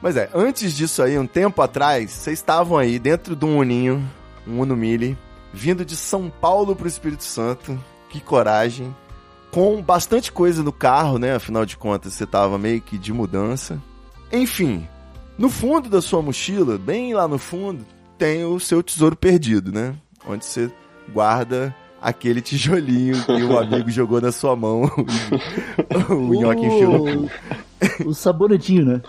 Mas 0.02 0.18
é, 0.18 0.30
antes 0.34 0.76
disso 0.76 1.04
aí, 1.04 1.18
um 1.18 1.28
tempo 1.28 1.62
atrás, 1.62 2.12
vocês 2.12 2.40
estavam 2.40 2.78
aí 2.78 2.98
dentro 2.98 3.36
de 3.36 3.46
um 3.46 3.58
Uninho, 3.60 4.04
um 4.48 4.62
Uno 4.62 4.76
Mille, 4.76 5.18
vindo 5.54 5.86
de 5.86 5.96
São 5.96 6.30
Paulo 6.30 6.76
pro 6.76 6.88
Espírito 6.88 7.24
Santo. 7.24 7.78
Que 8.10 8.20
coragem. 8.20 8.96
Com 9.54 9.84
bastante 9.84 10.32
coisa 10.32 10.64
no 10.64 10.72
carro, 10.72 11.20
né? 11.20 11.36
Afinal 11.36 11.64
de 11.64 11.78
contas, 11.78 12.14
você 12.14 12.26
tava 12.26 12.58
meio 12.58 12.82
que 12.82 12.98
de 12.98 13.14
mudança. 13.14 13.80
Enfim, 14.32 14.88
no 15.38 15.48
fundo 15.48 15.88
da 15.88 16.02
sua 16.02 16.24
mochila, 16.24 16.76
bem 16.76 17.14
lá 17.14 17.28
no 17.28 17.38
fundo, 17.38 17.86
tem 18.18 18.44
o 18.44 18.60
seu 18.60 18.82
tesouro 18.82 19.16
perdido, 19.16 19.72
né? 19.72 19.94
Onde 20.28 20.44
você 20.44 20.72
guarda 21.14 21.76
aquele 22.02 22.42
tijolinho 22.42 23.24
que 23.24 23.44
o 23.44 23.56
amigo 23.62 23.92
jogou 23.92 24.20
na 24.20 24.32
sua 24.32 24.56
mão. 24.56 24.90
o 26.10 26.34
nhoque 26.34 26.66
enfiou 26.66 27.30
o 28.08 28.14
sabonetinho, 28.16 28.86
né? 28.86 29.02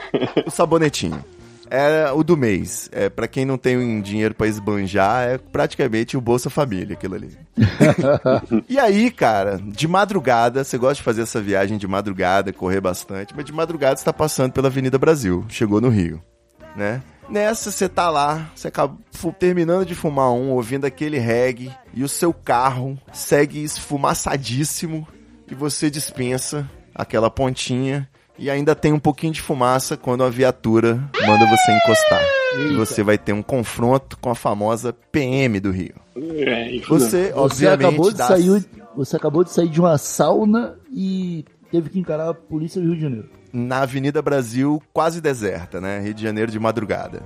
O 0.47 0.51
sabonetinho. 0.51 1.24
É 1.71 2.11
o 2.12 2.23
do 2.23 2.37
mês. 2.37 2.89
É 2.93 3.09
para 3.09 3.29
quem 3.29 3.45
não 3.45 3.57
tem 3.57 4.01
dinheiro 4.01 4.35
pra 4.35 4.47
esbanjar, 4.47 5.29
é 5.29 5.39
praticamente 5.39 6.17
o 6.17 6.21
Bolsa 6.21 6.51
Família, 6.51 6.95
aquilo 6.95 7.15
ali. 7.15 7.37
e 8.69 8.79
aí, 8.79 9.11
cara, 9.11 9.61
de 9.62 9.89
madrugada, 9.89 10.65
você 10.65 10.77
gosta 10.77 10.97
de 10.97 11.03
fazer 11.03 11.23
essa 11.23 11.41
viagem 11.41 11.79
de 11.79 11.87
madrugada, 11.87 12.53
correr 12.53 12.81
bastante, 12.81 13.35
mas 13.35 13.45
de 13.45 13.53
madrugada 13.53 13.97
você 13.97 14.05
tá 14.05 14.12
passando 14.12 14.53
pela 14.53 14.69
Avenida 14.69 14.99
Brasil, 14.99 15.45
chegou 15.49 15.81
no 15.81 15.89
Rio, 15.89 16.23
né? 16.77 17.03
Nessa, 17.29 17.71
você 17.71 17.89
tá 17.89 18.11
lá, 18.11 18.51
você 18.55 18.69
acaba 18.69 18.99
terminando 19.39 19.87
de 19.87 19.95
fumar 19.95 20.31
um, 20.31 20.51
ouvindo 20.51 20.85
aquele 20.85 21.19
reggae, 21.19 21.73
e 21.95 22.05
o 22.05 22.09
seu 22.09 22.35
carro 22.35 22.99
segue 23.12 23.62
esfumaçadíssimo, 23.62 25.09
e 25.51 25.55
você 25.55 25.91
dispensa 25.91 26.69
aquela 26.95 27.31
pontinha, 27.31 28.09
e 28.39 28.51
ainda 28.51 28.74
tem 28.74 28.93
um 28.93 28.99
pouquinho 28.99 29.32
de 29.32 29.41
fumaça 29.43 29.97
quando 29.97 30.24
a 30.24 30.30
viatura 30.30 30.95
manda 31.26 31.47
você 31.47 31.72
encostar. 31.72 32.22
E 32.59 32.74
você 32.76 33.03
vai 33.03 33.18
ter 33.18 33.32
um 33.32 33.43
confronto 33.43 34.16
com 34.18 34.30
a 34.30 34.35
famosa 34.35 34.93
PM 35.12 35.59
do 35.61 35.70
Rio. 35.70 35.95
É. 36.16 36.78
Você, 36.89 37.30
Você 37.30 37.32
obviamente, 37.35 37.87
acabou, 37.87 38.11
de 38.11 38.16
dá- 38.16 38.26
sair, 38.28 38.64
você 38.97 39.16
acabou 39.16 39.45
de 39.45 39.51
sair 39.51 39.68
de 39.68 39.80
uma 39.80 39.99
sauna 39.99 40.76
e 40.93 41.45
teve 41.70 41.91
que 41.91 41.99
encarar 41.99 42.28
a 42.30 42.35
polícia 42.35 42.80
do 42.80 42.87
Rio 42.89 42.97
de 42.97 43.03
Janeiro. 43.03 43.28
na 43.53 43.82
Avenida 43.82 44.20
Brasil 44.22 44.80
quase 44.93 45.20
deserta, 45.20 45.80
né? 45.80 46.01
Rio 46.01 46.14
de 46.14 46.22
Janeiro 46.22 46.51
de 46.53 46.59
madrugada. 46.61 47.22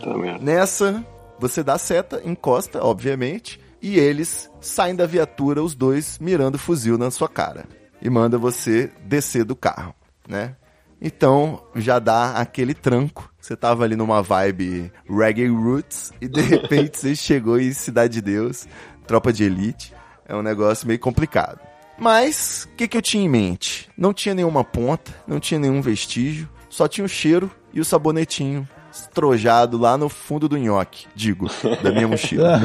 Tá. 0.00 0.12
Nessa, 0.40 1.04
você 1.38 1.62
dá 1.62 1.78
seta, 1.78 2.20
encosta, 2.24 2.84
obviamente, 2.84 3.60
e 3.80 3.98
eles 3.98 4.50
saem 4.60 4.94
da 4.96 5.06
viatura, 5.06 5.62
os 5.62 5.74
dois 5.74 6.18
mirando 6.20 6.54
o 6.56 6.58
fuzil 6.58 6.96
na 6.98 7.10
sua 7.10 7.28
cara. 7.28 7.64
E 8.00 8.10
manda 8.10 8.36
você 8.38 8.90
descer 9.04 9.44
do 9.44 9.54
carro, 9.54 9.94
né? 10.28 10.56
Então, 11.00 11.60
já 11.74 11.98
dá 11.98 12.32
aquele 12.36 12.74
tranco. 12.74 13.28
Você 13.40 13.56
tava 13.56 13.82
ali 13.82 13.96
numa 13.96 14.22
vibe 14.22 14.92
reggae 15.08 15.48
roots 15.48 16.12
e 16.20 16.28
de 16.28 16.40
repente 16.46 16.98
você 16.98 17.16
chegou 17.16 17.58
em 17.58 17.72
Cidade 17.72 18.14
de 18.14 18.22
Deus, 18.22 18.68
tropa 19.06 19.32
de 19.32 19.42
elite. 19.42 19.92
É 20.28 20.34
um 20.36 20.42
negócio 20.42 20.86
meio 20.86 21.00
complicado. 21.00 21.58
Mas, 21.98 22.68
o 22.72 22.76
que, 22.76 22.88
que 22.88 22.96
eu 22.96 23.02
tinha 23.02 23.24
em 23.24 23.28
mente? 23.28 23.90
Não 23.96 24.14
tinha 24.14 24.34
nenhuma 24.34 24.64
ponta, 24.64 25.12
não 25.26 25.40
tinha 25.40 25.58
nenhum 25.58 25.82
vestígio, 25.82 26.48
só 26.68 26.86
tinha 26.88 27.04
o 27.04 27.08
cheiro 27.08 27.50
e 27.72 27.80
o 27.80 27.84
sabonetinho 27.84 28.66
estrojado 28.92 29.78
lá 29.78 29.96
no 29.96 30.08
fundo 30.08 30.48
do 30.48 30.56
nhoque, 30.56 31.06
digo, 31.14 31.48
da 31.82 31.90
minha 31.90 32.06
mochila. 32.06 32.60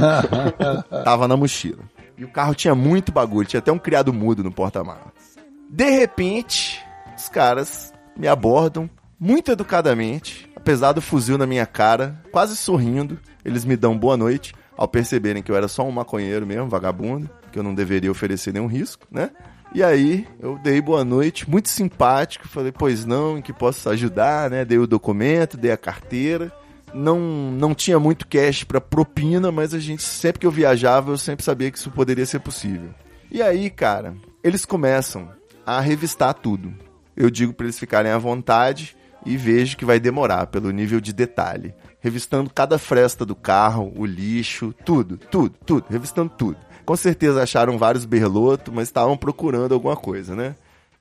Tava 1.04 1.28
na 1.28 1.38
mochila. 1.38 1.84
E 2.18 2.24
o 2.24 2.28
carro 2.28 2.54
tinha 2.54 2.76
muito 2.76 3.12
bagulho, 3.12 3.48
tinha 3.48 3.60
até 3.60 3.72
um 3.72 3.80
criado 3.80 4.12
mudo 4.14 4.44
no 4.44 4.52
porta-malas. 4.52 5.38
De 5.70 5.90
repente, 5.90 6.84
os 7.18 7.28
caras 7.28 7.92
me 8.16 8.28
abordam 8.28 8.90
muito 9.20 9.52
educadamente, 9.52 10.50
apesar 10.56 10.94
do 10.94 11.02
fuzil 11.02 11.38
na 11.38 11.48
minha 11.48 11.66
cara, 11.66 12.22
quase 12.32 12.56
sorrindo. 12.56 13.20
Eles 13.44 13.66
me 13.66 13.76
dão 13.76 13.98
boa 13.98 14.16
noite, 14.16 14.54
ao 14.78 14.88
perceberem 14.88 15.42
que 15.42 15.52
eu 15.52 15.56
era 15.56 15.68
só 15.68 15.84
um 15.84 15.92
maconheiro 15.92 16.46
mesmo, 16.46 16.70
vagabundo, 16.70 17.30
que 17.52 17.58
eu 17.58 17.64
não 17.64 17.74
deveria 17.74 18.12
oferecer 18.12 18.54
nenhum 18.54 18.68
risco, 18.68 19.08
né? 19.10 19.32
E 19.74 19.84
aí, 19.84 20.26
eu 20.40 20.58
dei 20.64 20.80
boa 20.80 21.04
noite, 21.04 21.50
muito 21.50 21.70
simpático, 21.70 22.48
falei, 22.48 22.72
pois 22.72 23.06
não, 23.06 23.38
em 23.38 23.42
que 23.42 23.52
posso 23.52 23.90
ajudar, 23.90 24.50
né? 24.50 24.64
Dei 24.64 24.78
o 24.78 24.88
documento, 24.88 25.58
dei 25.58 25.72
a 25.72 25.78
carteira. 25.78 26.52
Não, 26.94 27.20
não 27.20 27.76
tinha 27.76 28.00
muito 28.00 28.28
cash 28.28 28.64
pra 28.64 28.80
propina, 28.80 29.52
mas 29.52 29.74
a 29.74 29.80
gente, 29.80 30.04
sempre 30.04 30.40
que 30.40 30.48
eu 30.48 30.52
viajava, 30.52 31.12
eu 31.12 31.18
sempre 31.18 31.44
sabia 31.44 31.70
que 31.70 31.78
isso 31.78 31.92
poderia 31.92 32.26
ser 32.26 32.40
possível. 32.40 32.92
E 33.30 33.42
aí, 33.42 33.70
cara, 33.70 34.16
eles 34.42 34.64
começam 34.64 35.30
a 35.66 35.82
revistar 35.82 36.34
tudo. 36.34 36.74
Eu 37.18 37.30
digo 37.32 37.52
pra 37.52 37.66
eles 37.66 37.80
ficarem 37.80 38.12
à 38.12 38.18
vontade 38.18 38.96
e 39.26 39.36
vejo 39.36 39.76
que 39.76 39.84
vai 39.84 40.00
demorar 40.00 40.46
pelo 40.48 40.70
nível 40.72 41.02
de 41.02 41.12
detalhe. 41.12 41.74
revistando 42.00 42.50
cada 42.54 42.78
fresta 42.78 43.26
do 43.26 43.36
carro, 43.36 43.92
o 43.98 44.06
lixo, 44.06 44.74
tudo, 44.86 45.18
tudo, 45.18 45.56
tudo, 45.66 45.86
revistando 45.90 46.32
tudo. 46.38 46.58
Com 46.86 46.96
certeza 46.96 47.42
acharam 47.44 47.78
vários 47.78 48.06
berlotos, 48.06 48.72
mas 48.74 48.88
estavam 48.88 49.18
procurando 49.18 49.74
alguma 49.74 49.96
coisa, 49.98 50.34
né? 50.36 50.56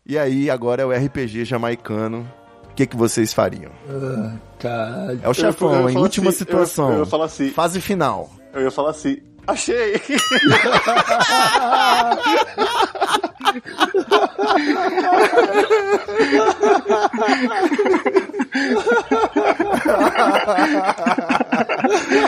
E 0.05 0.17
aí, 0.19 0.51
agora 0.51 0.83
é 0.83 0.87
o 0.87 0.91
RPG 0.91 1.45
jamaicano. 1.45 2.27
O 2.71 2.75
que, 2.75 2.87
que 2.87 2.97
vocês 2.97 3.33
fariam? 3.33 3.71
Ah, 3.89 4.33
caralho. 4.59 5.21
É 5.23 5.29
o 5.29 5.35
chefão, 5.35 5.75
eu 5.75 5.91
em 5.91 5.97
última 5.97 6.31
assim, 6.31 6.39
eu- 6.41 6.47
situação. 6.47 6.93
eu 6.93 6.99
ia 7.01 7.07
falar 7.07 7.27
assim. 7.27 7.51
Fase 7.51 7.81
final. 7.81 8.31
Eu 8.53 8.63
ia 8.63 8.71
falar 8.71 8.91
assim, 8.91 9.19
achei! 9.47 10.01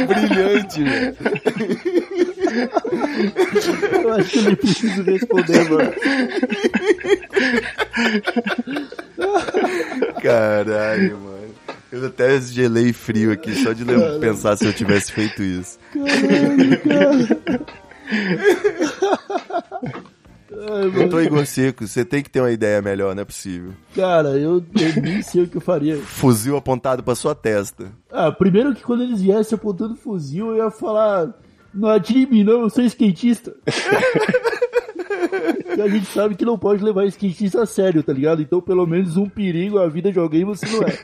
Brilhante, 0.06 0.82
velho. 0.84 1.16
Eu 4.02 4.12
acho 4.14 4.30
que 4.30 4.38
eu 4.38 4.42
nem 4.44 4.56
preciso 4.56 5.02
responder, 5.02 5.70
mano. 5.70 5.92
Caralho, 10.22 11.18
mano. 11.18 11.38
Eu 11.90 12.06
até 12.06 12.38
gelei 12.40 12.92
frio 12.92 13.32
aqui 13.32 13.54
só 13.62 13.72
de 13.72 13.82
lem- 13.84 14.20
pensar 14.20 14.56
se 14.56 14.66
eu 14.66 14.72
tivesse 14.74 15.10
feito 15.10 15.42
isso. 15.42 15.78
Ai, 15.96 17.28
Eu 19.92 20.07
mano. 20.66 21.08
tô 21.08 21.20
Igor 21.20 21.46
Seco, 21.46 21.86
você 21.86 22.04
tem 22.04 22.22
que 22.22 22.30
ter 22.30 22.40
uma 22.40 22.50
ideia 22.50 22.82
melhor, 22.82 23.14
não 23.14 23.22
é 23.22 23.24
possível. 23.24 23.72
Cara, 23.94 24.30
eu, 24.30 24.64
eu 24.78 25.02
nem 25.02 25.22
sei 25.22 25.42
o 25.42 25.48
que 25.48 25.56
eu 25.56 25.60
faria. 25.60 25.96
Fuzil 25.96 26.56
apontado 26.56 27.02
pra 27.02 27.14
sua 27.14 27.34
testa. 27.34 27.92
Ah, 28.10 28.32
primeiro 28.32 28.74
que 28.74 28.82
quando 28.82 29.02
eles 29.02 29.20
viessem 29.20 29.56
apontando 29.56 29.96
fuzil, 29.96 30.48
eu 30.48 30.64
ia 30.64 30.70
falar: 30.70 31.32
Não 31.72 31.88
atire 31.88 32.22
em 32.22 32.26
mim, 32.26 32.44
não, 32.44 32.62
eu 32.62 32.70
sou 32.70 32.84
skatista. 32.84 33.54
e 35.76 35.80
a 35.80 35.88
gente 35.88 36.06
sabe 36.06 36.34
que 36.34 36.44
não 36.44 36.58
pode 36.58 36.82
levar 36.82 37.06
skatista 37.06 37.62
a 37.62 37.66
sério, 37.66 38.02
tá 38.02 38.12
ligado? 38.12 38.42
Então, 38.42 38.60
pelo 38.60 38.86
menos 38.86 39.16
um 39.16 39.28
perigo 39.28 39.78
à 39.78 39.88
vida 39.88 40.12
de 40.12 40.18
alguém 40.18 40.44
você 40.44 40.66
não 40.66 40.82
é. 40.82 40.98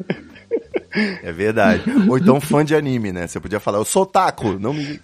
É 1.23 1.33
verdade. 1.33 1.83
Ou 2.09 2.17
então 2.17 2.41
fã 2.41 2.65
de 2.65 2.75
anime, 2.75 3.13
né? 3.13 3.27
Você 3.27 3.41
podia 3.41 3.59
falar, 3.59 3.79
eu 3.79 3.85
sou 3.85 4.07
taco, 4.07 4.59
não 4.59 4.73
me. 4.73 5.01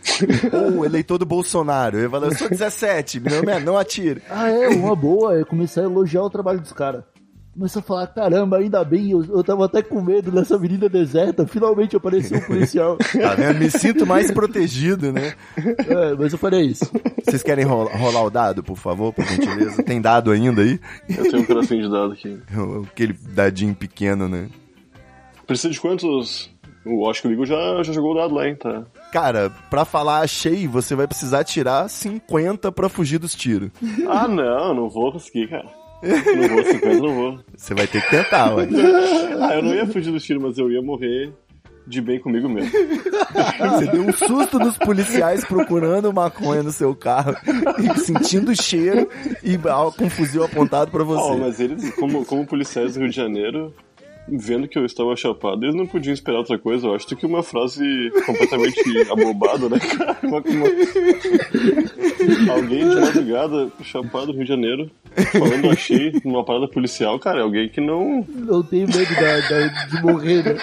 Ou 0.53 0.85
eleitor 0.85 1.19
do 1.19 1.27
Bolsonaro. 1.27 1.99
Eu 1.99 2.03
ia 2.03 2.11
falar, 2.11 2.29
eu 2.29 2.37
sou 2.37 2.49
17, 2.49 3.21
meu 3.21 3.43
man, 3.43 3.61
não 3.61 3.77
atire. 3.77 4.23
Ah, 4.31 4.49
é, 4.49 4.69
uma 4.69 4.95
boa 4.95 5.39
é 5.39 5.45
começar 5.45 5.81
a 5.81 5.85
elogiar 5.85 6.23
o 6.23 6.31
trabalho 6.31 6.61
dos 6.61 6.73
caras. 6.73 7.03
Começar 7.53 7.81
a 7.81 7.83
falar, 7.83 8.07
caramba, 8.07 8.59
ainda 8.59 8.83
bem, 8.85 9.11
eu, 9.11 9.25
eu 9.25 9.43
tava 9.43 9.65
até 9.65 9.83
com 9.83 10.01
medo 10.01 10.31
nessa 10.31 10.55
avenida 10.55 10.89
deserta, 10.89 11.45
finalmente 11.49 11.97
apareceu 11.97 12.39
um 12.39 12.43
policial. 12.43 12.97
Tá 12.97 13.35
vendo? 13.35 13.59
Me 13.59 13.69
sinto 13.69 14.07
mais 14.07 14.31
protegido, 14.31 15.13
né? 15.13 15.35
É, 15.57 16.15
mas 16.17 16.33
eu 16.33 16.39
falei 16.39 16.63
isso. 16.63 16.89
Vocês 17.25 17.43
querem 17.43 17.65
rolar, 17.65 17.97
rolar 17.97 18.23
o 18.23 18.31
dado, 18.31 18.63
por 18.63 18.77
favor, 18.77 19.13
por 19.13 19.25
gentileza? 19.25 19.83
Tem 19.83 20.01
dado 20.01 20.31
ainda 20.31 20.63
aí? 20.63 20.79
Eu 21.09 21.29
tenho 21.29 21.43
um 21.43 21.45
pedacinho 21.45 21.83
de 21.83 21.91
dado 21.91 22.13
aqui. 22.13 22.39
Aquele 22.87 23.13
dadinho 23.13 23.75
pequeno, 23.75 24.29
né? 24.29 24.49
Precisa 25.51 25.71
de 25.71 25.81
quantos? 25.81 26.49
Eu 26.87 27.11
acho 27.11 27.23
que 27.23 27.27
o 27.27 27.33
Igor 27.33 27.45
já, 27.45 27.83
já 27.83 27.93
jogou 27.93 28.13
o 28.13 28.15
dado 28.15 28.33
lá, 28.33 28.47
hein? 28.47 28.55
Tá. 28.55 28.85
Cara, 29.11 29.51
pra 29.69 29.85
falar 29.85 30.21
achei, 30.21 30.69
você 30.69 30.95
vai 30.95 31.09
precisar 31.09 31.43
tirar 31.43 31.91
50 31.91 32.71
pra 32.71 32.89
fugir 32.89 33.19
dos 33.19 33.35
tiros. 33.35 33.69
Ah, 34.09 34.29
não, 34.29 34.73
não 34.73 34.89
vou 34.89 35.11
conseguir, 35.11 35.49
cara. 35.49 35.67
Não 36.05 36.49
vou, 36.55 36.65
50 36.65 37.01
não 37.01 37.15
vou. 37.15 37.41
Você 37.57 37.75
vai 37.75 37.89
ter 37.89 38.01
que 38.01 38.11
tentar, 38.11 38.55
ué. 38.55 38.69
Ah, 39.43 39.57
eu 39.57 39.63
não 39.63 39.75
ia 39.75 39.89
fugir 39.89 40.13
dos 40.13 40.23
tiros, 40.23 40.41
mas 40.41 40.57
eu 40.57 40.71
ia 40.71 40.81
morrer 40.81 41.33
de 41.85 42.01
bem 42.01 42.21
comigo 42.21 42.49
mesmo. 42.49 42.71
Você 42.71 43.87
deu 43.87 44.03
um 44.03 44.13
susto 44.13 44.59
nos 44.59 44.79
policiais 44.79 45.45
procurando 45.45 46.13
maconha 46.13 46.63
no 46.63 46.71
seu 46.71 46.95
carro, 46.95 47.35
e 47.79 47.99
sentindo 47.99 48.53
o 48.53 48.57
cheiro 48.57 49.09
e 49.43 49.59
com 49.59 50.05
um 50.05 50.11
fuzil 50.11 50.45
apontado 50.45 50.91
pra 50.91 51.03
você. 51.03 51.33
Oh, 51.33 51.39
mas 51.39 51.59
eles, 51.59 51.93
como, 51.97 52.25
como 52.25 52.47
policiais 52.47 52.95
do 52.95 53.01
Rio 53.01 53.11
de 53.11 53.17
Janeiro, 53.17 53.75
vendo 54.33 54.69
que 54.69 54.79
eu 54.79 54.85
estava 54.85 55.15
chapado, 55.17 55.65
eles 55.65 55.75
não 55.75 55.87
podiam 55.87 56.13
esperar 56.13 56.39
outra 56.39 56.59
coisa, 56.59 56.87
eu 56.87 56.95
acho, 56.95 57.09
do 57.09 57.17
que 57.17 57.27
uma 57.27 57.43
frase 57.43 57.85
completamente 58.27 58.81
abobada, 59.11 59.69
né, 59.69 59.79
cara? 59.79 60.17
Uma- 60.23 60.41
uma- 60.41 60.71
Alguém 62.53 62.89
de 62.89 62.97
madrugada, 62.97 63.71
chapado 63.83 64.27
no 64.29 64.33
Rio 64.35 64.43
de 64.43 64.49
Janeiro, 64.49 64.91
falando 65.33 65.71
achei 65.71 66.13
numa 66.25 66.45
parada 66.45 66.69
policial, 66.69 67.19
cara, 67.19 67.39
é 67.41 67.43
alguém 67.43 67.69
que 67.69 67.81
não. 67.81 68.25
Não 68.29 68.63
tenho 68.63 68.87
medo 68.89 69.15
da, 69.15 69.41
da- 69.49 69.87
de 69.87 70.03
morrer, 70.03 70.45
né? 70.45 70.57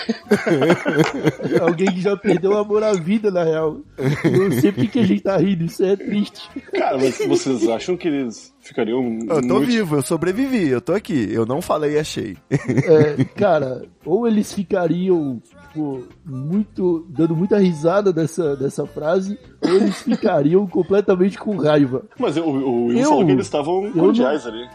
Alguém 1.62 1.88
que 1.88 2.02
já 2.02 2.16
perdeu 2.16 2.52
o 2.52 2.58
amor 2.58 2.84
à 2.84 2.94
vida, 2.94 3.30
na 3.32 3.44
real. 3.44 3.78
Não 3.98 4.52
sei 4.60 4.72
por 4.72 4.82
que 4.82 4.88
que 4.88 5.00
a 5.00 5.04
gente 5.04 5.22
tá 5.22 5.38
rindo, 5.38 5.66
isso 5.66 5.84
é 5.84 5.96
triste. 5.96 6.50
Cara, 6.74 6.98
mas 6.98 7.18
vocês 7.28 7.68
acham 7.68 7.98
que 7.98 8.08
eles 8.08 8.54
ficariam. 8.68 9.20
Eu 9.28 9.42
tô 9.42 9.56
muito... 9.56 9.66
vivo, 9.68 9.96
eu 9.98 10.02
sobrevivi, 10.02 10.68
eu 10.70 10.82
tô 10.82 10.94
aqui. 10.94 11.28
Eu 11.32 11.46
não 11.46 11.62
falei 11.62 11.96
e 11.96 12.00
achei. 12.00 12.38
É, 12.52 13.24
cara, 13.36 13.84
ou 14.06 14.28
eles 14.28 14.54
ficariam, 14.54 15.42
tipo, 15.68 16.04
muito. 16.26 17.06
dando 17.10 17.36
muita 17.36 17.58
risada 17.58 18.12
dessa, 18.14 18.56
dessa 18.56 18.86
frase, 18.86 19.38
ou 19.62 19.70
eles 19.76 20.02
ficariam 20.02 20.66
completamente 20.68 21.38
com 21.38 21.56
raiva. 21.58 22.04
Mas 22.20 22.38
o, 22.38 22.44
o 22.44 22.86
Will 22.88 23.00
Eu- 23.00 23.10
falou 23.10 23.26
que 23.26 23.32
eles 23.32 23.46
estavam 23.46 23.86
eu 23.86 23.94
cordiais 23.94 24.46
ali. 24.46 24.68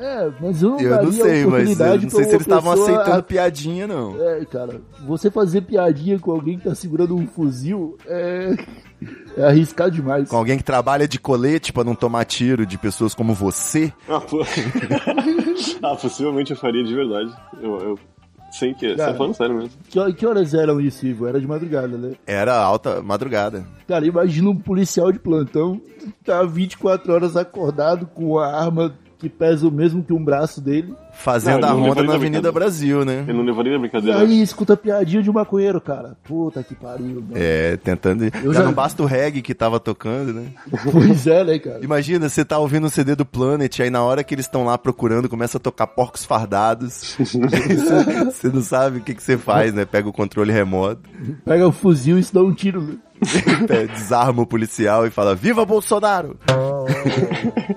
É, 0.00 0.30
mas 0.40 0.62
eu 0.62 0.70
não 0.70 0.80
Eu 0.80 1.02
não 1.04 1.12
sei, 1.12 1.44
mas 1.44 1.78
eu 1.78 2.00
não 2.00 2.10
sei 2.10 2.24
se 2.24 2.30
eles 2.30 2.40
estavam 2.40 2.72
aceitando 2.72 3.18
a- 3.18 3.22
piadinha, 3.22 3.86
não. 3.86 4.16
É, 4.18 4.42
cara, 4.46 4.80
você 5.06 5.30
fazer 5.30 5.60
piadinha 5.60 6.18
com 6.18 6.30
alguém 6.32 6.58
que 6.58 6.64
tá 6.64 6.74
segurando 6.74 7.14
um 7.14 7.26
fuzil 7.26 7.98
é, 8.06 8.56
é 9.36 9.44
arriscar 9.44 9.90
demais. 9.90 10.28
Com 10.30 10.38
alguém 10.38 10.56
que 10.56 10.64
trabalha 10.64 11.06
de 11.06 11.20
colete 11.20 11.70
pra 11.70 11.84
não 11.84 11.94
tomar 11.94 12.24
tiro 12.24 12.64
de 12.64 12.78
pessoas 12.78 13.14
como 13.14 13.34
você. 13.34 13.92
Ah, 14.08 14.20
pô. 14.20 14.40
ah, 15.82 15.96
possivelmente 15.96 16.52
eu 16.52 16.56
faria 16.56 16.82
de 16.82 16.94
verdade. 16.94 17.30
Eu, 17.60 17.78
eu 17.80 17.98
sem 18.50 18.74
que. 18.74 18.88
Você 18.88 18.96
Cara. 18.96 19.12
tá 19.12 19.18
falando 19.18 19.34
sério 19.34 19.54
mesmo. 19.54 19.70
Que, 19.88 20.12
que 20.14 20.26
horas 20.26 20.54
eram 20.54 20.80
isso, 20.80 21.06
Ivo? 21.06 21.26
Era 21.26 21.40
de 21.40 21.46
madrugada, 21.46 21.96
né? 21.96 22.12
Era 22.26 22.56
alta 22.56 23.02
madrugada. 23.02 23.64
Cara, 23.86 24.04
imagina 24.06 24.50
um 24.50 24.56
policial 24.56 25.12
de 25.12 25.18
plantão 25.18 25.80
tá 26.24 26.42
24 26.42 27.12
horas 27.12 27.36
acordado 27.36 28.06
com 28.06 28.38
a 28.38 28.46
arma 28.46 28.92
que 29.20 29.28
pesa 29.28 29.68
o 29.68 29.70
mesmo 29.70 30.02
que 30.02 30.14
um 30.14 30.24
braço 30.24 30.60
dele. 30.60 30.94
Fazendo 31.22 31.60
Não, 31.60 31.68
a 31.68 31.72
ele 31.78 31.88
ronda 31.88 32.02
na 32.02 32.14
Avenida. 32.14 32.50
Brasil, 32.50 33.04
né? 33.04 33.24
Eu 33.28 33.34
não 33.34 33.42
levaria 33.44 33.72
a 33.72 33.76
E 33.76 33.78
brincadeira. 33.78 34.18
aí 34.20 34.40
escuta 34.42 34.76
piadinha 34.76 35.22
de 35.22 35.30
maconheiro, 35.30 35.80
cara. 35.80 36.16
Puta 36.24 36.62
que 36.62 36.74
pariu, 36.74 37.16
mano. 37.16 37.32
É, 37.34 37.76
tentando. 37.76 38.24
Eu 38.24 38.52
já 38.54 38.60
já- 38.60 38.64
não 38.66 38.72
basta 38.72 39.02
o 39.02 39.06
reggae 39.06 39.42
que 39.42 39.54
tava 39.54 39.78
tocando, 39.78 40.32
né? 40.32 40.46
Pois 40.90 41.26
é, 41.26 41.44
né, 41.44 41.58
cara? 41.58 41.80
Imagina, 41.82 42.28
você 42.28 42.44
tá 42.44 42.58
ouvindo 42.58 42.86
o 42.86 42.90
CD 42.90 43.14
do 43.14 43.26
Planet, 43.26 43.80
aí 43.80 43.90
na 43.90 44.02
hora 44.02 44.24
que 44.24 44.34
eles 44.34 44.46
estão 44.46 44.64
lá 44.64 44.78
procurando, 44.78 45.28
começa 45.28 45.58
a 45.58 45.60
tocar 45.60 45.86
porcos 45.88 46.24
fardados. 46.24 47.16
você, 47.18 48.48
não 48.48 48.62
sabe 48.62 48.98
o 48.98 49.00
que, 49.02 49.14
que 49.14 49.22
você 49.22 49.36
faz, 49.36 49.74
né? 49.74 49.84
Pega 49.84 50.08
o 50.08 50.12
controle 50.12 50.52
remoto, 50.52 51.02
Pega 51.44 51.66
o 51.68 51.72
fuzil 51.72 52.18
e 52.18 52.22
se 52.22 52.32
dá 52.32 52.42
um 52.42 52.52
tiro. 52.54 52.80
né? 52.80 52.94
é, 53.68 53.86
desarma 53.86 54.42
o 54.42 54.46
policial 54.46 55.06
e 55.06 55.10
fala: 55.10 55.34
Viva 55.34 55.64
Bolsonaro! 55.66 56.38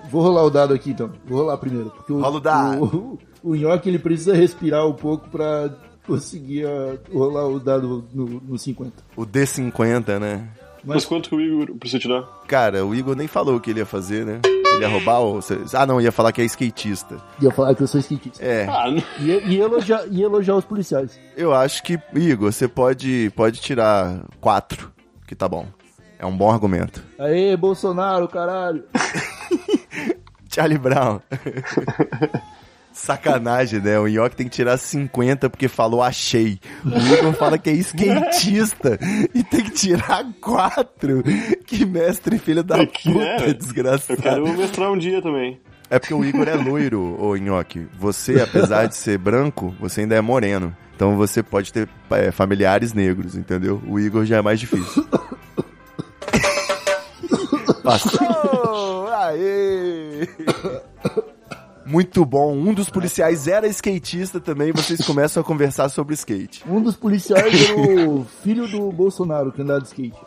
Vou 0.10 0.22
rolar 0.22 0.44
o 0.44 0.50
dado 0.50 0.74
aqui 0.74 0.92
então. 0.92 1.12
Vou 1.28 1.40
rolar 1.40 1.58
primeiro. 1.58 1.92
Rola 2.10 2.38
o 2.38 2.40
dado. 2.40 2.84
O, 2.86 3.20
o 3.44 3.56
Nhoque 3.56 3.90
ele 3.90 4.00
precisa 4.00 4.34
respirar 4.34 4.88
um 4.88 4.94
pouco 4.94 5.30
pra 5.30 5.70
conseguir 6.08 6.66
ah, 6.66 6.98
rolar 7.14 7.48
o 7.48 7.60
dado 7.60 8.06
no, 8.14 8.26
no 8.26 8.58
50. 8.58 8.92
O 9.16 9.26
D50, 9.26 10.20
né? 10.20 10.48
Mas 10.84 11.06
quanto 11.06 11.30
que 11.30 11.36
o 11.36 11.42
Igor 11.42 11.76
precisa 11.78 12.00
tirar? 12.00 12.24
Cara, 12.48 12.86
o 12.86 12.94
Igor 12.94 13.16
nem 13.16 13.28
falou 13.28 13.56
o 13.56 13.60
que 13.60 13.70
ele 13.70 13.80
ia 13.80 13.86
fazer, 13.86 14.26
né? 14.26 14.42
Ele 14.46 14.82
ia 14.82 14.90
roubar 14.90 15.20
ou... 15.20 15.40
Ah, 15.74 15.86
não, 15.86 16.02
ia 16.02 16.12
falar 16.12 16.34
que 16.34 16.42
é 16.42 16.46
skatista. 16.46 17.22
Ia 17.42 17.52
falar 17.52 17.74
que 17.74 17.84
eu 17.84 17.88
sou 17.88 18.02
skatista. 18.02 18.44
É, 18.44 18.66
Ah, 18.68 18.92
não. 18.92 19.02
Ia, 19.26 19.42
ia 19.44 19.64
elogiar, 19.64 20.06
ia 20.12 20.26
elogiar 20.26 20.56
os 20.56 20.66
policiais. 20.66 21.18
eu 21.38 21.54
acho 21.54 21.84
que, 21.84 21.98
Igor, 22.14 22.52
você 22.52 22.68
pode, 22.68 23.32
pode 23.34 23.62
tirar 23.62 24.26
quatro, 24.42 24.92
que 25.26 25.36
tá 25.36 25.48
bom. 25.48 25.68
É 26.20 26.26
um 26.26 26.36
bom 26.36 26.52
argumento. 26.52 27.02
Aê, 27.18 27.56
Bolsonaro, 27.56 28.28
caralho. 28.28 28.84
Charlie 30.54 30.78
Brown. 30.78 31.20
Sacanagem, 32.94 33.82
né? 33.82 34.00
O 34.00 34.08
Nhoque 34.08 34.36
tem 34.36 34.48
que 34.48 34.56
tirar 34.56 34.78
50 34.78 35.50
porque 35.50 35.68
falou 35.68 36.02
achei. 36.02 36.60
O 36.86 37.14
Igor 37.14 37.34
fala 37.34 37.58
que 37.58 37.70
é 37.70 37.74
skatista 37.74 38.98
e 39.34 39.44
tem 39.44 39.64
que 39.64 39.72
tirar 39.72 40.26
4. 40.40 41.24
Que 41.66 41.86
mestre 41.86 42.38
filho 42.38 42.64
da 42.64 42.78
Eu 42.78 42.88
puta, 42.88 43.46
Eu 43.48 43.54
desgraçado. 43.54 44.22
quero 44.22 44.48
mestrar 44.58 44.92
um 44.92 44.98
dia 44.98 45.22
também. 45.22 45.60
É 45.90 46.00
porque 46.00 46.14
o 46.14 46.24
Igor 46.24 46.48
é 46.48 46.56
loiro, 46.56 47.18
ô 47.20 47.36
Nhoque. 47.36 47.88
Você, 48.00 48.40
apesar 48.42 48.88
de 48.88 48.96
ser 48.96 49.18
branco, 49.18 49.76
você 49.80 50.02
ainda 50.02 50.16
é 50.16 50.22
moreno. 50.22 50.76
Então 50.96 51.18
você 51.18 51.44
pode 51.44 51.74
ter 51.74 51.90
é, 52.12 52.32
familiares 52.32 52.94
negros, 52.94 53.36
entendeu? 53.36 53.82
O 53.88 54.00
Igor 54.00 54.26
já 54.26 54.38
é 54.38 54.42
mais 54.42 54.60
difícil. 54.60 55.06
Passou! 57.84 59.08
Aê! 59.10 60.28
Muito 61.94 62.26
bom. 62.26 62.58
Um 62.58 62.74
dos 62.74 62.90
policiais 62.90 63.48
era 63.48 63.68
skatista 63.68 64.40
também. 64.40 64.72
Vocês 64.72 65.00
começam 65.06 65.42
a 65.42 65.46
conversar 65.46 65.90
sobre 65.90 66.16
skate. 66.16 66.64
Um 66.68 66.82
dos 66.82 66.96
policiais 66.96 67.54
era 67.70 68.10
o 68.10 68.26
filho 68.42 68.68
do 68.68 68.92
Bolsonaro 68.92 69.52
que 69.52 69.62
andava 69.62 69.80
de 69.80 69.90
skate. 69.90 70.18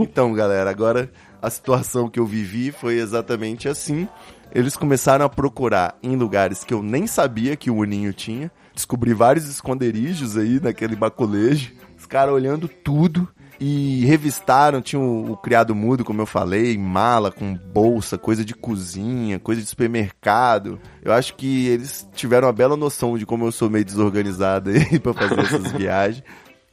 Então, 0.00 0.32
galera, 0.32 0.70
agora 0.70 1.12
a 1.42 1.50
situação 1.50 2.08
que 2.08 2.18
eu 2.18 2.24
vivi 2.24 2.72
foi 2.72 2.94
exatamente 2.94 3.68
assim. 3.68 4.08
Eles 4.54 4.74
começaram 4.74 5.26
a 5.26 5.28
procurar 5.28 5.98
em 6.02 6.16
lugares 6.16 6.64
que 6.64 6.72
eu 6.72 6.82
nem 6.82 7.06
sabia 7.06 7.56
que 7.56 7.70
o 7.70 7.76
Uninho 7.76 8.14
tinha. 8.14 8.50
Descobri 8.74 9.12
vários 9.12 9.46
esconderijos 9.46 10.38
aí 10.38 10.60
naquele 10.60 10.96
baculejo. 10.96 11.72
Os 11.98 12.06
caras 12.06 12.32
olhando 12.32 12.68
tudo 12.68 13.28
e 13.64 14.04
revistaram, 14.06 14.82
tinha 14.82 15.00
o, 15.00 15.30
o 15.30 15.36
criado 15.36 15.72
mudo, 15.72 16.04
como 16.04 16.20
eu 16.20 16.26
falei, 16.26 16.76
mala 16.76 17.30
com 17.30 17.54
bolsa, 17.54 18.18
coisa 18.18 18.44
de 18.44 18.54
cozinha, 18.54 19.38
coisa 19.38 19.60
de 19.60 19.68
supermercado. 19.68 20.80
Eu 21.00 21.12
acho 21.12 21.36
que 21.36 21.68
eles 21.68 22.04
tiveram 22.12 22.48
uma 22.48 22.52
bela 22.52 22.76
noção 22.76 23.16
de 23.16 23.24
como 23.24 23.46
eu 23.46 23.52
sou 23.52 23.70
meio 23.70 23.84
desorganizado 23.84 24.70
aí 24.70 24.98
pra 24.98 25.14
fazer 25.14 25.40
essas 25.42 25.70
viagens 25.78 26.24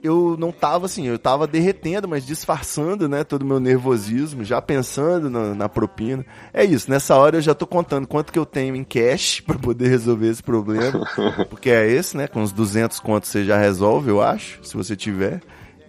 eu 0.01 0.37
não 0.39 0.49
tava 0.49 0.85
assim, 0.85 1.07
eu 1.07 1.19
tava 1.19 1.45
derretendo, 1.45 2.07
mas 2.07 2.25
disfarçando, 2.25 3.09
né, 3.09 3.23
todo 3.23 3.41
o 3.41 3.45
meu 3.45 3.59
nervosismo, 3.59 4.45
já 4.45 4.61
pensando 4.61 5.29
na, 5.29 5.53
na 5.53 5.67
propina. 5.67 6.25
É 6.53 6.63
isso, 6.63 6.89
nessa 6.89 7.17
hora 7.17 7.35
eu 7.35 7.41
já 7.41 7.53
tô 7.53 7.67
contando 7.67 8.07
quanto 8.07 8.31
que 8.31 8.39
eu 8.39 8.45
tenho 8.45 8.77
em 8.77 8.83
cash 8.85 9.41
pra 9.45 9.59
poder 9.59 9.89
resolver 9.89 10.29
esse 10.29 10.41
problema, 10.41 11.05
porque 11.49 11.69
é 11.69 11.85
esse, 11.85 12.15
né, 12.15 12.27
com 12.27 12.41
uns 12.41 12.53
200 12.53 12.97
contos 13.01 13.29
você 13.29 13.43
já 13.43 13.57
resolve, 13.57 14.09
eu 14.09 14.21
acho, 14.21 14.59
se 14.63 14.75
você 14.75 14.95
tiver. 14.95 15.41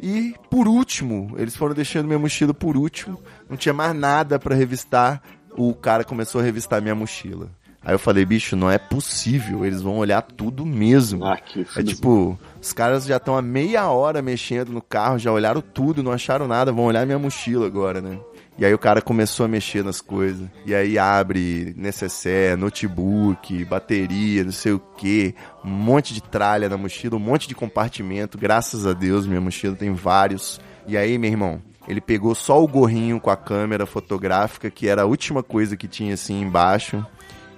E 0.02 0.34
por 0.50 0.66
último, 0.66 1.34
eles 1.36 1.54
foram 1.54 1.74
deixando 1.74 2.06
minha 2.06 2.18
mochila 2.18 2.54
por 2.54 2.76
último, 2.76 3.20
não 3.48 3.56
tinha 3.56 3.72
mais 3.72 3.94
nada 3.94 4.38
pra 4.38 4.54
revistar. 4.54 5.22
O 5.56 5.74
cara 5.74 6.04
começou 6.04 6.40
a 6.40 6.44
revistar 6.44 6.80
minha 6.80 6.94
mochila. 6.94 7.48
Aí 7.82 7.94
eu 7.94 7.98
falei, 7.98 8.26
bicho, 8.26 8.54
não 8.56 8.70
é 8.70 8.76
possível, 8.76 9.64
eles 9.64 9.80
vão 9.80 9.96
olhar 9.96 10.20
tudo 10.20 10.66
mesmo. 10.66 11.24
Ah, 11.24 11.38
que 11.38 11.66
É 11.76 11.82
tipo, 11.82 12.38
os 12.60 12.72
caras 12.74 13.06
já 13.06 13.16
estão 13.16 13.36
há 13.36 13.42
meia 13.42 13.88
hora 13.88 14.20
mexendo 14.20 14.70
no 14.70 14.82
carro, 14.82 15.18
já 15.18 15.32
olharam 15.32 15.62
tudo, 15.62 16.02
não 16.02 16.12
acharam 16.12 16.46
nada, 16.46 16.72
vão 16.72 16.84
olhar 16.84 17.06
minha 17.06 17.18
mochila 17.18 17.66
agora, 17.66 18.02
né? 18.02 18.18
E 18.60 18.64
aí 18.66 18.74
o 18.74 18.78
cara 18.78 19.00
começou 19.00 19.46
a 19.46 19.48
mexer 19.48 19.82
nas 19.82 20.02
coisas. 20.02 20.46
E 20.66 20.74
aí 20.74 20.98
abre 20.98 21.72
necessaire, 21.78 22.60
notebook, 22.60 23.64
bateria, 23.64 24.44
não 24.44 24.52
sei 24.52 24.72
o 24.72 24.78
que, 24.78 25.34
um 25.64 25.70
monte 25.70 26.12
de 26.12 26.22
tralha 26.22 26.68
na 26.68 26.76
mochila, 26.76 27.16
um 27.16 27.20
monte 27.20 27.48
de 27.48 27.54
compartimento. 27.54 28.36
Graças 28.36 28.86
a 28.86 28.92
Deus, 28.92 29.26
minha 29.26 29.40
mochila 29.40 29.74
tem 29.74 29.94
vários. 29.94 30.60
E 30.86 30.94
aí, 30.94 31.16
meu 31.16 31.30
irmão, 31.30 31.62
ele 31.88 32.02
pegou 32.02 32.34
só 32.34 32.62
o 32.62 32.68
gorrinho 32.68 33.18
com 33.18 33.30
a 33.30 33.36
câmera 33.36 33.86
fotográfica, 33.86 34.70
que 34.70 34.86
era 34.86 35.02
a 35.02 35.06
última 35.06 35.42
coisa 35.42 35.74
que 35.74 35.88
tinha 35.88 36.12
assim 36.12 36.42
embaixo. 36.42 37.02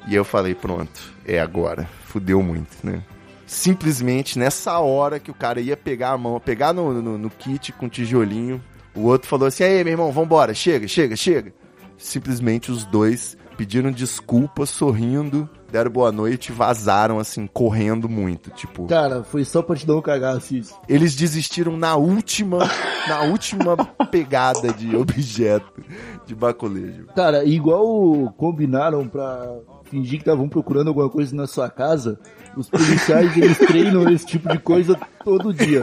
E 0.06 0.14
eu 0.14 0.24
falei, 0.24 0.54
pronto, 0.54 1.12
é 1.26 1.40
agora. 1.40 1.88
Fudeu 2.04 2.40
muito, 2.44 2.76
né? 2.84 3.02
Simplesmente 3.44 4.38
nessa 4.38 4.78
hora 4.78 5.18
que 5.18 5.32
o 5.32 5.34
cara 5.34 5.60
ia 5.60 5.76
pegar 5.76 6.10
a 6.10 6.18
mão, 6.18 6.38
pegar 6.38 6.72
no, 6.72 7.02
no, 7.02 7.18
no 7.18 7.28
kit 7.28 7.72
com 7.72 7.88
tijolinho, 7.88 8.62
o 8.94 9.02
outro 9.02 9.28
falou 9.28 9.46
assim: 9.48 9.64
aí, 9.64 9.82
meu 9.84 9.92
irmão, 9.92 10.12
vambora, 10.12 10.54
chega, 10.54 10.86
chega, 10.88 11.16
chega. 11.16 11.52
Simplesmente 11.96 12.70
os 12.70 12.84
dois 12.84 13.36
pediram 13.56 13.92
desculpa, 13.92 14.66
sorrindo, 14.66 15.48
deram 15.70 15.90
boa 15.90 16.10
noite 16.10 16.48
e 16.48 16.52
vazaram, 16.52 17.18
assim, 17.18 17.46
correndo 17.46 18.08
muito. 18.08 18.50
Tipo, 18.50 18.86
Cara, 18.86 19.22
foi 19.22 19.44
só 19.44 19.62
pra 19.62 19.76
te 19.76 19.86
dar 19.86 19.94
um 19.96 20.02
cagaço 20.02 20.54
isso. 20.56 20.74
eles 20.88 21.14
desistiram 21.14 21.76
na 21.76 21.94
última, 21.94 22.58
na 23.06 23.22
última 23.22 23.76
pegada 24.10 24.72
de 24.72 24.96
objeto 24.96 25.80
de 26.26 26.34
baculejo. 26.34 27.06
Cara, 27.14 27.44
igual 27.44 28.32
combinaram 28.36 29.06
pra 29.06 29.54
fingir 29.84 30.12
que 30.18 30.22
estavam 30.22 30.48
procurando 30.48 30.88
alguma 30.88 31.08
coisa 31.08 31.36
na 31.36 31.46
sua 31.46 31.68
casa, 31.70 32.18
os 32.56 32.68
policiais 32.68 33.36
eles 33.36 33.58
treinam 33.58 34.08
esse 34.10 34.26
tipo 34.26 34.48
de 34.48 34.58
coisa 34.58 34.98
todo 35.24 35.52
dia. 35.52 35.82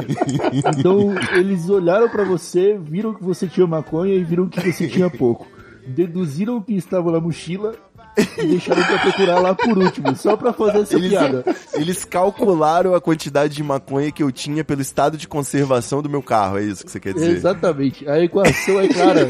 Então 0.53 1.15
eles 1.33 1.69
olharam 1.69 2.09
pra 2.09 2.23
você, 2.23 2.77
viram 2.81 3.13
que 3.13 3.23
você 3.23 3.47
tinha 3.47 3.65
maconha 3.67 4.13
e 4.15 4.23
viram 4.23 4.47
que 4.47 4.59
você 4.71 4.87
tinha 4.87 5.09
pouco. 5.09 5.47
Deduziram 5.87 6.57
o 6.57 6.61
que 6.61 6.75
estava 6.75 7.11
na 7.11 7.19
mochila 7.19 7.73
e 8.37 8.45
deixaram 8.47 8.83
pra 8.83 8.99
procurar 8.99 9.39
lá 9.39 9.55
por 9.55 9.77
último, 9.77 10.15
só 10.15 10.35
pra 10.35 10.51
fazer 10.51 10.79
essa 10.81 10.95
Eles, 10.95 11.09
piada. 11.09 11.43
eles 11.73 12.03
calcularam 12.03 12.93
a 12.93 13.01
quantidade 13.01 13.55
de 13.55 13.63
maconha 13.63 14.11
que 14.11 14.21
eu 14.21 14.31
tinha 14.31 14.63
pelo 14.63 14.81
estado 14.81 15.17
de 15.17 15.27
conservação 15.27 16.01
do 16.01 16.09
meu 16.09 16.21
carro, 16.21 16.57
é 16.57 16.63
isso 16.63 16.83
que 16.85 16.91
você 16.91 16.99
quer 16.99 17.13
dizer? 17.13 17.31
Exatamente. 17.31 18.07
A 18.07 18.19
equação 18.19 18.79
é 18.79 18.87
clara. 18.89 19.27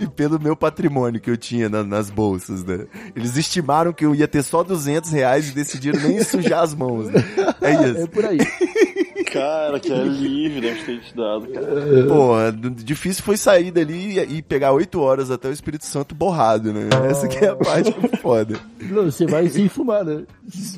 E 0.00 0.06
pelo 0.06 0.40
meu 0.40 0.56
patrimônio 0.56 1.20
que 1.20 1.30
eu 1.30 1.36
tinha 1.36 1.68
na- 1.68 1.84
nas 1.84 2.08
bolsas, 2.10 2.64
né? 2.64 2.86
Eles 3.14 3.36
estimaram 3.36 3.92
que 3.92 4.04
eu 4.04 4.14
ia 4.14 4.26
ter 4.26 4.42
só 4.42 4.62
200 4.62 5.10
reais 5.10 5.48
e 5.50 5.54
decidiram 5.54 6.00
nem 6.00 6.22
sujar 6.24 6.62
as 6.62 6.74
mãos, 6.74 7.08
né? 7.08 7.22
É 7.60 7.70
É 7.72 7.88
isso. 7.90 8.08
por 8.08 8.24
aí. 8.24 8.38
Cara, 9.30 9.78
que 9.78 9.92
alívio 9.92 10.60
deve 10.60 10.82
ter 10.82 11.00
te 11.02 11.16
dado, 11.16 11.46
cara. 11.46 12.06
Pô, 12.08 12.34
d- 12.50 12.82
difícil 12.82 13.22
foi 13.22 13.36
sair 13.36 13.70
dali 13.70 14.18
e 14.18 14.38
e 14.38 14.42
pegar 14.42 14.72
8 14.72 15.00
horas 15.00 15.30
até 15.30 15.48
o 15.48 15.52
Espírito 15.52 15.84
Santo 15.86 16.16
borrado, 16.16 16.72
né? 16.72 16.88
Essa 17.08 17.28
que 17.28 17.44
é 17.44 17.48
a 17.50 17.54
parte 17.54 17.94
foda. 18.20 18.58
Não, 18.80 19.04
você 19.04 19.26
vai 19.26 19.48
sem 19.48 19.68
fumar, 19.68 20.04
né? 20.04 20.24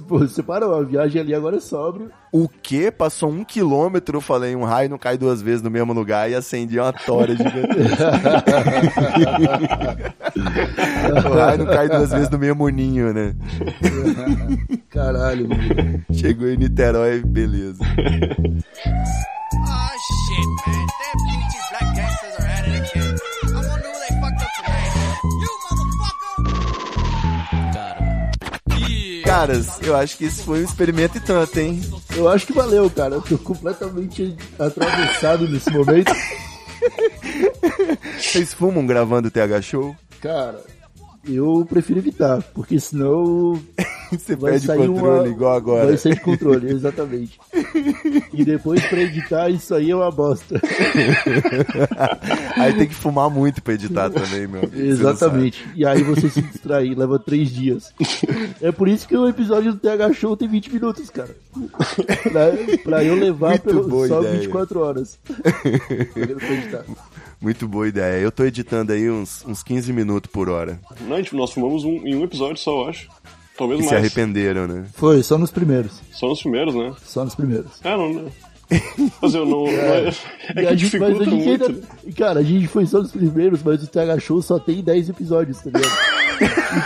Pô, 0.07 0.18
você 0.18 0.43
parou, 0.43 0.75
a 0.75 0.83
viagem 0.83 1.23
ali 1.23 1.35
agora 1.35 1.57
é 1.57 1.61
sóbrio. 1.61 2.11
O 2.33 2.49
que? 2.49 2.91
Passou 2.91 3.30
um 3.30 3.45
quilômetro, 3.45 4.16
eu 4.16 4.20
falei, 4.22 4.57
um 4.57 4.64
raio 4.64 4.89
não 4.89 4.97
cai 4.97 5.18
duas 5.18 5.43
vezes 5.43 5.61
no 5.61 5.70
mesmo 5.70 5.93
lugar 5.93 6.30
e 6.30 6.35
acendi 6.35 6.80
uma 6.80 6.91
tora 6.91 7.37
gigantesca. 7.37 8.11
o 11.28 11.35
raio 11.35 11.59
não 11.59 11.66
cai 11.66 11.91
duas 11.91 12.11
vezes 12.11 12.30
no 12.30 12.39
mesmo 12.39 12.66
ninho, 12.70 13.12
né? 13.12 13.35
Caralho, 14.89 15.47
mano. 15.47 16.03
Chegou 16.11 16.49
em 16.49 16.57
Niterói, 16.57 17.22
beleza. 17.22 17.85
Oh 19.55 19.93
shit, 19.99 20.47
man. 20.66 20.87
Damn 21.03 21.18
these 21.51 21.68
black 21.70 21.95
gangsters 21.95 22.37
are 22.39 22.47
at 22.47 22.64
it 22.66 22.74
again. 22.95 23.18
I 23.55 23.61
Caras, 29.33 29.80
eu 29.80 29.97
acho 29.97 30.18
que 30.18 30.26
esse 30.26 30.43
foi 30.43 30.61
um 30.61 30.64
experimento 30.64 31.16
e 31.16 31.20
tanto, 31.20 31.59
hein? 31.59 31.80
Eu 32.14 32.28
acho 32.28 32.47
que 32.47 32.53
valeu, 32.53 32.91
cara. 32.91 33.14
Eu 33.14 33.22
tô 33.22 33.39
completamente 33.39 34.37
atravessado 34.59 35.49
nesse 35.49 35.70
momento. 35.70 36.12
Vocês 38.20 38.53
fumam 38.53 38.87
gravando 38.87 39.28
o 39.28 39.30
TH 39.30 39.62
Show? 39.62 39.97
Cara, 40.20 40.62
eu 41.29 41.66
prefiro 41.68 41.99
evitar, 41.99 42.43
porque 42.55 42.79
senão 42.81 43.61
Você 44.18 44.37
vai 44.37 44.53
perde 44.53 44.66
sair 44.66 44.87
controle 44.89 45.20
uma... 45.20 45.29
igual 45.29 45.57
agora. 45.57 45.87
Vai 45.87 45.97
sair 45.97 46.14
de 46.14 46.20
controle, 46.20 46.70
exatamente. 46.70 47.41
E 48.33 48.45
depois 48.45 48.85
pra 48.87 49.01
editar, 49.01 49.49
isso 49.49 49.75
aí 49.75 49.91
é 49.91 49.97
uma 49.97 50.11
bosta. 50.11 50.61
Aí 52.57 52.75
tem 52.75 52.87
que 52.87 52.95
fumar 52.95 53.31
muito 53.31 53.62
pra 53.62 53.75
editar 53.75 54.11
também, 54.11 54.47
meu. 54.47 54.68
Exatamente. 54.75 55.66
E 55.75 55.87
aí 55.87 56.03
você 56.03 56.29
se 56.29 56.43
distrai, 56.43 56.95
leva 56.95 57.18
três 57.18 57.51
dias. 57.51 57.93
É 58.61 58.70
por 58.70 58.87
isso 58.87 59.09
que 59.09 59.16
o 59.16 59.29
episódio 59.29 59.73
do 59.73 59.79
TH 59.79 60.12
Show 60.12 60.37
tem 60.37 60.49
20 60.49 60.73
minutos, 60.73 61.09
cara. 61.09 61.35
Pra, 62.23 62.53
pra 62.85 63.05
eu 63.05 63.14
levar 63.14 63.59
pelo, 63.59 64.07
só 64.07 64.20
ideia. 64.20 64.41
24 64.41 64.81
horas. 64.81 65.18
pra 65.25 66.53
editar. 66.53 66.85
Muito 67.43 67.66
boa 67.66 67.88
ideia. 67.88 68.20
Eu 68.20 68.30
tô 68.30 68.45
editando 68.45 68.93
aí 68.93 69.11
uns, 69.11 69.45
uns 69.45 69.62
15 69.62 69.93
minutos 69.93 70.30
por 70.30 70.49
hora. 70.49 70.78
Não, 71.01 71.16
gente, 71.16 71.34
nós 71.34 71.53
fumamos 71.53 71.84
um, 71.84 72.07
em 72.07 72.14
um 72.14 72.22
episódio 72.24 72.59
só, 72.59 72.82
eu 72.84 72.88
acho. 72.88 73.09
Talvez 73.59 73.80
E 73.80 73.82
se 73.82 73.90
mais. 73.90 74.05
arrependeram, 74.05 74.66
né? 74.68 74.84
Foi, 74.95 75.22
só 75.22 75.36
nos 75.36 75.51
primeiros. 75.51 76.01
Só 76.12 76.28
nos 76.28 76.40
primeiros, 76.40 76.74
né? 76.74 76.95
Só 77.05 77.24
nos 77.24 77.34
primeiros. 77.34 77.72
Ah, 77.84 77.97
não, 77.97 78.12
não. 78.12 78.24
Mas 79.20 79.34
eu 79.34 79.45
não. 79.45 79.64
É, 80.57 80.61
a 80.61 80.68
que 80.68 80.76
dificulta 80.76 81.22
a 81.22 81.24
gente 81.24 81.47
muito. 81.47 81.64
ainda. 81.66 81.82
Cara, 82.16 82.40
a 82.40 82.43
gente 82.43 82.66
foi 82.68 82.86
só 82.86 83.01
nos 83.01 83.12
primeiros, 83.12 83.62
mas 83.62 83.82
o 83.82 83.86
TH 83.86 84.18
Show 84.20 84.40
só 84.43 84.59
tem 84.59 84.82
10 84.82 85.11
episódios, 85.11 85.59
tá 85.59 85.70
ligado? 85.70 85.93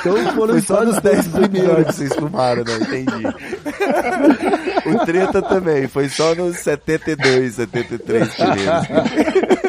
Então 0.01 0.17
foram 0.35 0.55
Foi 0.55 0.61
só 0.63 0.85
nos 0.85 0.99
10 1.01 1.03
todos 1.03 1.27
os 1.27 1.49
primeiros 1.49 1.87
que 1.87 1.93
vocês 1.93 2.15
fumaram, 2.15 2.65
né? 2.65 2.75
Entendi. 2.81 3.27
o 4.95 5.07
treta 5.07 5.41
também, 5.43 5.87
foi 5.89 6.09
só 6.09 6.35
nos 6.35 6.57
72, 6.59 7.55
73 7.55 8.29
primeiros. 8.35 9.66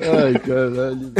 Ai, 0.00 0.38
caralho. 0.38 1.12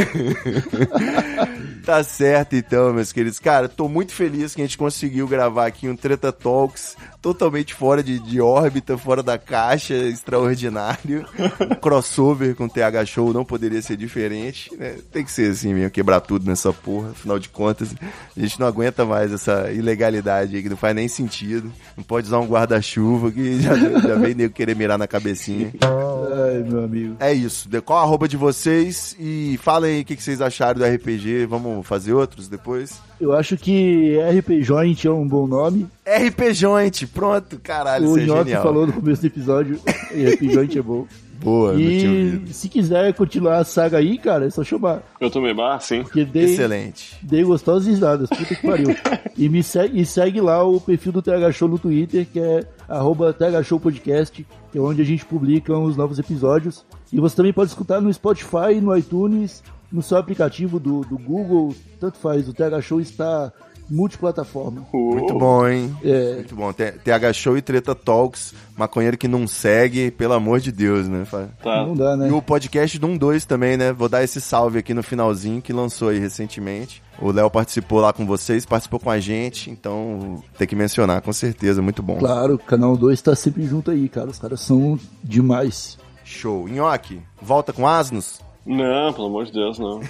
Tá 1.85 2.03
certo 2.03 2.55
então, 2.55 2.93
meus 2.93 3.13
queridos. 3.13 3.39
Cara, 3.39 3.69
tô 3.69 3.87
muito 3.87 4.13
feliz 4.13 4.53
que 4.53 4.61
a 4.61 4.65
gente 4.65 4.77
conseguiu 4.77 5.27
gravar 5.27 5.67
aqui 5.67 5.87
um 5.87 5.95
Treta 5.95 6.33
Talks 6.33 6.97
totalmente 7.27 7.73
fora 7.73 8.01
de, 8.01 8.19
de 8.19 8.39
órbita, 8.39 8.97
fora 8.97 9.21
da 9.21 9.37
caixa, 9.37 9.93
extraordinário. 9.93 11.25
Um 11.59 11.75
crossover 11.75 12.55
com 12.55 12.69
TH 12.69 13.05
Show 13.05 13.33
não 13.33 13.43
poderia 13.43 13.81
ser 13.81 13.97
diferente, 13.97 14.73
né? 14.77 14.95
Tem 15.11 15.25
que 15.25 15.31
ser 15.31 15.51
assim 15.51 15.73
mesmo, 15.73 15.91
quebrar 15.91 16.21
tudo 16.21 16.45
nessa 16.45 16.71
porra. 16.71 17.09
Afinal 17.09 17.37
de 17.37 17.49
contas, 17.49 17.93
a 18.35 18.39
gente 18.39 18.57
não 18.57 18.65
aguenta 18.65 19.03
mais 19.03 19.33
essa 19.33 19.69
ilegalidade 19.73 20.55
aí 20.55 20.63
que 20.63 20.69
não 20.69 20.77
faz 20.77 20.95
nem 20.95 21.09
sentido. 21.09 21.69
Não 21.97 22.03
pode 22.03 22.27
usar 22.27 22.39
um 22.39 22.47
guarda-chuva 22.47 23.29
que 23.29 23.59
já, 23.61 23.75
já 23.75 24.15
vem 24.15 24.33
nego 24.33 24.53
querer 24.53 24.77
mirar 24.77 24.97
na 24.97 25.05
cabecinha. 25.07 25.73
Ai, 25.81 26.63
meu 26.63 26.85
amigo. 26.85 27.17
É 27.19 27.33
isso. 27.33 27.67
Qual 27.83 27.99
a 27.99 28.03
arroba 28.03 28.25
de 28.25 28.37
vocês? 28.37 29.17
E 29.19 29.59
falem 29.61 29.95
aí 29.95 30.01
o 30.01 30.05
que 30.05 30.15
que 30.15 30.23
vocês 30.23 30.41
acharam 30.41 30.79
do 30.79 30.85
RPG. 30.85 31.45
Vamos 31.45 31.85
fazer 31.85 32.13
outros 32.13 32.47
depois? 32.47 33.01
Eu 33.19 33.33
acho 33.33 33.57
que 33.57 34.17
RP 34.17 34.61
Joint 34.61 35.05
é 35.05 35.11
um 35.11 35.27
bom 35.27 35.45
nome. 35.45 35.87
RP 36.07 36.53
Joint. 36.53 37.05
Pronto, 37.07 37.59
caralho, 37.59 38.09
o 38.09 38.17
isso 38.17 38.31
é 38.31 38.37
genial. 38.37 38.63
falou 38.63 38.87
no 38.87 38.93
começo 38.93 39.21
do 39.21 39.27
episódio. 39.27 39.79
RP 40.11 40.51
Joint 40.51 40.77
é 40.77 40.81
bom. 40.81 41.05
Boa. 41.39 41.75
E 41.75 42.47
se 42.47 42.67
quiser 42.67 43.13
continuar 43.13 43.57
a 43.57 43.63
saga 43.63 43.97
aí, 43.97 44.17
cara, 44.17 44.45
é 44.45 44.49
só 44.49 44.63
chamar. 44.63 45.03
Eu 45.19 45.29
também, 45.29 45.53
bah, 45.53 45.79
sim. 45.79 46.01
Porque 46.01 46.25
dei, 46.25 46.45
Excelente. 46.45 47.15
dei 47.21 47.43
gostosas 47.43 47.87
risadas, 47.87 48.27
puta 48.29 48.55
que 48.55 48.67
pariu. 48.67 48.87
e 49.37 49.47
me 49.47 49.61
segue, 49.61 50.01
e 50.01 50.05
segue 50.05 50.41
lá 50.41 50.63
o 50.63 50.81
perfil 50.81 51.11
do 51.11 51.21
TH 51.21 51.51
Show 51.51 51.67
no 51.67 51.77
Twitter, 51.77 52.25
que 52.25 52.39
é 52.39 52.65
arroba 52.89 53.33
TH 53.33 53.63
Show 53.63 53.79
Podcast, 53.79 54.47
que 54.71 54.77
é 54.77 54.81
onde 54.81 55.01
a 55.01 55.05
gente 55.05 55.25
publica 55.25 55.77
os 55.77 55.95
novos 55.95 56.17
episódios. 56.17 56.83
E 57.13 57.19
você 57.19 57.35
também 57.35 57.53
pode 57.53 57.69
escutar 57.69 58.01
no 58.01 58.11
Spotify, 58.11 58.81
no 58.81 58.97
iTunes, 58.97 59.61
no 59.91 60.01
seu 60.01 60.17
aplicativo 60.17 60.79
do, 60.79 61.01
do 61.01 61.17
Google, 61.17 61.75
tanto 61.99 62.17
faz. 62.17 62.49
O 62.49 62.53
TH 62.53 62.81
Show 62.81 62.99
está 62.99 63.53
multiplataforma. 63.89 64.85
Muito 64.93 65.37
bom, 65.37 65.67
hein? 65.67 65.95
É. 66.03 66.35
Muito 66.35 66.55
bom. 66.55 66.71
TH 66.73 67.33
Show 67.33 67.57
e 67.57 67.61
Treta 67.61 67.95
Talks. 67.95 68.53
Maconheiro 68.77 69.17
que 69.17 69.27
não 69.27 69.47
segue, 69.47 70.11
pelo 70.11 70.33
amor 70.33 70.59
de 70.59 70.71
Deus, 70.71 71.07
né? 71.07 71.25
Tá. 71.63 71.85
Não 71.85 71.95
dá, 71.95 72.15
né? 72.15 72.29
E 72.29 72.31
o 72.31 72.41
podcast 72.41 72.99
do 72.99 73.17
12 73.17 73.47
também, 73.47 73.75
né? 73.75 73.91
Vou 73.91 74.07
dar 74.07 74.23
esse 74.23 74.39
salve 74.39 74.79
aqui 74.79 74.93
no 74.93 75.01
finalzinho, 75.01 75.61
que 75.61 75.73
lançou 75.73 76.09
aí 76.09 76.19
recentemente. 76.19 77.01
O 77.19 77.31
Léo 77.31 77.49
participou 77.49 77.99
lá 77.99 78.13
com 78.13 78.25
vocês, 78.25 78.65
participou 78.65 78.99
com 78.99 79.09
a 79.09 79.19
gente, 79.19 79.71
então 79.71 80.43
tem 80.57 80.67
que 80.67 80.75
mencionar, 80.75 81.21
com 81.21 81.33
certeza, 81.33 81.81
muito 81.81 82.03
bom. 82.03 82.17
Claro, 82.17 82.55
o 82.55 82.59
Canal 82.59 82.95
2 82.95 83.19
tá 83.21 83.35
sempre 83.35 83.63
junto 83.63 83.89
aí, 83.89 84.07
cara. 84.07 84.29
Os 84.29 84.37
caras 84.37 84.61
são 84.61 84.99
demais. 85.23 85.97
Show. 86.23 86.67
Nhoque, 86.67 87.19
volta 87.41 87.73
com 87.73 87.87
asnos? 87.87 88.39
Não, 88.65 89.13
pelo 89.13 89.27
amor 89.27 89.45
de 89.45 89.53
Deus, 89.53 89.79
não. 89.79 90.01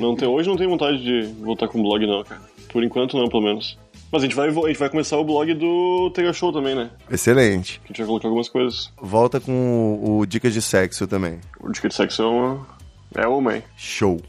não 0.00 0.16
tem, 0.16 0.26
hoje 0.26 0.48
não 0.48 0.56
tenho 0.56 0.70
vontade 0.70 0.98
de 1.02 1.32
voltar 1.42 1.68
com 1.68 1.78
o 1.78 1.82
blog, 1.82 2.06
não, 2.06 2.24
cara. 2.24 2.40
Por 2.72 2.84
enquanto, 2.84 3.16
não, 3.16 3.28
pelo 3.28 3.42
menos. 3.42 3.78
Mas 4.10 4.22
a 4.22 4.24
gente 4.26 4.34
vai, 4.34 4.48
a 4.48 4.52
gente 4.52 4.78
vai 4.78 4.88
começar 4.88 5.18
o 5.18 5.24
blog 5.24 5.52
do 5.54 6.10
Tega 6.14 6.32
Show 6.32 6.52
também, 6.52 6.74
né? 6.74 6.90
Excelente. 7.10 7.78
Que 7.80 7.86
a 7.86 7.88
gente 7.88 7.98
vai 7.98 8.06
colocar 8.06 8.28
algumas 8.28 8.48
coisas. 8.48 8.92
Volta 9.00 9.38
com 9.38 9.98
o, 10.02 10.18
o 10.18 10.26
Dicas 10.26 10.52
de 10.54 10.62
Sexo 10.62 11.06
também. 11.06 11.40
O 11.60 11.70
Dica 11.70 11.88
de 11.88 11.94
Sexo 11.94 12.22
é 12.22 12.26
uma... 12.26 12.66
É 13.14 13.26
uma, 13.26 13.56
hein? 13.56 13.62
Show. 13.76 14.20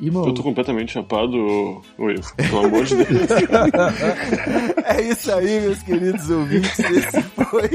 Irmão, 0.00 0.26
Eu 0.26 0.34
tô 0.34 0.42
completamente 0.42 0.92
chapado, 0.92 1.36
Ivo. 1.36 1.82
Pelo 2.36 2.66
amor 2.66 2.84
de 2.84 2.96
Deus. 2.96 3.08
É 4.84 5.00
isso 5.00 5.32
aí, 5.32 5.60
meus 5.60 5.82
queridos 5.82 6.28
ouvintes. 6.28 6.78
Esse 6.78 7.22
foi 7.22 7.70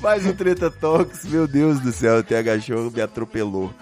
mais 0.00 0.26
um 0.26 0.34
Treta 0.34 0.70
Talks. 0.70 1.24
Meu 1.26 1.46
Deus 1.46 1.78
do 1.80 1.92
céu, 1.92 2.18
o 2.18 2.22
TH 2.22 2.60
Show 2.60 2.90
me 2.90 3.00
atropelou. 3.00 3.72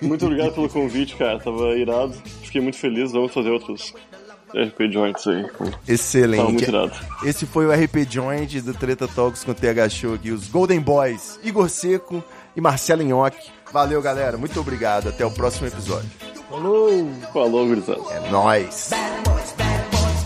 Muito 0.00 0.24
obrigado 0.24 0.54
pelo 0.54 0.68
convite, 0.68 1.14
cara. 1.16 1.38
Tava 1.38 1.76
irado. 1.76 2.14
Fiquei 2.42 2.60
muito 2.60 2.78
feliz. 2.78 3.12
Vamos 3.12 3.32
fazer 3.32 3.50
outros 3.50 3.92
RP 4.54 4.92
Joints 4.92 5.26
aí. 5.26 5.44
Excelente. 5.86 6.66
Esse 7.24 7.46
foi 7.46 7.66
o 7.66 7.72
RP 7.72 8.06
Joint 8.08 8.60
do 8.60 8.74
Treta 8.74 9.06
Talks 9.08 9.44
com 9.44 9.52
o 9.52 9.54
TH 9.54 9.88
Show 9.88 10.14
aqui. 10.14 10.30
Os 10.30 10.48
Golden 10.48 10.80
Boys, 10.80 11.38
Igor 11.42 11.68
Seco 11.68 12.22
e 12.56 12.60
Marcelo 12.60 13.02
Nhoque. 13.02 13.50
Valeu, 13.72 14.02
galera. 14.02 14.36
Muito 14.36 14.58
obrigado. 14.60 15.08
Até 15.08 15.24
o 15.24 15.30
próximo 15.30 15.68
episódio. 15.68 16.10
falou! 16.48 17.08
Falou, 17.32 17.66
gurizada. 17.66 18.00
É 18.10 18.30
nóis. 18.30 18.88
Bad 18.90 19.28
boys, 19.28 19.54
bad 19.56 19.84
boys, 19.90 20.24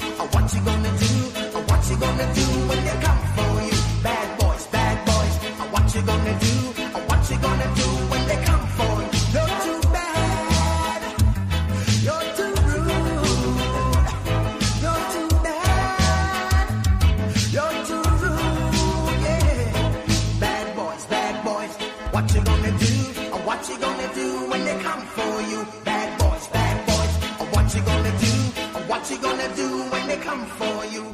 what 23.44 23.68
you 23.68 23.78
gonna 23.78 24.08
do 24.14 24.50
when 24.50 24.64
they 24.64 24.78
come 24.82 25.02
for 25.16 25.42
you? 25.50 25.66
Bad 25.84 26.18
boys, 26.18 26.46
bad 26.48 26.76
boys, 26.86 27.12
what 27.54 27.74
you 27.74 27.82
gonna 27.82 28.12
do? 28.18 28.32
What 28.90 29.10
you 29.10 29.18
gonna 29.18 29.48
do 29.54 29.68
when 29.92 30.06
they 30.08 30.16
come 30.16 30.44
for 30.58 30.84
you? 30.86 31.04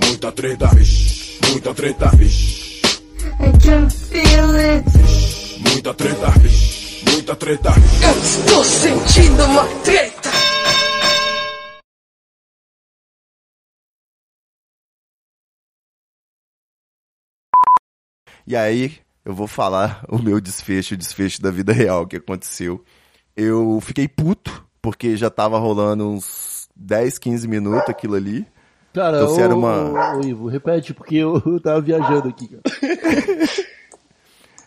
Muita 0.00 0.32
treta, 0.32 0.68
vixe, 0.74 1.38
muita 1.50 1.74
treta, 1.74 2.10
vixe, 2.16 2.82
I 3.40 3.52
can 3.58 3.90
feel 3.90 4.54
it. 4.54 4.84
muita 5.68 5.94
treta, 5.94 6.30
vixe, 6.40 7.04
muita 7.10 7.36
treta. 7.36 7.72
Eu 8.02 8.22
estou 8.22 8.64
sentindo 8.64 9.44
uma 9.44 9.64
treta. 9.84 10.30
E 18.46 18.54
aí, 18.56 19.03
eu 19.24 19.34
vou 19.34 19.46
falar 19.46 20.04
o 20.08 20.18
meu 20.18 20.40
desfecho, 20.40 20.94
o 20.94 20.96
desfecho 20.96 21.40
da 21.42 21.50
vida 21.50 21.72
real 21.72 22.06
que 22.06 22.16
aconteceu. 22.16 22.84
Eu 23.36 23.80
fiquei 23.80 24.06
puto, 24.06 24.64
porque 24.80 25.16
já 25.16 25.28
tava 25.30 25.58
rolando 25.58 26.08
uns 26.08 26.68
10, 26.76 27.18
15 27.18 27.48
minutos 27.48 27.88
aquilo 27.88 28.14
ali. 28.14 28.46
Cara, 28.92 29.22
Então, 29.22 29.34
se 29.34 29.40
era 29.40 29.54
ô, 29.54 29.58
uma- 29.58 30.16
ô, 30.16 30.20
Ivo, 30.24 30.46
repete, 30.46 30.94
porque 30.94 31.16
eu, 31.16 31.42
eu 31.44 31.60
tava 31.60 31.80
viajando 31.80 32.28
aqui, 32.28 32.48
cara. 32.48 32.62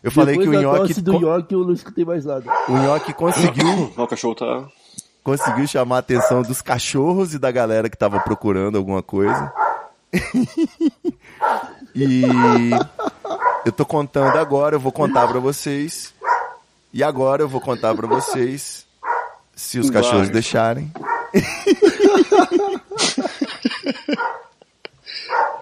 Eu 0.03 0.11
falei 0.11 0.37
Depois 0.37 0.49
que 0.49 0.55
o 0.55 0.61
Nhoque, 0.61 1.01
do 1.01 1.19
Nhoque, 1.19 1.53
eu 1.55 1.65
não 1.65 1.73
escutei 1.73 2.05
mais 2.05 2.23
nada. 2.23 2.45
o 2.69 2.71
Nhoque 2.77 3.13
conseguiu, 3.13 3.91
O 3.97 4.07
cachorro 4.07 4.35
tá. 4.35 4.67
conseguiu 5.23 5.67
chamar 5.67 5.95
a 5.97 5.99
atenção 5.99 6.43
dos 6.43 6.61
cachorros 6.61 7.33
e 7.33 7.39
da 7.39 7.51
galera 7.51 7.89
que 7.89 7.97
tava 7.97 8.19
procurando 8.19 8.77
alguma 8.77 9.01
coisa. 9.01 9.51
e 11.95 12.21
eu 13.67 13.71
tô 13.71 13.85
contando 13.85 14.37
agora, 14.37 14.75
eu 14.75 14.79
vou 14.79 14.91
contar 14.91 15.27
pra 15.27 15.39
vocês. 15.39 16.13
E 16.93 17.03
agora 17.03 17.43
eu 17.43 17.49
vou 17.49 17.59
contar 17.61 17.93
pra 17.93 18.07
vocês, 18.07 18.85
se 19.55 19.77
os 19.77 19.89
Vai. 19.89 20.01
cachorros 20.01 20.29
deixarem. 20.29 20.91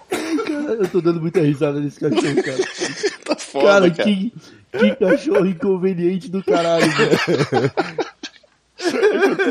Cara, 0.09 0.73
eu 0.79 0.87
tô 0.87 1.01
dando 1.01 1.21
muita 1.21 1.41
risada 1.41 1.79
nesse 1.79 1.99
cachorro, 1.99 2.43
cara. 2.43 2.57
Tá 3.25 3.35
foda, 3.35 3.65
Cara, 3.65 3.89
cara. 3.91 4.03
que, 4.03 4.31
que 4.71 4.95
cachorro 4.97 5.47
inconveniente 5.47 6.29
do 6.29 6.43
caralho, 6.43 6.85
velho. 6.91 7.71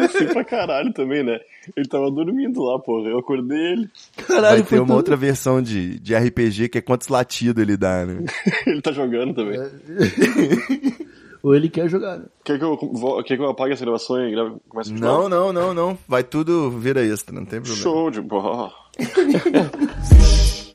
Assim 0.04 0.26
pra 0.32 0.44
caralho 0.44 0.92
também, 0.92 1.22
né? 1.24 1.38
Ele 1.76 1.88
tava 1.88 2.10
dormindo 2.10 2.62
lá, 2.62 2.78
porra. 2.78 3.08
Eu 3.08 3.18
acordei 3.18 3.58
ele. 3.72 3.90
Caralho, 4.26 4.58
Vai 4.58 4.62
ter 4.68 4.78
uma 4.78 4.86
tão- 4.86 4.96
outra 4.96 5.16
versão 5.16 5.60
de, 5.62 5.98
de 5.98 6.14
RPG 6.14 6.68
que 6.68 6.78
é 6.78 6.80
quantos 6.82 7.08
latidos 7.08 7.62
ele 7.62 7.76
dá, 7.76 8.04
né? 8.04 8.24
Ele 8.66 8.80
tá 8.82 8.92
jogando 8.92 9.34
também. 9.34 9.58
Ou 11.42 11.54
ele 11.54 11.68
quer 11.68 11.90
jogar, 11.90 12.16
né? 12.18 12.24
Quer, 12.42 12.58
que 12.58 12.64
eu, 12.64 12.76
quer 13.22 13.36
que 13.36 13.42
eu 13.42 13.50
apague 13.50 13.74
essa 13.74 13.84
gravação 13.84 14.18
e 14.26 14.30
grave, 14.30 14.56
comece 14.66 14.94
de 14.94 14.98
Não, 14.98 15.28
não, 15.28 15.52
não, 15.52 15.74
não. 15.74 15.98
Vai 16.08 16.24
tudo 16.24 16.70
vira 16.70 17.04
extra, 17.04 17.34
não 17.34 17.44
tem 17.44 17.60
problema. 17.60 17.82
Show 17.82 18.10
de 18.10 18.22
porra. 18.22 18.72